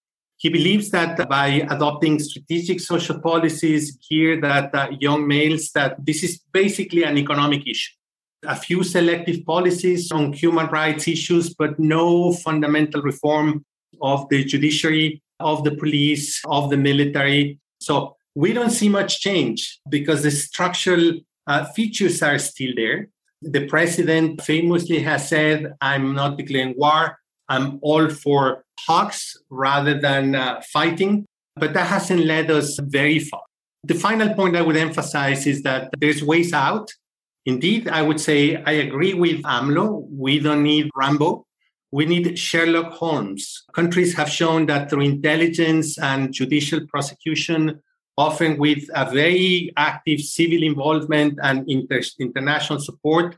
He 0.41 0.49
believes 0.49 0.88
that 0.93 1.28
by 1.28 1.49
adopting 1.68 2.18
strategic 2.18 2.80
social 2.80 3.20
policies 3.20 3.99
geared 4.09 4.43
at 4.43 4.74
uh, 4.74 4.88
young 4.99 5.28
males, 5.28 5.70
that 5.72 6.03
this 6.03 6.22
is 6.22 6.41
basically 6.51 7.03
an 7.03 7.18
economic 7.18 7.66
issue. 7.68 7.93
A 8.47 8.57
few 8.57 8.82
selective 8.82 9.45
policies 9.45 10.11
on 10.11 10.32
human 10.32 10.68
rights 10.68 11.07
issues, 11.07 11.53
but 11.53 11.78
no 11.78 12.32
fundamental 12.32 13.03
reform 13.03 13.66
of 14.01 14.26
the 14.30 14.43
judiciary, 14.43 15.22
of 15.41 15.62
the 15.62 15.76
police, 15.76 16.41
of 16.47 16.70
the 16.70 16.78
military. 16.78 17.59
So 17.78 18.16
we 18.34 18.55
don't 18.55 18.70
see 18.70 18.88
much 18.88 19.20
change 19.20 19.78
because 19.91 20.22
the 20.22 20.30
structural 20.30 21.20
uh, 21.47 21.66
features 21.66 22.22
are 22.22 22.38
still 22.38 22.72
there. 22.76 23.11
The 23.43 23.66
president 23.66 24.41
famously 24.41 25.01
has 25.01 25.28
said, 25.28 25.74
I'm 25.82 26.14
not 26.14 26.38
declaring 26.38 26.76
war. 26.78 27.20
I'm 27.51 27.80
all 27.82 28.09
for 28.09 28.64
talks 28.86 29.36
rather 29.51 30.01
than 30.01 30.34
uh, 30.34 30.62
fighting. 30.72 31.26
But 31.57 31.74
that 31.74 31.88
hasn't 31.88 32.24
led 32.24 32.51
us 32.51 32.78
very 32.80 33.18
far. 33.18 33.42
The 33.84 33.94
final 33.94 34.32
point 34.34 34.57
I 34.57 34.62
would 34.62 34.76
emphasize 34.76 35.46
is 35.46 35.62
that 35.62 35.90
there's 35.98 36.22
ways 36.22 36.53
out. 36.53 36.90
Indeed, 37.44 37.88
I 37.88 38.03
would 38.03 38.20
say 38.20 38.62
I 38.64 38.72
agree 38.72 39.14
with 39.14 39.42
AMLO. 39.42 40.07
We 40.11 40.38
don't 40.38 40.62
need 40.62 40.90
Rambo. 40.94 41.44
We 41.90 42.07
need 42.07 42.38
Sherlock 42.38 42.92
Holmes. 42.92 43.64
Countries 43.74 44.14
have 44.14 44.28
shown 44.28 44.66
that 44.66 44.88
through 44.88 45.03
intelligence 45.03 45.98
and 45.98 46.32
judicial 46.32 46.86
prosecution, 46.86 47.80
often 48.16 48.59
with 48.59 48.84
a 48.94 49.11
very 49.11 49.72
active 49.76 50.20
civil 50.20 50.62
involvement 50.62 51.38
and 51.42 51.68
inter- 51.68 52.03
international 52.20 52.78
support, 52.78 53.36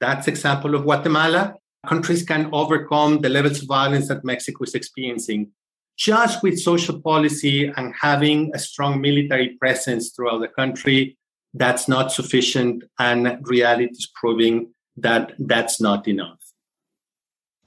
that's 0.00 0.28
example 0.28 0.74
of 0.74 0.82
Guatemala 0.82 1.54
countries 1.86 2.22
can 2.22 2.48
overcome 2.52 3.20
the 3.20 3.28
levels 3.28 3.62
of 3.62 3.68
violence 3.68 4.08
that 4.08 4.24
Mexico 4.24 4.64
is 4.64 4.74
experiencing 4.74 5.50
just 5.96 6.42
with 6.42 6.58
social 6.58 7.00
policy 7.00 7.72
and 7.76 7.94
having 8.00 8.50
a 8.54 8.58
strong 8.58 9.00
military 9.00 9.56
presence 9.60 10.10
throughout 10.10 10.38
the 10.38 10.48
country. 10.48 11.16
That's 11.52 11.88
not 11.88 12.10
sufficient, 12.10 12.82
and 12.98 13.38
reality 13.42 13.92
is 13.92 14.10
proving 14.14 14.72
that 14.96 15.32
that's 15.38 15.80
not 15.80 16.08
enough. 16.08 16.40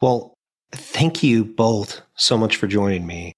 Well, 0.02 0.34
thank 0.74 1.24
you 1.24 1.46
both 1.46 2.02
so 2.16 2.38
much 2.38 2.58
for 2.58 2.68
joining 2.68 3.08
me. 3.08 3.34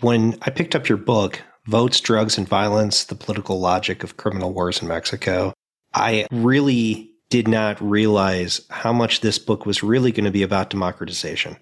When 0.00 0.36
I 0.42 0.50
picked 0.50 0.74
up 0.74 0.88
your 0.88 0.98
book, 0.98 1.40
Votes, 1.66 2.00
Drugs, 2.00 2.36
and 2.36 2.48
Violence 2.48 3.04
The 3.04 3.14
Political 3.14 3.60
Logic 3.60 4.02
of 4.02 4.16
Criminal 4.16 4.52
Wars 4.52 4.82
in 4.82 4.88
Mexico, 4.88 5.54
I 5.94 6.26
really 6.30 7.13
did 7.30 7.48
not 7.48 7.80
realize 7.80 8.60
how 8.70 8.92
much 8.92 9.20
this 9.20 9.38
book 9.38 9.66
was 9.66 9.82
really 9.82 10.12
going 10.12 10.24
to 10.24 10.30
be 10.30 10.42
about 10.42 10.70
democratization. 10.70 11.56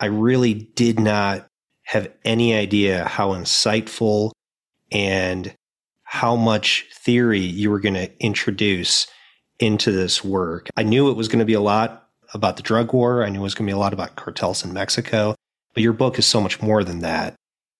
I 0.00 0.06
really 0.06 0.54
did 0.54 1.00
not 1.00 1.46
have 1.84 2.10
any 2.24 2.54
idea 2.54 3.04
how 3.04 3.30
insightful 3.32 4.32
and 4.92 5.54
how 6.02 6.36
much 6.36 6.86
theory 6.92 7.40
you 7.40 7.70
were 7.70 7.80
going 7.80 7.94
to 7.94 8.10
introduce 8.22 9.06
into 9.58 9.90
this 9.90 10.22
work. 10.22 10.68
I 10.76 10.82
knew 10.82 11.10
it 11.10 11.16
was 11.16 11.28
going 11.28 11.38
to 11.38 11.44
be 11.44 11.54
a 11.54 11.60
lot 11.60 12.08
about 12.34 12.56
the 12.56 12.62
drug 12.62 12.92
war. 12.92 13.24
I 13.24 13.28
knew 13.28 13.40
it 13.40 13.42
was 13.42 13.54
going 13.54 13.66
to 13.66 13.72
be 13.72 13.76
a 13.76 13.78
lot 13.80 13.92
about 13.92 14.16
cartels 14.16 14.64
in 14.64 14.72
Mexico, 14.72 15.34
but 15.74 15.82
your 15.82 15.92
book 15.92 16.18
is 16.18 16.26
so 16.26 16.40
much 16.40 16.60
more 16.60 16.84
than 16.84 17.00
that. 17.00 17.34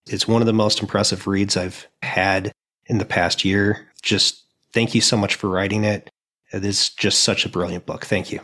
It's 0.07 0.27
one 0.27 0.41
of 0.41 0.45
the 0.45 0.53
most 0.53 0.81
impressive 0.81 1.27
reads 1.27 1.57
I've 1.57 1.87
had 2.01 2.51
in 2.85 2.97
the 2.97 3.05
past 3.05 3.43
year. 3.45 3.91
Just 4.01 4.43
thank 4.73 4.95
you 4.95 5.01
so 5.01 5.17
much 5.17 5.35
for 5.35 5.49
writing 5.49 5.83
it. 5.83 6.09
It 6.51 6.63
is 6.63 6.89
just 6.89 7.23
such 7.23 7.45
a 7.45 7.49
brilliant 7.49 7.85
book. 7.85 8.05
Thank 8.05 8.31
you. 8.31 8.39